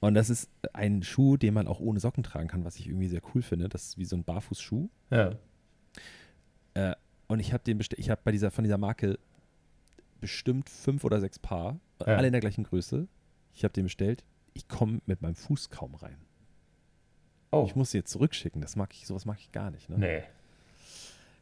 Und 0.00 0.14
das 0.14 0.30
ist 0.30 0.48
ein 0.72 1.02
Schuh, 1.02 1.36
den 1.36 1.54
man 1.54 1.66
auch 1.68 1.80
ohne 1.80 2.00
Socken 2.00 2.22
tragen 2.22 2.48
kann, 2.48 2.64
was 2.64 2.76
ich 2.76 2.86
irgendwie 2.88 3.08
sehr 3.08 3.20
cool 3.34 3.42
finde. 3.42 3.68
Das 3.68 3.84
ist 3.84 3.98
wie 3.98 4.04
so 4.04 4.16
ein 4.16 4.24
Barfußschuh. 4.24 4.88
ja. 5.10 5.34
Äh, 6.74 6.94
und 7.28 7.40
ich 7.40 7.52
habe 7.52 7.62
den 7.64 7.78
bestellt, 7.78 7.98
ich 8.00 8.10
habe 8.10 8.20
bei 8.24 8.32
dieser, 8.32 8.50
von 8.50 8.64
dieser 8.64 8.78
Marke 8.78 9.18
bestimmt 10.20 10.68
fünf 10.70 11.04
oder 11.04 11.20
sechs 11.20 11.38
Paar, 11.38 11.78
Ja. 12.00 12.16
alle 12.16 12.26
in 12.28 12.32
der 12.32 12.40
gleichen 12.40 12.64
Größe. 12.64 13.06
Ich 13.54 13.64
habe 13.64 13.72
den 13.72 13.84
bestellt. 13.84 14.24
Ich 14.54 14.68
komme 14.68 15.00
mit 15.06 15.22
meinem 15.22 15.34
Fuß 15.34 15.70
kaum 15.70 15.94
rein. 15.94 16.16
Oh. 17.50 17.64
Ich 17.66 17.76
muss 17.76 17.90
sie 17.90 17.98
jetzt 17.98 18.10
zurückschicken. 18.10 18.60
Das 18.62 18.76
mag 18.76 18.92
ich, 18.92 19.06
sowas 19.06 19.24
mag 19.24 19.38
ich 19.38 19.52
gar 19.52 19.70
nicht. 19.70 19.88
Ne? 19.90 19.98
Nee. 19.98 20.22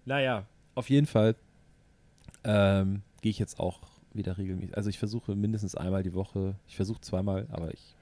Naja, 0.05 0.47
auf 0.75 0.91
jeden 0.91 1.07
Fall 1.07 1.37
ähm, 2.45 3.03
gehe 3.21 3.31
ich 3.31 3.39
jetzt 3.39 3.61
auch 3.61 3.81
wieder 4.13 4.39
regelmäßig. 4.39 4.77
Also 4.77 4.91
ich 4.91 4.99
versuche 4.99 5.37
mindestens 5.37 5.75
einmal 5.75 6.03
die 6.03 6.15
Woche. 6.15 6.57
Ich 6.67 6.77
versuche 6.77 7.01
zweimal, 7.01 7.47
aber 7.51 7.73
ich 7.73 7.95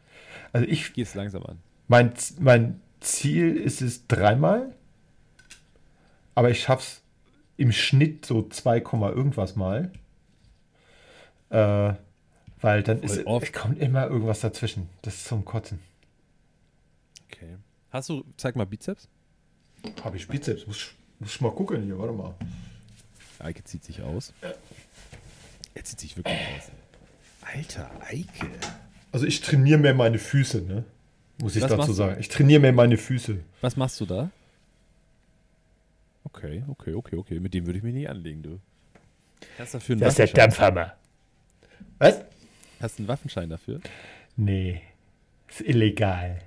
Also 0.53 0.67
ich, 0.67 0.93
gehe 0.93 1.05
es 1.05 1.15
langsam 1.15 1.43
an. 1.45 1.59
mein, 1.87 2.13
mein 2.39 2.81
Ziel 3.01 3.57
ist 3.57 3.83
es 3.83 4.07
dreimal, 4.07 4.75
aber 6.35 6.51
ich 6.51 6.61
schaff's 6.63 7.03
im 7.57 7.73
Schnitt 7.73 8.25
so 8.25 8.49
2, 8.49 8.81
Komma 8.81 9.11
irgendwas 9.11 9.57
mal. 9.57 9.91
Äh, 11.51 11.95
weil 12.61 12.83
dann 12.83 13.03
ist, 13.03 13.27
oft. 13.27 13.47
es 13.47 13.53
kommt 13.53 13.79
immer 13.79 14.07
irgendwas 14.07 14.41
dazwischen. 14.41 14.89
Das 15.03 15.15
ist 15.15 15.25
zum 15.27 15.45
Kotzen. 15.45 15.81
Okay. 17.31 17.57
Hast 17.91 18.09
du, 18.09 18.25
zeig 18.37 18.57
mal 18.57 18.67
Bizeps. 18.67 19.09
Habe 20.03 20.17
ich 20.17 20.27
Bizeps? 20.29 20.67
Muss, 20.67 20.91
muss 21.19 21.35
ich 21.35 21.41
mal 21.41 21.53
gucken 21.53 21.83
hier, 21.85 21.99
warte 21.99 22.13
mal. 22.13 22.35
Eike 23.39 23.63
zieht 23.65 23.85
sich 23.85 24.03
aus. 24.03 24.33
Er 25.75 25.85
zieht 25.85 26.01
sich 26.01 26.17
wirklich 26.17 26.35
aus. 26.35 26.71
Alter, 27.55 27.91
Eike. 28.09 28.51
Also 29.13 29.27
ich 29.27 29.41
trainiere 29.41 29.79
mehr 29.79 29.95
meine 29.95 30.19
Füße, 30.19 30.63
ne? 30.63 30.85
Muss 31.41 31.55
ich 31.55 31.63
Was 31.63 31.71
dazu 31.71 31.79
machst 31.79 31.89
du? 31.91 31.95
sagen. 31.95 32.21
Ich 32.21 32.29
trainiere 32.29 32.61
mehr 32.61 32.73
meine 32.73 32.97
Füße. 32.97 33.39
Was 33.61 33.77
machst 33.77 34.01
du 34.01 34.07
da? 34.07 34.31
Okay, 36.25 36.65
okay, 36.69 36.95
okay, 36.95 37.17
okay. 37.17 37.41
Mit 37.41 37.55
dem 37.55 37.67
würde 37.67 37.79
ich 37.79 37.85
mich 37.85 37.95
nicht 37.95 38.09
anlegen, 38.11 38.43
du. 38.43 38.61
Dafür 39.57 39.95
einen 39.95 40.01
Waffenschein? 40.01 40.35
Dampfhammer. 40.35 40.95
Was? 41.99 42.21
Hast 42.81 42.99
du 42.99 43.03
einen 43.03 43.09
Waffenschein 43.09 43.51
dafür? 43.51 43.81
Nee. 44.37 44.81
Ist 45.49 45.61
illegal. 45.63 46.41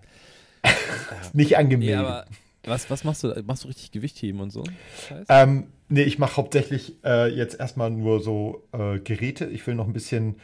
ist 0.64 1.34
nicht 1.34 1.58
angemeldet. 1.58 2.00
Nee, 2.00 2.06
aber 2.06 2.26
was, 2.64 2.90
was 2.90 3.04
machst 3.04 3.24
du? 3.24 3.44
Machst 3.46 3.64
du 3.64 3.68
richtig 3.68 3.92
Gewichtheben 3.92 4.40
und 4.40 4.52
so? 4.52 4.64
Ähm, 5.28 5.68
nee, 5.90 6.04
ich 6.04 6.20
mache 6.20 6.38
hauptsächlich 6.38 6.96
äh, 7.04 7.28
jetzt 7.28 7.60
erstmal 7.60 7.90
nur 7.90 8.22
so 8.22 8.68
äh, 8.72 9.00
Geräte. 9.00 9.46
Ich 9.46 9.66
will 9.66 9.76
noch 9.76 9.88
ein 9.88 9.94
bisschen, 9.94 10.36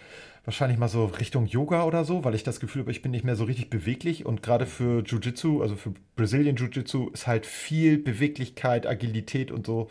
wahrscheinlich 0.43 0.79
mal 0.79 0.87
so 0.87 1.05
Richtung 1.05 1.45
Yoga 1.45 1.83
oder 1.83 2.05
so, 2.05 2.23
weil 2.23 2.33
ich 2.33 2.43
das 2.43 2.59
Gefühl 2.59 2.81
habe, 2.81 2.91
ich 2.91 3.01
bin 3.01 3.11
nicht 3.11 3.23
mehr 3.23 3.35
so 3.35 3.43
richtig 3.43 3.69
beweglich. 3.69 4.25
Und 4.25 4.41
gerade 4.41 4.65
für 4.65 5.03
Jiu-Jitsu, 5.03 5.61
also 5.61 5.75
für 5.75 5.93
Brazilian 6.15 6.55
Jiu-Jitsu, 6.55 7.09
ist 7.09 7.27
halt 7.27 7.45
viel 7.45 7.97
Beweglichkeit, 7.97 8.87
Agilität 8.87 9.51
und 9.51 9.67
so, 9.67 9.89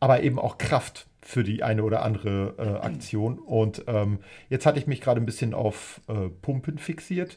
aber 0.00 0.22
eben 0.22 0.38
auch 0.38 0.56
Kraft 0.56 1.06
für 1.24 1.44
die 1.44 1.62
eine 1.62 1.84
oder 1.84 2.02
andere 2.02 2.54
äh, 2.58 2.84
Aktion. 2.86 3.38
Und 3.38 3.84
ähm, 3.86 4.18
jetzt 4.48 4.66
hatte 4.66 4.78
ich 4.78 4.86
mich 4.86 5.00
gerade 5.00 5.20
ein 5.20 5.26
bisschen 5.26 5.54
auf 5.54 6.00
äh, 6.08 6.28
Pumpen 6.28 6.78
fixiert. 6.78 7.36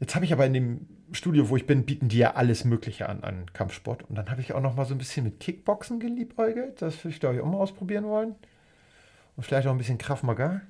Jetzt 0.00 0.14
habe 0.14 0.24
ich 0.24 0.32
aber 0.32 0.46
in 0.46 0.54
dem 0.54 0.86
Studio, 1.12 1.48
wo 1.50 1.56
ich 1.56 1.66
bin, 1.66 1.84
bieten 1.84 2.08
die 2.08 2.18
ja 2.18 2.34
alles 2.36 2.64
Mögliche 2.64 3.08
an, 3.08 3.22
an 3.22 3.52
Kampfsport. 3.52 4.04
Und 4.08 4.16
dann 4.16 4.30
habe 4.30 4.40
ich 4.40 4.52
auch 4.54 4.60
noch 4.60 4.74
mal 4.76 4.84
so 4.86 4.94
ein 4.94 4.98
bisschen 4.98 5.24
mit 5.24 5.40
Kickboxen 5.40 6.00
geliebäugelt. 6.00 6.80
Das 6.80 7.04
würde 7.04 7.14
ich, 7.14 7.20
glaube 7.20 7.34
ich, 7.36 7.40
auch 7.42 7.46
mal 7.46 7.58
ausprobieren 7.58 8.04
wollen. 8.04 8.34
Und 9.36 9.42
vielleicht 9.44 9.66
auch 9.66 9.72
ein 9.72 9.78
bisschen 9.78 9.98
Kraft 9.98 10.24
Maga. 10.24 10.62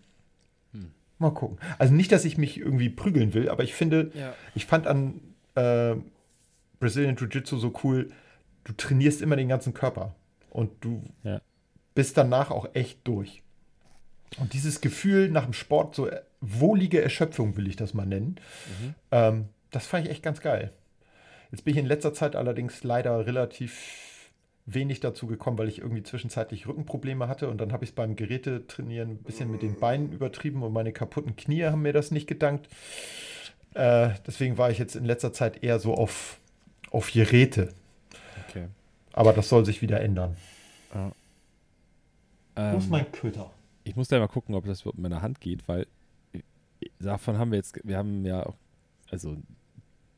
Mal 1.18 1.32
gucken. 1.34 1.58
Also 1.78 1.92
nicht, 1.92 2.10
dass 2.12 2.24
ich 2.24 2.38
mich 2.38 2.58
irgendwie 2.58 2.88
prügeln 2.88 3.34
will, 3.34 3.50
aber 3.50 3.62
ich 3.62 3.74
finde, 3.74 4.10
Ja. 4.14 4.32
ich 4.54 4.64
fand 4.64 4.86
an 4.86 5.20
äh, 5.54 5.94
Brazilian 6.78 7.14
Jiu-Jitsu 7.16 7.58
so 7.58 7.74
cool, 7.84 8.08
du 8.64 8.72
trainierst 8.72 9.20
immer 9.20 9.36
den 9.36 9.48
ganzen 9.48 9.74
Körper. 9.74 10.14
Und 10.48 10.70
du 10.82 11.02
Ja. 11.22 11.42
Bist 12.00 12.16
danach 12.16 12.50
auch 12.50 12.66
echt 12.72 13.00
durch. 13.04 13.42
Und 14.38 14.54
dieses 14.54 14.80
Gefühl 14.80 15.28
nach 15.28 15.44
dem 15.44 15.52
Sport, 15.52 15.94
so 15.94 16.08
wohlige 16.40 17.02
Erschöpfung 17.02 17.58
will 17.58 17.68
ich 17.68 17.76
das 17.76 17.92
mal 17.92 18.06
nennen, 18.06 18.36
ähm, 19.10 19.50
das 19.70 19.86
fand 19.86 20.06
ich 20.06 20.10
echt 20.10 20.22
ganz 20.22 20.40
geil. 20.40 20.72
Jetzt 21.50 21.66
bin 21.66 21.74
ich 21.74 21.78
in 21.78 21.84
letzter 21.84 22.14
Zeit 22.14 22.36
allerdings 22.36 22.84
leider 22.84 23.26
relativ 23.26 24.30
wenig 24.64 25.00
dazu 25.00 25.26
gekommen, 25.26 25.58
weil 25.58 25.68
ich 25.68 25.80
irgendwie 25.80 26.02
zwischenzeitlich 26.02 26.66
Rückenprobleme 26.66 27.28
hatte 27.28 27.50
und 27.50 27.60
dann 27.60 27.70
habe 27.70 27.84
ich 27.84 27.90
es 27.90 27.94
beim 27.94 28.16
Gerätetrainieren 28.16 29.10
ein 29.10 29.16
bisschen 29.18 29.50
mit 29.50 29.60
den 29.60 29.78
Beinen 29.78 30.10
übertrieben 30.10 30.62
und 30.62 30.72
meine 30.72 30.94
kaputten 30.94 31.36
Knie 31.36 31.64
haben 31.64 31.82
mir 31.82 31.92
das 31.92 32.10
nicht 32.10 32.26
gedankt. 32.26 32.70
Äh, 33.74 34.12
deswegen 34.26 34.56
war 34.56 34.70
ich 34.70 34.78
jetzt 34.78 34.96
in 34.96 35.04
letzter 35.04 35.34
Zeit 35.34 35.62
eher 35.62 35.78
so 35.78 35.92
auf, 35.92 36.38
auf 36.92 37.12
Geräte. 37.12 37.74
Okay. 38.48 38.68
Aber 39.12 39.34
das 39.34 39.50
soll 39.50 39.66
sich 39.66 39.82
wieder 39.82 40.00
ändern. 40.00 40.38
Ähm, 42.56 42.80
Köter? 43.12 43.50
ich 43.84 43.96
muss 43.96 44.08
da 44.08 44.18
mal 44.18 44.28
gucken, 44.28 44.54
ob 44.54 44.64
das 44.66 44.80
überhaupt 44.82 44.98
mit 44.98 45.10
meiner 45.10 45.22
Hand 45.22 45.40
geht, 45.40 45.66
weil 45.68 45.86
äh, 46.32 46.40
davon 46.98 47.38
haben 47.38 47.50
wir 47.50 47.56
jetzt, 47.56 47.78
wir 47.84 47.96
haben 47.96 48.24
ja 48.24 48.44
auch, 48.44 48.56
also 49.10 49.30
ein 49.30 49.46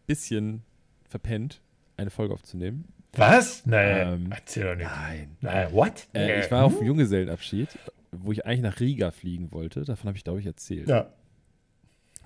bisschen 0.06 0.62
verpennt, 1.08 1.60
eine 1.96 2.10
Folge 2.10 2.34
aufzunehmen. 2.34 2.84
Was? 3.14 3.66
Nee, 3.66 3.76
Ähm, 4.02 4.30
erzähl 4.32 4.64
doch 4.64 4.74
nicht. 4.76 4.86
Nein. 4.90 5.36
Nein, 5.40 5.72
what? 5.72 6.08
Äh, 6.14 6.40
ich 6.44 6.50
war 6.50 6.64
auf 6.64 6.78
dem 6.78 6.86
Junggesellenabschied, 6.86 7.68
wo 8.10 8.32
ich 8.32 8.46
eigentlich 8.46 8.62
nach 8.62 8.80
Riga 8.80 9.10
fliegen 9.10 9.52
wollte. 9.52 9.82
Davon 9.84 10.08
habe 10.08 10.16
ich, 10.16 10.24
glaube 10.24 10.40
ich, 10.40 10.46
erzählt. 10.46 10.88
Ja. 10.88 11.10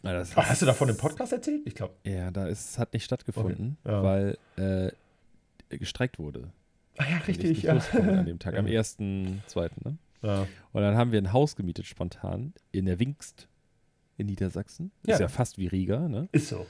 Na, 0.03 0.13
Ah, 0.13 0.19
Hast 0.21 0.37
du 0.37 0.67
ist- 0.67 0.69
davon 0.69 0.89
im 0.89 0.97
Podcast 0.97 1.33
erzählt? 1.33 1.63
Ich 1.67 1.75
glaube. 1.75 1.95
Ja, 2.05 2.31
da 2.31 2.47
ist, 2.47 2.79
hat 2.79 2.93
nicht 2.93 3.05
stattgefunden, 3.05 3.77
Okay, 3.83 3.93
ja. 3.93 4.03
weil 4.05 4.39
äh, 4.57 5.77
gestreikt 5.77 6.21
wurde. 6.21 6.53
Ah 6.99 7.05
ja, 7.11 7.17
richtig. 7.19 7.63
Ja. 7.63 7.77
An 7.93 8.27
dem 8.27 8.39
Tag, 8.41 8.57
am 8.57 8.67
Ja. 8.67 8.81
1.2. 8.81 9.71
Ne? 9.85 9.99
ja. 10.23 10.47
Und 10.73 10.83
dann 10.83 10.97
haben 10.97 11.13
wir 11.13 11.21
ein 11.21 11.33
Haus 11.33 11.57
gemietet 11.57 11.87
spontan 11.87 12.53
in 12.73 12.87
der 12.87 12.99
Wingst 12.99 13.49
in 14.17 14.27
Niedersachsen. 14.27 14.91
Ja. 15.07 15.15
Ist 15.15 15.21
ja 15.21 15.29
fast 15.29 15.59
wie 15.59 15.67
Riga, 15.67 16.09
ne? 16.09 16.29
Ist 16.33 16.49
so. 16.49 16.67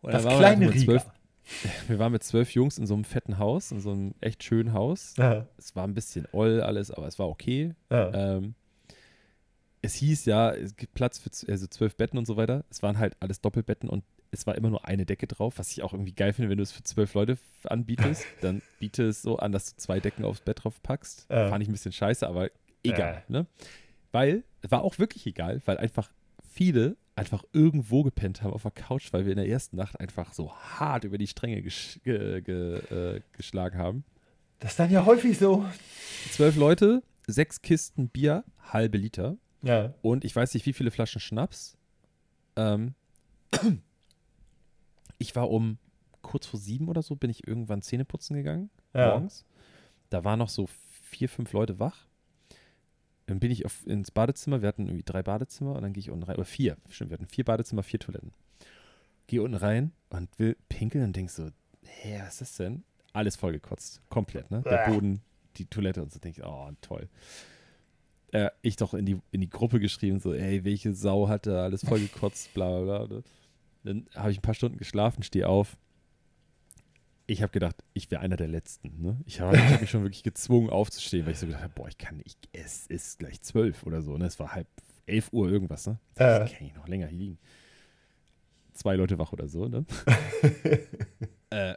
Und 0.00 0.12
Das 0.14 0.24
kleine 0.24 0.72
Riga. 0.72 0.84
zwölf, 0.84 1.06
Wir 1.88 1.98
waren 1.98 2.12
mit 2.12 2.22
zwölf 2.22 2.50
Jungs 2.52 2.78
in 2.78 2.86
so 2.86 2.94
einem 2.94 3.04
fetten 3.04 3.38
Haus, 3.38 3.72
in 3.72 3.80
so 3.80 3.90
einem 3.92 4.14
echt 4.20 4.42
schönen 4.44 4.72
Haus. 4.72 5.14
Ja. 5.16 5.46
Es 5.56 5.74
war 5.76 5.84
ein 5.86 5.94
bisschen 5.94 6.26
oll 6.32 6.60
alles, 6.60 6.90
aber 6.90 7.06
es 7.06 7.18
war 7.18 7.28
okay. 7.28 7.74
Ja. 7.90 8.36
Ähm, 8.36 8.54
es 9.80 9.94
hieß 9.94 10.24
ja, 10.26 10.50
es 10.52 10.76
gibt 10.76 10.94
Platz 10.94 11.18
für 11.18 11.30
also 11.50 11.66
zwölf 11.68 11.96
Betten 11.96 12.18
und 12.18 12.26
so 12.26 12.36
weiter. 12.36 12.64
Es 12.70 12.82
waren 12.82 12.98
halt 12.98 13.16
alles 13.20 13.40
Doppelbetten 13.40 13.88
und 13.88 14.04
es 14.30 14.46
war 14.46 14.54
immer 14.56 14.70
nur 14.70 14.86
eine 14.86 15.06
Decke 15.06 15.26
drauf, 15.26 15.58
was 15.58 15.70
ich 15.72 15.82
auch 15.82 15.92
irgendwie 15.92 16.12
geil 16.12 16.32
finde, 16.32 16.50
wenn 16.50 16.58
du 16.58 16.62
es 16.62 16.72
für 16.72 16.82
zwölf 16.82 17.14
Leute 17.14 17.38
anbietest, 17.64 18.24
dann 18.40 18.62
biete 18.78 19.04
es 19.04 19.22
so 19.22 19.38
an, 19.38 19.52
dass 19.52 19.74
du 19.74 19.76
zwei 19.80 20.00
Decken 20.00 20.24
aufs 20.24 20.40
Bett 20.40 20.64
drauf 20.64 20.82
packst. 20.82 21.26
Ja. 21.30 21.48
Fand 21.48 21.62
ich 21.62 21.68
ein 21.68 21.72
bisschen 21.72 21.92
scheiße, 21.92 22.26
aber 22.28 22.50
egal, 22.82 23.24
Ja. 23.28 23.40
ne? 23.40 23.46
Weil, 24.12 24.44
es 24.62 24.70
war 24.70 24.82
auch 24.82 24.98
wirklich 24.98 25.26
egal, 25.26 25.60
weil 25.66 25.76
einfach 25.78 26.10
viele 26.50 26.96
einfach 27.14 27.42
irgendwo 27.52 28.02
gepennt 28.04 28.42
haben 28.42 28.52
auf 28.52 28.62
der 28.62 28.70
Couch, 28.70 29.12
weil 29.12 29.24
wir 29.26 29.32
in 29.32 29.38
der 29.38 29.48
ersten 29.48 29.76
Nacht 29.76 29.98
einfach 30.00 30.32
so 30.32 30.52
hart 30.54 31.04
über 31.04 31.18
die 31.18 31.26
Stränge 31.26 31.62
gesch 31.62 31.98
ge 32.04 32.40
ge 32.42 32.76
äh, 33.16 33.20
geschlagen 33.32 33.76
haben. 33.78 34.04
Das 34.60 34.72
ist 34.72 34.78
dann 34.78 34.90
ja 34.90 35.04
häufig 35.04 35.36
so. 35.38 35.64
Zwölf 36.30 36.56
Leute, 36.56 37.02
sechs 37.26 37.60
Kisten 37.60 38.08
Bier, 38.08 38.44
halbe 38.72 38.98
Liter. 38.98 39.36
Ja. 39.62 39.94
Und 40.00 40.24
ich 40.24 40.34
weiß 40.34 40.54
nicht, 40.54 40.64
wie 40.66 40.72
viele 40.72 40.90
Flaschen 40.90 41.20
Schnaps. 41.20 41.76
Ähm, 42.56 42.94
ich 45.18 45.34
war 45.36 45.50
um 45.50 45.78
kurz 46.22 46.46
vor 46.46 46.58
sieben 46.58 46.88
oder 46.88 47.02
so, 47.02 47.16
bin 47.16 47.30
ich 47.30 47.46
irgendwann 47.46 47.82
Zähne 47.82 48.04
putzen 48.04 48.34
gegangen, 48.34 48.70
Ja. 48.94 49.10
morgens. 49.10 49.44
Da 50.10 50.24
waren 50.24 50.38
noch 50.38 50.48
so 50.48 50.68
vier, 51.02 51.28
fünf 51.28 51.52
Leute 51.52 51.78
wach. 51.78 52.06
Dann 53.26 53.40
bin 53.40 53.50
ich 53.50 53.66
auf, 53.66 53.86
ins 53.86 54.10
Badezimmer, 54.10 54.62
wir 54.62 54.68
hatten 54.68 54.86
irgendwie 54.86 55.04
drei 55.04 55.22
Badezimmer 55.22 55.74
und 55.74 55.82
dann 55.82 55.92
gehe 55.92 56.00
ich 56.00 56.10
unten 56.10 56.24
rein, 56.24 56.36
oder 56.36 56.44
vier, 56.44 56.76
stimmt, 56.88 57.10
wir 57.10 57.18
hatten 57.18 57.28
vier 57.28 57.44
Badezimmer, 57.44 57.82
vier 57.82 58.00
Toiletten. 58.00 58.32
Gehe 59.26 59.42
unten 59.42 59.56
rein 59.56 59.92
und 60.08 60.30
will 60.38 60.56
pinkeln 60.70 61.04
und 61.04 61.16
denk 61.16 61.30
so, 61.30 61.50
hä, 61.84 62.20
was 62.22 62.34
ist 62.34 62.40
das 62.40 62.56
denn? 62.56 62.84
Alles 63.12 63.36
vollgekotzt, 63.36 64.00
komplett, 64.08 64.50
ne? 64.50 64.62
Der. 64.62 64.88
Boden, 64.88 65.20
die 65.56 65.66
Toilette 65.66 66.02
und 66.02 66.12
so, 66.12 66.18
denke 66.18 66.40
ich, 66.40 66.46
oh, 66.46 66.70
toll 66.80 67.08
äh, 68.32 68.50
ich 68.62 68.76
doch 68.76 68.94
in 68.94 69.06
die, 69.06 69.20
in 69.30 69.40
die 69.40 69.48
Gruppe 69.48 69.80
geschrieben, 69.80 70.20
so, 70.20 70.34
ey, 70.34 70.64
welche 70.64 70.92
Sau 70.92 71.28
hat 71.28 71.46
da 71.46 71.64
alles 71.64 71.84
vollgekotzt, 71.84 72.52
bla 72.54 72.80
bla 72.80 73.06
bla. 73.06 73.22
Dann 73.88 74.06
habe 74.14 74.30
ich 74.30 74.38
ein 74.38 74.42
paar 74.42 74.52
Stunden 74.52 74.76
geschlafen, 74.76 75.22
stehe 75.22 75.48
auf. 75.48 75.78
Ich 77.26 77.40
habe 77.40 77.52
gedacht, 77.52 77.76
ich 77.94 78.10
wäre 78.10 78.20
einer 78.20 78.36
der 78.36 78.48
Letzten. 78.48 79.00
Ne? 79.00 79.18
Ich 79.24 79.40
habe 79.40 79.58
hab 79.58 79.80
mich 79.80 79.88
schon 79.88 80.02
wirklich 80.02 80.22
gezwungen 80.22 80.68
aufzustehen, 80.68 81.24
weil 81.24 81.32
ich 81.32 81.38
so 81.38 81.46
gedacht 81.46 81.62
habe, 81.62 81.72
boah, 81.74 81.88
ich 81.88 81.96
kann 81.96 82.18
nicht, 82.18 82.50
es 82.52 82.86
ist 82.86 83.18
gleich 83.18 83.40
zwölf 83.40 83.84
oder 83.84 84.02
so. 84.02 84.18
Ne? 84.18 84.26
Es 84.26 84.38
war 84.38 84.54
halb 84.54 84.68
elf 85.06 85.32
Uhr 85.32 85.48
irgendwas. 85.48 85.86
Ne? 85.86 85.98
Äh. 86.18 86.44
Ich 86.44 86.58
kann 86.58 86.66
ich 86.66 86.74
noch 86.74 86.86
länger 86.86 87.06
hier 87.06 87.18
liegen. 87.18 87.38
Zwei 88.74 88.94
Leute 88.94 89.18
wach 89.18 89.32
oder 89.32 89.48
so. 89.48 89.68
Ne? 89.68 89.86
äh, 91.50 91.74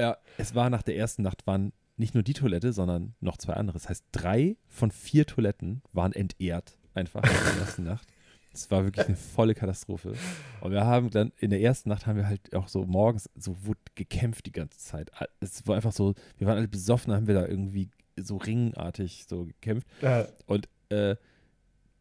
ja, 0.00 0.18
es 0.36 0.56
war 0.56 0.68
nach 0.68 0.82
der 0.82 0.96
ersten 0.96 1.22
Nacht 1.22 1.46
waren 1.46 1.72
nicht 1.96 2.14
nur 2.14 2.24
die 2.24 2.34
Toilette, 2.34 2.72
sondern 2.72 3.14
noch 3.20 3.38
zwei 3.38 3.52
andere. 3.52 3.78
Das 3.78 3.88
heißt, 3.88 4.04
drei 4.10 4.56
von 4.66 4.90
vier 4.90 5.26
Toiletten 5.26 5.82
waren 5.92 6.12
entehrt 6.12 6.76
einfach 6.92 7.22
in 7.22 7.30
der 7.30 7.62
ersten 7.62 7.84
Nacht. 7.84 8.08
Es 8.52 8.70
war 8.70 8.84
wirklich 8.84 9.06
eine 9.06 9.16
volle 9.16 9.54
Katastrophe. 9.54 10.14
Und 10.60 10.72
wir 10.72 10.84
haben 10.84 11.10
dann, 11.10 11.32
in 11.38 11.50
der 11.50 11.60
ersten 11.60 11.88
Nacht 11.88 12.06
haben 12.06 12.16
wir 12.16 12.26
halt 12.26 12.54
auch 12.54 12.68
so 12.68 12.84
morgens 12.84 13.30
so 13.36 13.56
gekämpft 13.94 14.46
die 14.46 14.52
ganze 14.52 14.78
Zeit. 14.78 15.10
Es 15.38 15.66
war 15.66 15.76
einfach 15.76 15.92
so, 15.92 16.14
wir 16.38 16.46
waren 16.46 16.58
alle 16.58 16.68
besoffen, 16.68 17.12
haben 17.12 17.28
wir 17.28 17.34
da 17.34 17.46
irgendwie 17.46 17.90
so 18.16 18.36
ringartig 18.36 19.26
so 19.28 19.44
gekämpft. 19.44 19.86
Ja. 20.02 20.26
Und 20.46 20.68
äh, 20.88 21.16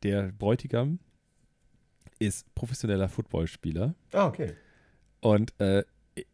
der 0.04 0.32
Bräutigam 0.32 1.00
ist 2.18 2.54
professioneller 2.56 3.10
Footballspieler. 3.10 3.96
Ah, 4.12 4.26
okay. 4.28 4.54
Und 5.22 5.60
äh, 5.60 5.84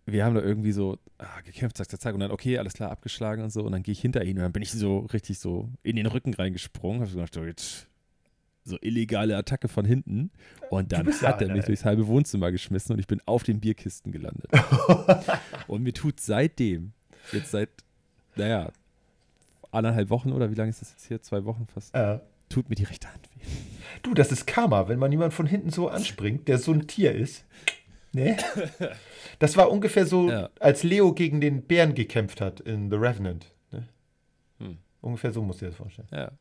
wir 0.05 0.25
haben 0.25 0.35
da 0.35 0.41
irgendwie 0.41 0.71
so 0.71 0.97
ah, 1.17 1.41
gekämpft, 1.41 1.77
zack, 1.77 1.89
zack, 1.89 2.01
zack. 2.01 2.13
Und 2.13 2.21
dann, 2.21 2.31
okay, 2.31 2.57
alles 2.57 2.73
klar, 2.73 2.91
abgeschlagen 2.91 3.43
und 3.43 3.51
so. 3.51 3.63
Und 3.63 3.71
dann 3.71 3.83
gehe 3.83 3.91
ich 3.91 4.01
hinter 4.01 4.23
ihn 4.23 4.37
und 4.37 4.43
dann 4.43 4.53
bin 4.53 4.63
ich 4.63 4.71
so 4.71 4.99
richtig 4.99 5.39
so 5.39 5.69
in 5.83 5.95
den 5.95 6.05
Rücken 6.05 6.33
reingesprungen. 6.33 7.01
Hab 7.01 7.09
so 7.09 7.17
gedacht, 7.17 7.35
jetzt 7.47 7.87
so 8.65 8.77
illegale 8.81 9.37
Attacke 9.37 9.67
von 9.67 9.85
hinten. 9.85 10.31
Und 10.69 10.91
dann 10.91 11.05
bist 11.05 11.21
ja 11.21 11.29
hat 11.29 11.41
er 11.41 11.49
mich 11.49 11.61
ey. 11.61 11.65
durchs 11.67 11.85
halbe 11.85 12.07
Wohnzimmer 12.07 12.51
geschmissen 12.51 12.93
und 12.93 12.99
ich 12.99 13.07
bin 13.07 13.21
auf 13.25 13.43
den 13.43 13.59
Bierkisten 13.59 14.11
gelandet. 14.11 14.49
und 15.67 15.83
mir 15.83 15.93
tut 15.93 16.19
seitdem, 16.19 16.91
jetzt 17.31 17.51
seit, 17.51 17.69
naja, 18.35 18.71
anderthalb 19.71 20.09
Wochen 20.09 20.31
oder 20.31 20.49
wie 20.51 20.55
lange 20.55 20.69
ist 20.71 20.81
das 20.81 20.91
jetzt 20.91 21.07
hier? 21.07 21.21
Zwei 21.21 21.45
Wochen 21.45 21.67
fast. 21.71 21.93
Äh, 21.95 22.19
Tut 22.49 22.69
mir 22.69 22.75
die 22.75 22.83
rechte 22.83 23.07
Hand 23.11 23.27
weh. 23.35 23.45
du, 24.03 24.13
das 24.13 24.31
ist 24.31 24.45
Karma, 24.47 24.87
wenn 24.87 24.99
man 24.99 25.11
jemand 25.11 25.33
von 25.33 25.45
hinten 25.47 25.69
so 25.71 25.87
anspringt, 25.89 26.47
der 26.47 26.57
so 26.59 26.71
ein 26.73 26.87
Tier 26.87 27.13
ist. 27.13 27.45
Ne? 28.13 28.37
Das 29.39 29.57
war 29.57 29.69
ungefähr 29.71 30.05
so, 30.05 30.29
Ja. 30.29 30.49
als 30.59 30.83
Leo 30.83 31.13
gegen 31.13 31.41
den 31.41 31.63
Bären 31.63 31.93
gekämpft 31.95 32.39
hat 32.41 32.61
in 32.61 32.89
The 32.89 32.95
Revenant. 32.95 33.53
Ne? 33.71 33.87
Hm. 34.59 34.77
Ungefähr 35.01 35.31
so 35.33 35.41
musst 35.43 35.61
du 35.61 35.65
dir 35.65 35.69
das 35.71 35.77
vorstellen. 35.77 36.07
Ja. 36.11 36.31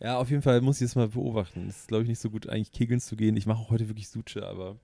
Ja, 0.00 0.18
auf 0.18 0.30
jeden 0.30 0.42
Fall 0.42 0.60
muss 0.60 0.80
ich 0.80 0.86
das 0.88 0.94
mal 0.96 1.08
beobachten. 1.08 1.66
Es 1.68 1.78
ist, 1.80 1.88
glaube 1.88 2.04
ich, 2.04 2.08
nicht 2.08 2.20
so 2.20 2.30
gut, 2.30 2.48
eigentlich 2.48 2.72
kegeln 2.72 3.00
zu 3.00 3.16
gehen. 3.16 3.36
Ich 3.36 3.46
mache 3.46 3.58
auch 3.60 3.70
heute 3.70 3.88
wirklich 3.88 4.08
Suche, 4.08 4.46
aber 4.46 4.76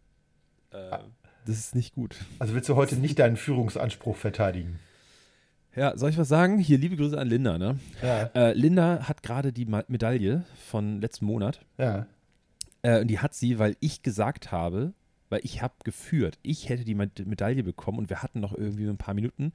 äh, 0.73 0.77
Ah. 0.77 1.05
das 1.47 1.57
ist 1.59 1.75
nicht 1.77 1.95
gut. 1.95 2.17
Also 2.41 2.55
willst 2.55 2.69
du 2.69 2.75
heute 2.77 2.97
nicht 2.97 3.19
deinen 3.19 3.37
Führungsanspruch 3.37 4.17
verteidigen? 4.17 4.81
Ja, 5.77 5.97
soll 5.97 6.11
ich 6.11 6.19
was 6.19 6.29
sagen? 6.29 6.59
Hier, 6.59 6.79
liebe 6.79 6.97
Grüße 6.97 7.19
an 7.19 7.29
Linda, 7.29 7.59
ne? 7.59 7.79
Ja. 8.03 8.25
Äh, 8.35 8.53
Linda 8.55 9.09
hat 9.09 9.23
gerade 9.23 9.53
die 9.53 9.67
Ma 9.67 9.83
Medaille 9.89 10.45
von 10.69 11.01
letzten 11.01 11.27
Monat. 11.27 11.61
Ja. 11.79 12.07
Äh, 12.83 13.01
und 13.01 13.09
die 13.09 13.19
hat 13.21 13.35
sie, 13.35 13.59
weil 13.59 13.77
ich 13.81 14.03
gesagt 14.03 14.53
habe, 14.53 14.93
weil 15.31 15.41
ich 15.43 15.63
habe 15.63 15.75
geführt, 15.85 16.39
ich 16.43 16.69
hätte 16.69 16.85
die 16.85 16.95
Med- 16.95 17.27
Medaille 17.27 17.65
bekommen 17.65 17.99
und 17.99 18.09
wir 18.11 18.23
hatten 18.23 18.39
noch 18.41 18.53
irgendwie 18.57 18.87
ein 18.89 18.99
paar 18.99 19.15
Minuten. 19.15 19.53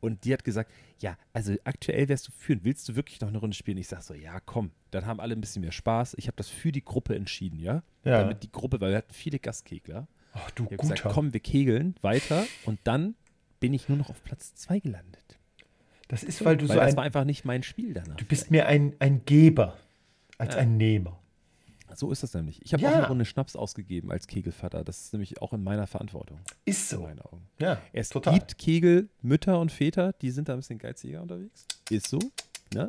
Und 0.00 0.24
die 0.24 0.32
hat 0.32 0.44
gesagt, 0.44 0.70
ja, 0.98 1.16
also 1.32 1.54
aktuell 1.64 2.08
wärst 2.08 2.28
du 2.28 2.32
führend. 2.32 2.64
Willst 2.64 2.88
du 2.88 2.96
wirklich 2.96 3.20
noch 3.20 3.28
eine 3.28 3.38
Runde 3.38 3.54
spielen? 3.56 3.76
Ich 3.78 3.88
sage 3.88 4.02
so, 4.02 4.14
ja, 4.14 4.40
komm. 4.40 4.70
Dann 4.90 5.04
haben 5.06 5.20
alle 5.20 5.34
ein 5.34 5.40
bisschen 5.40 5.60
mehr 5.62 5.72
Spaß. 5.72 6.14
Ich 6.18 6.26
habe 6.26 6.36
das 6.36 6.48
für 6.48 6.72
die 6.72 6.82
Gruppe 6.84 7.14
entschieden, 7.14 7.58
ja? 7.60 7.82
Ja. 8.04 8.20
Damit 8.22 8.42
die 8.42 8.50
Gruppe, 8.50 8.80
weil 8.80 8.90
wir 8.90 8.96
hatten 8.98 9.12
viele 9.12 9.38
Gastkegler. 9.38 10.06
Ach 10.32 10.50
du 10.52 10.64
Ich 10.64 10.70
guter. 10.70 10.94
gesagt, 10.94 11.02
komm, 11.14 11.32
wir 11.32 11.40
kegeln 11.40 11.94
weiter. 12.00 12.46
Und 12.64 12.78
dann 12.84 13.14
bin 13.60 13.74
ich 13.74 13.88
nur 13.88 13.98
noch 13.98 14.08
auf 14.08 14.22
Platz 14.24 14.54
zwei 14.54 14.78
gelandet. 14.78 15.38
das 16.08 16.22
ist, 16.22 16.42
weil 16.44 16.56
du 16.56 16.62
weil 16.68 16.76
so 16.76 16.80
das 16.80 16.92
ein, 16.92 16.96
war 16.96 17.04
einfach 17.04 17.24
nicht 17.24 17.44
mein 17.44 17.62
Spiel 17.62 17.92
danach. 17.92 18.16
du 18.16 18.24
bist 18.24 18.50
mir 18.50 18.66
ein, 18.66 18.94
ein 19.00 19.24
Geber 19.26 19.76
als 20.38 20.54
Ja. 20.54 20.60
ein 20.62 20.76
Nehmer. 20.78 21.19
So 21.94 22.10
ist 22.10 22.22
das 22.22 22.34
nämlich. 22.34 22.60
Ich 22.64 22.72
habe 22.72 22.82
Ja. 22.82 22.90
auch 22.90 22.94
eine 22.96 23.08
Runde 23.08 23.24
Schnaps 23.24 23.56
ausgegeben 23.56 24.10
als 24.10 24.26
Kegelvater. 24.26 24.84
Das 24.84 25.00
ist 25.00 25.12
nämlich 25.12 25.40
auch 25.42 25.52
in 25.52 25.62
meiner 25.62 25.86
Verantwortung. 25.86 26.38
Ist 26.64 26.92
In 26.92 26.98
so. 26.98 27.02
meinen 27.04 27.20
Augen. 27.20 27.46
Ja, 27.58 27.80
Es 27.92 28.08
total. 28.10 28.34
gibt 28.34 28.58
Kegelmütter 28.58 29.58
und 29.58 29.70
Väter, 29.72 30.12
die 30.20 30.30
sind 30.30 30.48
da 30.48 30.54
ein 30.54 30.58
bisschen 30.60 30.78
geiziger 30.78 31.22
unterwegs. 31.22 31.66
Ist 31.90 32.08
so. 32.08 32.18
Ne? 32.74 32.88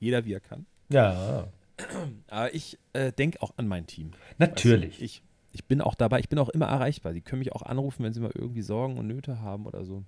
Jeder 0.00 0.24
wie 0.24 0.32
er 0.32 0.40
kann. 0.40 0.66
Ja, 0.88 1.48
Aber 2.28 2.54
ich 2.54 2.78
äh, 2.92 3.12
denke 3.12 3.42
auch 3.42 3.52
an 3.56 3.66
mein 3.68 3.86
Team. 3.86 4.12
natürlich. 4.38 4.92
Weißt 4.92 5.00
du, 5.00 5.04
ich, 5.04 5.22
ich 5.52 5.64
bin 5.64 5.80
auch 5.80 5.94
dabei, 5.94 6.20
ich 6.20 6.28
bin 6.28 6.38
auch 6.38 6.48
immer 6.48 6.66
erreichbar. 6.66 7.12
Sie 7.12 7.20
können 7.20 7.40
mich 7.40 7.52
auch 7.52 7.62
anrufen, 7.62 8.04
wenn 8.04 8.12
sie 8.12 8.20
mal 8.20 8.30
irgendwie 8.34 8.62
Sorgen 8.62 8.96
und 8.98 9.06
Nöte 9.06 9.40
haben 9.40 9.66
oder 9.66 9.84
so. 9.84 10.02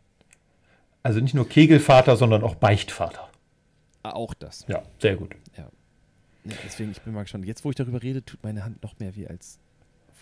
Also 1.03 1.21
nicht 1.21 1.35
nur 1.35 1.49
Kegelvater, 1.49 2.17
sondern 2.17 2.43
auch 2.43 2.55
Beichtvater. 2.57 3.29
Auch 4.03 4.35
das. 4.35 4.65
Ja, 4.69 4.83
sehr 5.01 5.17
gut. 5.17 5.35
Ja, 5.57 5.69
deswegen, 6.65 6.91
ich 6.93 7.01
bin 7.03 7.13
mal 7.13 7.23
gespannt. 7.23 7.45
Jetzt, 7.47 7.65
wo 7.65 7.71
ich 7.71 7.77
darüber 7.77 8.03
rede, 8.03 8.25
tut 8.25 8.43
meine 8.43 8.65
Hand 8.65 8.83
noch 8.83 8.99
mehr 8.99 9.15
weh 9.17 9.27
als 9.27 9.59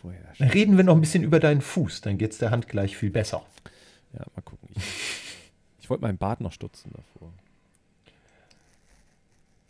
vorher. 0.01 0.20
Dann 0.39 0.49
reden 0.49 0.77
wir 0.77 0.85
noch 0.85 0.95
ein 0.95 1.01
bisschen 1.01 1.22
über 1.22 1.41
deinen 1.41 1.61
Fuß, 1.61 2.01
dann 2.03 2.18
geht 2.18 2.33
es 2.33 2.39
der 2.39 2.51
Hand 2.51 2.68
gleich 2.68 2.97
viel 2.97 3.11
besser. 3.11 3.45
Ja, 4.12 4.20
mal 4.35 4.43
gucken. 4.43 4.68
Ich, 4.75 4.83
ich 5.81 5.91
wollte 5.91 6.03
meinen 6.03 6.18
Bart 6.18 6.41
noch 6.41 6.53
stutzen 6.53 6.93
davor. 6.95 7.33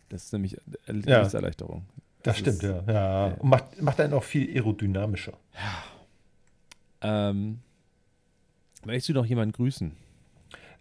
Das 0.09 0.23
ist 0.25 0.33
nämlich 0.33 0.55
äh, 0.57 0.59
Ja. 0.87 0.93
Lebenserleichterung. 1.17 1.85
Das, 2.23 2.37
stimmt, 2.39 2.63
ist- 2.63 2.63
ja. 2.63 2.83
ja. 2.87 3.27
ja. 3.29 3.33
Und 3.35 3.49
macht, 3.49 3.81
macht 3.81 3.99
einen 3.99 4.13
auch 4.13 4.23
viel 4.23 4.49
aerodynamischer. 4.55 5.33
Ähm, 7.01 7.59
möchtest 8.85 9.09
du 9.09 9.13
noch 9.13 9.25
jemanden 9.25 9.51
grüßen? 9.53 9.91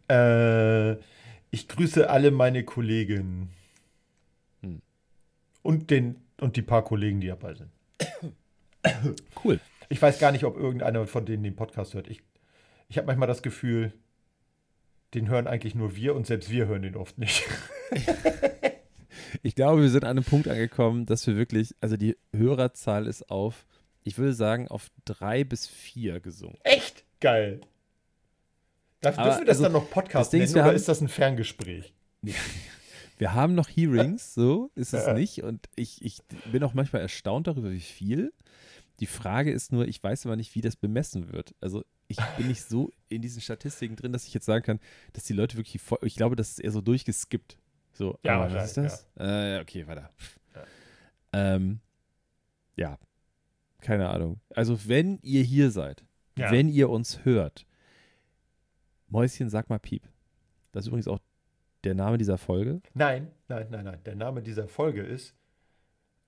Äh, 0.09 0.93
ich 1.51 1.68
grüße 1.68 2.09
alle 2.09 2.31
meine 2.31 2.64
Kollegen. 2.64 3.51
Und, 5.65 5.91
den, 5.91 6.17
und 6.41 6.57
die 6.57 6.62
paar 6.62 6.85
Kollegen, 6.85 7.21
die 7.21 7.27
dabei 7.27 7.55
sind. 7.55 7.71
Cool. 9.43 9.61
Ich 9.89 10.01
weiß 10.01 10.19
gar 10.19 10.31
nicht, 10.31 10.45
ob 10.45 10.59
irgendeiner 10.59 11.07
von 11.07 11.25
denen 11.25 11.43
den 11.43 11.57
Podcast 11.57 11.95
hört. 11.95 12.07
Ich, 12.07 12.23
ich 12.91 12.99
habe 12.99 13.07
manchmal 13.07 13.29
das 13.29 13.43
Gefühl, 13.43 13.93
den 15.15 15.29
hören 15.29 15.47
eigentlich 15.47 15.75
nur 15.75 15.97
wir 15.97 16.15
und 16.15 16.27
selbst 16.27 16.51
wir 16.51 16.67
hören 16.67 16.83
den 16.83 16.95
oft 16.97 17.17
nicht. 17.19 17.45
Ich 19.43 19.55
glaube, 19.55 19.81
wir 19.83 19.89
sind 19.89 20.05
an 20.05 20.11
einem 20.11 20.25
Punkt 20.25 20.49
angekommen, 20.49 21.07
dass 21.07 21.27
wir 21.27 21.37
wirklich, 21.37 21.75
also 21.81 21.97
die 21.97 22.17
Hörerzahl 22.37 23.07
ist 23.07 23.31
auf, 23.31 23.67
ich 24.03 24.19
würde 24.19 24.35
sagen, 24.35 24.69
auf 24.69 24.91
drei 25.07 25.45
bis 25.45 25.67
vier 25.67 26.21
gesungen. 26.21 26.59
Echt? 26.62 27.05
Geil. 27.21 27.61
Darf, 29.01 29.17
dürfen 29.17 29.41
wir 29.41 29.47
das 29.47 29.57
also, 29.59 29.62
dann 29.65 29.73
noch 29.73 29.91
Podcast 29.91 30.33
nennen 30.33 30.45
ist, 30.45 30.53
oder 30.53 30.65
haben- 30.65 30.77
ist 30.77 30.89
das 30.89 31.01
ein 31.01 31.09
Ferngespräch? 31.09 31.95
Wir 33.17 33.33
haben 33.35 33.55
noch 33.55 33.69
Hearings, 33.69 34.35
so 34.35 34.71
ist 34.75 34.93
es 34.95 35.07
Ja. 35.07 35.15
nicht. 35.15 35.43
Und 35.43 35.69
ich, 35.77 36.05
ich 36.05 36.21
bin 36.53 36.62
auch 36.65 36.75
manchmal 36.75 37.03
erstaunt 37.03 37.47
darüber, 37.47 37.71
wie 37.71 37.81
viel. 37.81 38.33
Die 39.01 39.07
Frage 39.07 39.51
ist 39.53 39.73
nur, 39.73 39.87
ich 39.87 40.03
weiß 40.03 40.27
aber 40.27 40.37
nicht, 40.37 40.55
wie 40.55 40.61
das 40.61 40.77
bemessen 40.77 41.33
wird. 41.33 41.55
Also 41.61 41.85
ich 42.09 42.19
bin 42.37 42.49
nicht 42.49 42.62
so 42.62 42.91
in 43.09 43.23
diesen 43.23 43.41
Statistiken 43.41 43.97
drin, 43.97 44.12
dass 44.12 44.27
ich 44.27 44.35
jetzt 44.35 44.47
sagen 44.47 44.65
kann, 44.65 44.81
dass 45.12 45.25
die 45.25 45.33
Leute 45.33 45.57
wirklich 45.57 45.81
voll, 45.83 45.99
ich 46.03 46.17
glaube, 46.17 46.37
das 46.37 46.51
ist 46.51 46.59
eher 46.61 46.71
so 46.71 46.81
durchgeskippt. 46.81 47.57
So, 47.93 48.19
Ja, 48.25 48.41
ah, 48.43 48.53
was 48.53 48.69
ist 48.69 48.77
das? 48.77 49.07
Äh, 49.19 49.55
ja, 49.55 49.61
okay, 49.61 49.87
weiter. 49.87 50.11
Ähm, 51.33 51.81
ja, 52.77 52.99
keine 53.81 54.09
Ahnung. 54.09 54.41
Also, 54.51 54.89
wenn 54.89 55.19
ihr 55.23 55.43
hier 55.43 55.71
seid, 55.71 56.05
Ja. 56.37 56.51
wenn 56.51 56.69
ihr 56.69 56.91
uns 56.91 57.25
hört, 57.25 57.67
Mäuschen, 59.09 59.49
sag 59.51 59.69
mal 59.71 59.79
Piep. 59.79 60.03
Das 60.73 60.85
ist 60.85 60.89
übrigens 60.89 61.07
auch 61.09 61.21
der 61.85 61.95
Name 61.95 62.18
dieser 62.18 62.39
Folge. 62.39 62.80
Nein, 62.95 63.30
nein, 63.49 63.66
nein, 63.70 63.85
nein. 63.85 64.01
Der 64.05 64.14
Name 64.14 64.43
dieser 64.43 64.68
Folge 64.68 65.03
ist 65.03 65.35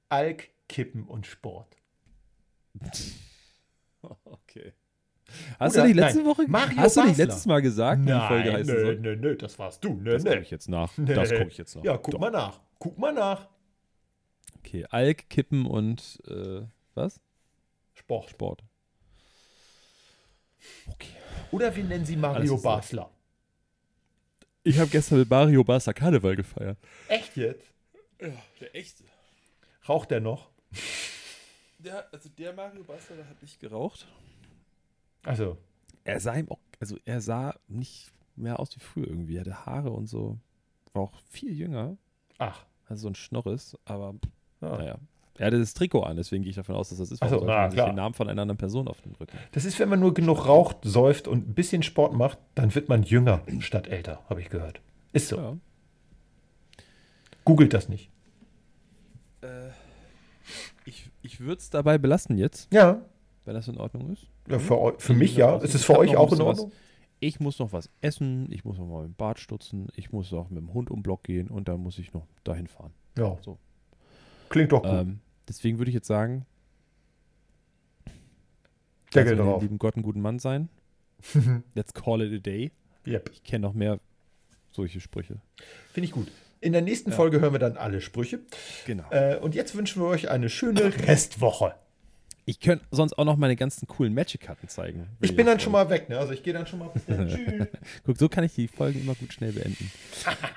Alk, 0.09 0.51
Kippen 0.69 1.05
und 1.05 1.27
Sport. 1.27 1.77
Okay. 4.25 4.73
Hast 5.59 5.75
Oder- 5.75 5.83
du 5.83 5.89
nicht 5.89 5.97
letzte 5.97 6.19
nein, 6.21 6.27
Woche 6.29 6.45
Mario 6.47 6.77
Hast 6.77 6.97
du 6.97 7.01
nicht 7.01 7.11
Basler. 7.11 7.25
letztes 7.25 7.47
Mal 7.47 7.61
gesagt, 7.63 8.03
wie 8.03 8.07
die 8.07 8.13
Folge 8.13 8.53
heißen 8.53 8.73
nö, 8.75 8.81
soll? 8.81 9.01
nö, 9.01 9.17
nö, 9.17 9.37
das 9.37 9.59
warst 9.59 9.83
du. 9.85 9.95
Nö, 9.95 10.13
Das 10.13 10.23
nö. 10.23 10.31
gucke 10.31 10.43
ich 10.43 10.51
jetzt 10.53 10.69
nach. 10.69 10.97
Nee. 10.97 11.13
Das 11.15 11.31
gucke 11.33 11.49
ich 11.49 11.59
jetzt 11.59 11.75
nach. 11.75 11.83
Ja, 11.83 11.97
guck 11.97 12.13
Doch. 12.13 12.21
mal 12.21 12.31
nach. 12.31 12.61
Guck 12.79 12.97
mal 12.99 13.13
nach. 13.13 13.49
Okay, 14.59 14.87
Alk, 14.91 15.29
Kippen 15.29 15.67
und 15.67 16.21
äh, 16.29 16.63
was? 16.95 17.21
Sport. 17.95 18.31
Sport. 18.31 18.63
Okay. 20.89 21.09
Oder 21.51 21.75
wir 21.75 21.83
nennen 21.85 22.05
sie 22.05 22.15
Mario. 22.17 22.57
Basler. 22.59 23.11
Ich 24.69 24.81
habe 24.81 24.91
gestern 24.91 25.21
mit 25.21 25.31
Mario 25.31 25.63
Barca 25.63 25.93
Karneval 25.93 26.35
gefeiert. 26.35 26.77
Echt 27.07 27.37
jetzt? 27.37 27.73
Ja, 28.21 28.33
der 28.61 28.75
echte. 28.75 29.05
Raucht 29.89 30.11
der 30.11 30.21
noch? 30.21 30.51
Der, 31.79 32.13
also 32.13 32.29
der 32.31 32.53
Mario 32.53 32.83
Barca, 32.83 33.15
der 33.15 33.29
hat 33.29 33.41
nicht 33.41 33.61
geraucht. 33.61 34.09
Also, 35.23 35.57
Er 36.03 36.19
sah 36.19 36.35
ihm 36.35 36.51
auch, 36.51 36.59
also 36.81 36.99
er 37.05 37.21
sah 37.21 37.55
nicht 37.69 38.11
mehr 38.35 38.59
aus 38.59 38.75
wie 38.75 38.81
früher 38.81 39.07
irgendwie. 39.07 39.37
Er 39.37 39.43
hatte 39.43 39.67
Haare 39.67 39.91
und 39.91 40.09
so. 40.09 40.37
War 40.95 41.03
auch 41.03 41.21
viel 41.31 41.53
jünger. 41.53 41.97
ach. 42.39 42.65
Also 42.89 43.03
so 43.03 43.09
ein 43.09 43.15
Schnorris, 43.15 43.77
aber 43.85 44.15
Ja. 44.61 44.77
naja. 44.79 44.99
Er 45.39 45.47
hatte 45.49 45.59
das 45.59 45.75
Trikot 45.75 46.03
an, 46.03 46.17
deswegen 46.17 46.43
gehe 46.43 46.51
ich 46.51 46.57
davon 46.57 46.75
aus, 46.75 46.89
dass 46.89 46.99
das 46.99 47.11
ist. 47.11 47.21
Warum 47.21 47.39
sollte 47.41 47.47
na, 47.47 47.71
sich 47.71 47.81
den 47.83 47.95
Namen 47.95 48.15
von 48.15 48.29
einer 48.29 48.43
anderen 48.43 48.57
Person 48.59 48.89
auf 48.89 49.01
den 49.03 49.15
Rücken. 49.17 49.37
Das 49.53 49.65
ist, 49.65 49.79
wenn 49.79 49.89
man 49.89 50.01
nur 50.01 50.15
genug 50.15 50.47
raucht, 50.47 50.79
säuft 50.83 51.29
und 51.29 51.49
ein 51.49 51.55
bisschen 51.55 51.83
Sport 51.83 52.15
macht, 52.15 52.39
dann 52.55 52.75
wird 52.75 52.89
man 52.89 53.03
jünger 53.03 53.43
statt 53.61 53.87
älter, 53.89 54.21
habe 54.31 54.41
ich 54.41 54.49
gehört. 54.49 54.81
Ist 55.13 55.29
so. 55.29 55.37
Ja. 55.37 55.57
Googelt 57.45 57.73
das 57.75 57.89
nicht. 57.89 58.11
Äh, 59.43 59.69
ich 60.85 61.11
ich 61.23 61.41
würde 61.41 61.59
es 61.61 61.71
dabei 61.71 61.99
belassen 61.99 62.39
jetzt, 62.39 62.73
Ja. 62.73 63.03
wenn 63.45 63.55
das 63.55 63.69
in 63.69 63.79
Ordnung 63.79 64.13
ist. 64.13 64.27
ja 64.49 64.59
für 64.59 64.95
für 64.99 65.13
Ich 65.13 65.19
mich 65.19 65.37
ja. 65.37 65.57
Ist 65.59 65.75
es 65.75 65.85
für 65.85 65.99
euch 65.99 66.17
auch 66.17 66.25
in 66.25 66.31
bisschen 66.31 66.47
was- 66.47 66.59
Ordnung? 66.61 66.73
Ich 67.19 67.41
muss 67.41 67.59
noch 67.59 67.73
was 67.73 67.89
essen, 68.03 68.47
ich 68.53 68.65
muss 68.67 68.77
noch 68.79 68.87
mal 68.87 69.07
im 69.07 69.15
Bad 69.15 69.39
stutzen, 69.39 69.89
ich 69.97 70.13
muss 70.13 70.33
auch 70.35 70.51
mit 70.51 70.59
dem 70.59 70.75
Hund 70.75 70.91
um 70.91 71.03
Block 71.03 71.25
gehen 71.25 71.49
und 71.49 71.67
dann 71.67 71.81
muss 71.81 71.99
ich 71.99 72.13
noch 72.13 72.27
dahin 72.45 72.67
fahren. 72.67 72.93
Ja. 73.17 73.39
So. 73.41 73.57
Klingt 74.51 74.71
doch 74.73 74.83
gut. 74.83 74.93
Ähm, 74.93 75.21
deswegen 75.49 75.79
würde 75.79 75.91
ich 75.91 75.95
jetzt 75.95 76.07
sagen, 76.09 76.47
Deckel 79.15 79.37
drauf. 79.37 79.63
lieben 79.63 79.79
Gott 79.79 79.95
einen 79.95 80.03
guten 80.03 80.21
Mann 80.21 80.39
sein. 80.39 80.69
Let's 81.75 81.95
call 81.95 82.21
it 82.23 82.33
a 82.33 82.39
day. 82.39 82.71
yep. 83.07 83.31
Ich 83.33 83.43
kenne 83.45 83.63
noch 83.67 83.73
mehr 83.73 83.99
solche 84.71 85.01
Sprüche. 85.01 85.37
Finde 85.93 86.07
ich 86.07 86.13
gut. 86.13 86.31
In 86.61 86.73
der 86.73 86.83
nächsten 86.83 87.11
Ja. 87.11 87.17
Folge 87.17 87.41
hören 87.41 87.53
wir 87.55 87.59
dann 87.59 87.77
alle 87.77 88.01
Sprüche. 88.01 88.41
Genau. 88.87 89.09
Äh, 89.11 89.37
und 89.37 89.55
jetzt 89.55 89.75
wünschen 89.75 90.03
wir 90.03 90.09
euch 90.09 90.29
eine 90.29 90.49
schöne 90.51 90.85
Restwoche. 91.07 91.75
Ich 92.45 92.61
könnte 92.61 92.85
sonst 92.91 93.19
auch 93.19 93.25
noch 93.25 93.37
meine 93.37 93.57
ganzen 93.57 93.87
coolen 93.89 94.15
Magic-Karten 94.15 94.69
zeigen. 94.69 95.09
Ich 95.21 95.35
bin 95.35 95.47
dann 95.47 95.59
schon 95.59 95.73
mal 95.73 95.91
weg, 95.91 96.09
ne? 96.09 96.19
Also 96.19 96.33
ich 96.33 96.43
gehe 96.43 96.53
dann 96.53 96.67
schon 96.67 96.79
mal. 96.79 96.89
Bis 96.89 97.05
dann. 97.07 97.29
Tschüss. 97.29 97.67
Guck, 98.05 98.19
so 98.19 98.29
kann 98.29 98.45
ich 98.45 98.55
die 98.55 98.69
Folgen 98.69 99.01
immer 99.01 99.15
gut 99.17 99.33
schnell 99.33 99.53
beenden. 99.53 99.91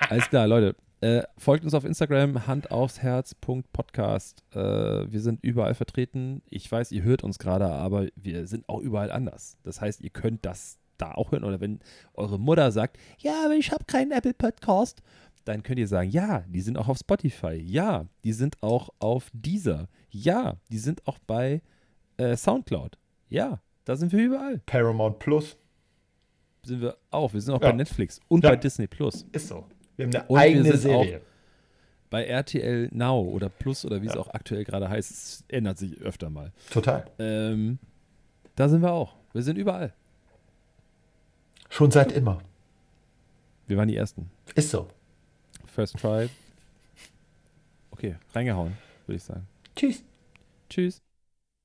Alles 0.08 0.28
klar, 0.28 0.46
Leute. 0.46 0.76
Äh, 1.02 1.22
folgt 1.38 1.64
uns 1.64 1.72
auf 1.74 1.84
Instagram, 1.84 2.46
handaufsherz.podcast. 2.46 4.44
Äh, 4.52 5.10
wir 5.10 5.20
sind 5.20 5.42
überall 5.42 5.74
vertreten. 5.74 6.42
Ich 6.50 6.70
weiß, 6.70 6.92
ihr 6.92 7.02
hört 7.02 7.24
uns 7.24 7.38
gerade, 7.38 7.66
aber 7.66 8.08
wir 8.16 8.46
sind 8.46 8.68
auch 8.68 8.80
überall 8.80 9.10
anders. 9.10 9.56
Das 9.62 9.80
heißt, 9.80 10.02
ihr 10.02 10.10
könnt 10.10 10.44
das 10.44 10.78
da 10.98 11.12
auch 11.12 11.32
hören. 11.32 11.44
Oder 11.44 11.60
wenn 11.60 11.80
eure 12.14 12.38
Mutter 12.38 12.70
sagt, 12.70 12.98
ja, 13.18 13.44
aber 13.46 13.54
ich 13.54 13.72
habe 13.72 13.84
keinen 13.86 14.12
Apple 14.12 14.34
Podcast, 14.34 15.00
dann 15.46 15.62
könnt 15.62 15.78
ihr 15.78 15.88
sagen, 15.88 16.10
ja, 16.10 16.44
die 16.48 16.60
sind 16.60 16.76
auch 16.76 16.88
auf 16.88 16.98
Spotify. 16.98 17.54
Ja, 17.54 18.04
die 18.24 18.34
sind 18.34 18.62
auch 18.62 18.90
auf 18.98 19.30
Deezer. 19.32 19.88
Ja, 20.10 20.58
die 20.70 20.78
sind 20.78 21.06
auch 21.06 21.18
bei 21.26 21.62
äh, 22.18 22.36
Soundcloud. 22.36 22.98
Ja, 23.30 23.62
da 23.86 23.96
sind 23.96 24.12
wir 24.12 24.22
überall. 24.22 24.58
Paramount 24.66 25.18
Plus. 25.18 25.56
Sind 26.62 26.82
wir 26.82 26.98
auch. 27.10 27.32
Wir 27.32 27.40
sind 27.40 27.54
auch 27.54 27.62
Ja. 27.62 27.70
bei 27.70 27.76
Netflix 27.76 28.20
und 28.28 28.44
Ja. 28.44 28.50
bei 28.50 28.56
Disney 28.56 28.86
Plus. 28.86 29.24
Ist 29.32 29.48
so. 29.48 29.64
Wir 30.00 30.06
haben 30.06 30.14
eine 30.14 30.24
Und 30.28 30.36
wir 30.36 30.40
eigene 30.40 30.76
Serie. 30.76 31.20
bei 32.10 32.24
RTL 32.26 32.88
Now 32.92 33.20
oder 33.22 33.48
Plus 33.48 33.84
oder 33.84 34.02
wie 34.02 34.06
es 34.06 34.14
Ja. 34.14 34.20
auch 34.20 34.28
aktuell 34.34 34.64
gerade 34.64 34.88
heißt, 34.88 35.10
es 35.10 35.44
ändert 35.48 35.78
sich 35.78 36.00
öfter 36.00 36.30
mal. 36.30 36.52
Total. 36.70 37.06
Ähm, 37.18 37.78
da 38.56 38.68
sind 38.68 38.82
wir 38.82 38.92
auch. 38.92 39.14
Wir 39.32 39.42
sind 39.42 39.56
überall. 39.56 39.92
Schon 41.68 41.90
seit 41.90 42.12
immer. 42.12 42.40
Wir 43.68 43.76
waren 43.76 43.86
die 43.88 43.96
Ersten. 43.96 44.30
Ist 44.56 44.70
so. 44.70 44.88
First 45.66 45.98
try. 45.98 46.28
Okay, 47.92 48.16
reingehauen, 48.34 48.76
würde 49.06 49.16
ich 49.16 49.22
sagen. 49.22 49.46
Tschüss. 49.76 50.02
Tschüss. 50.68 51.00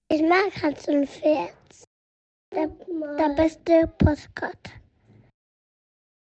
Ich 0.09 0.21
mag 0.21 0.51
Hans 0.61 0.87
und 0.87 1.07
Pferd. 1.09 1.53
Der, 2.53 2.67
der 3.17 3.35
beste 3.35 3.87
Postkarte. 3.97 4.69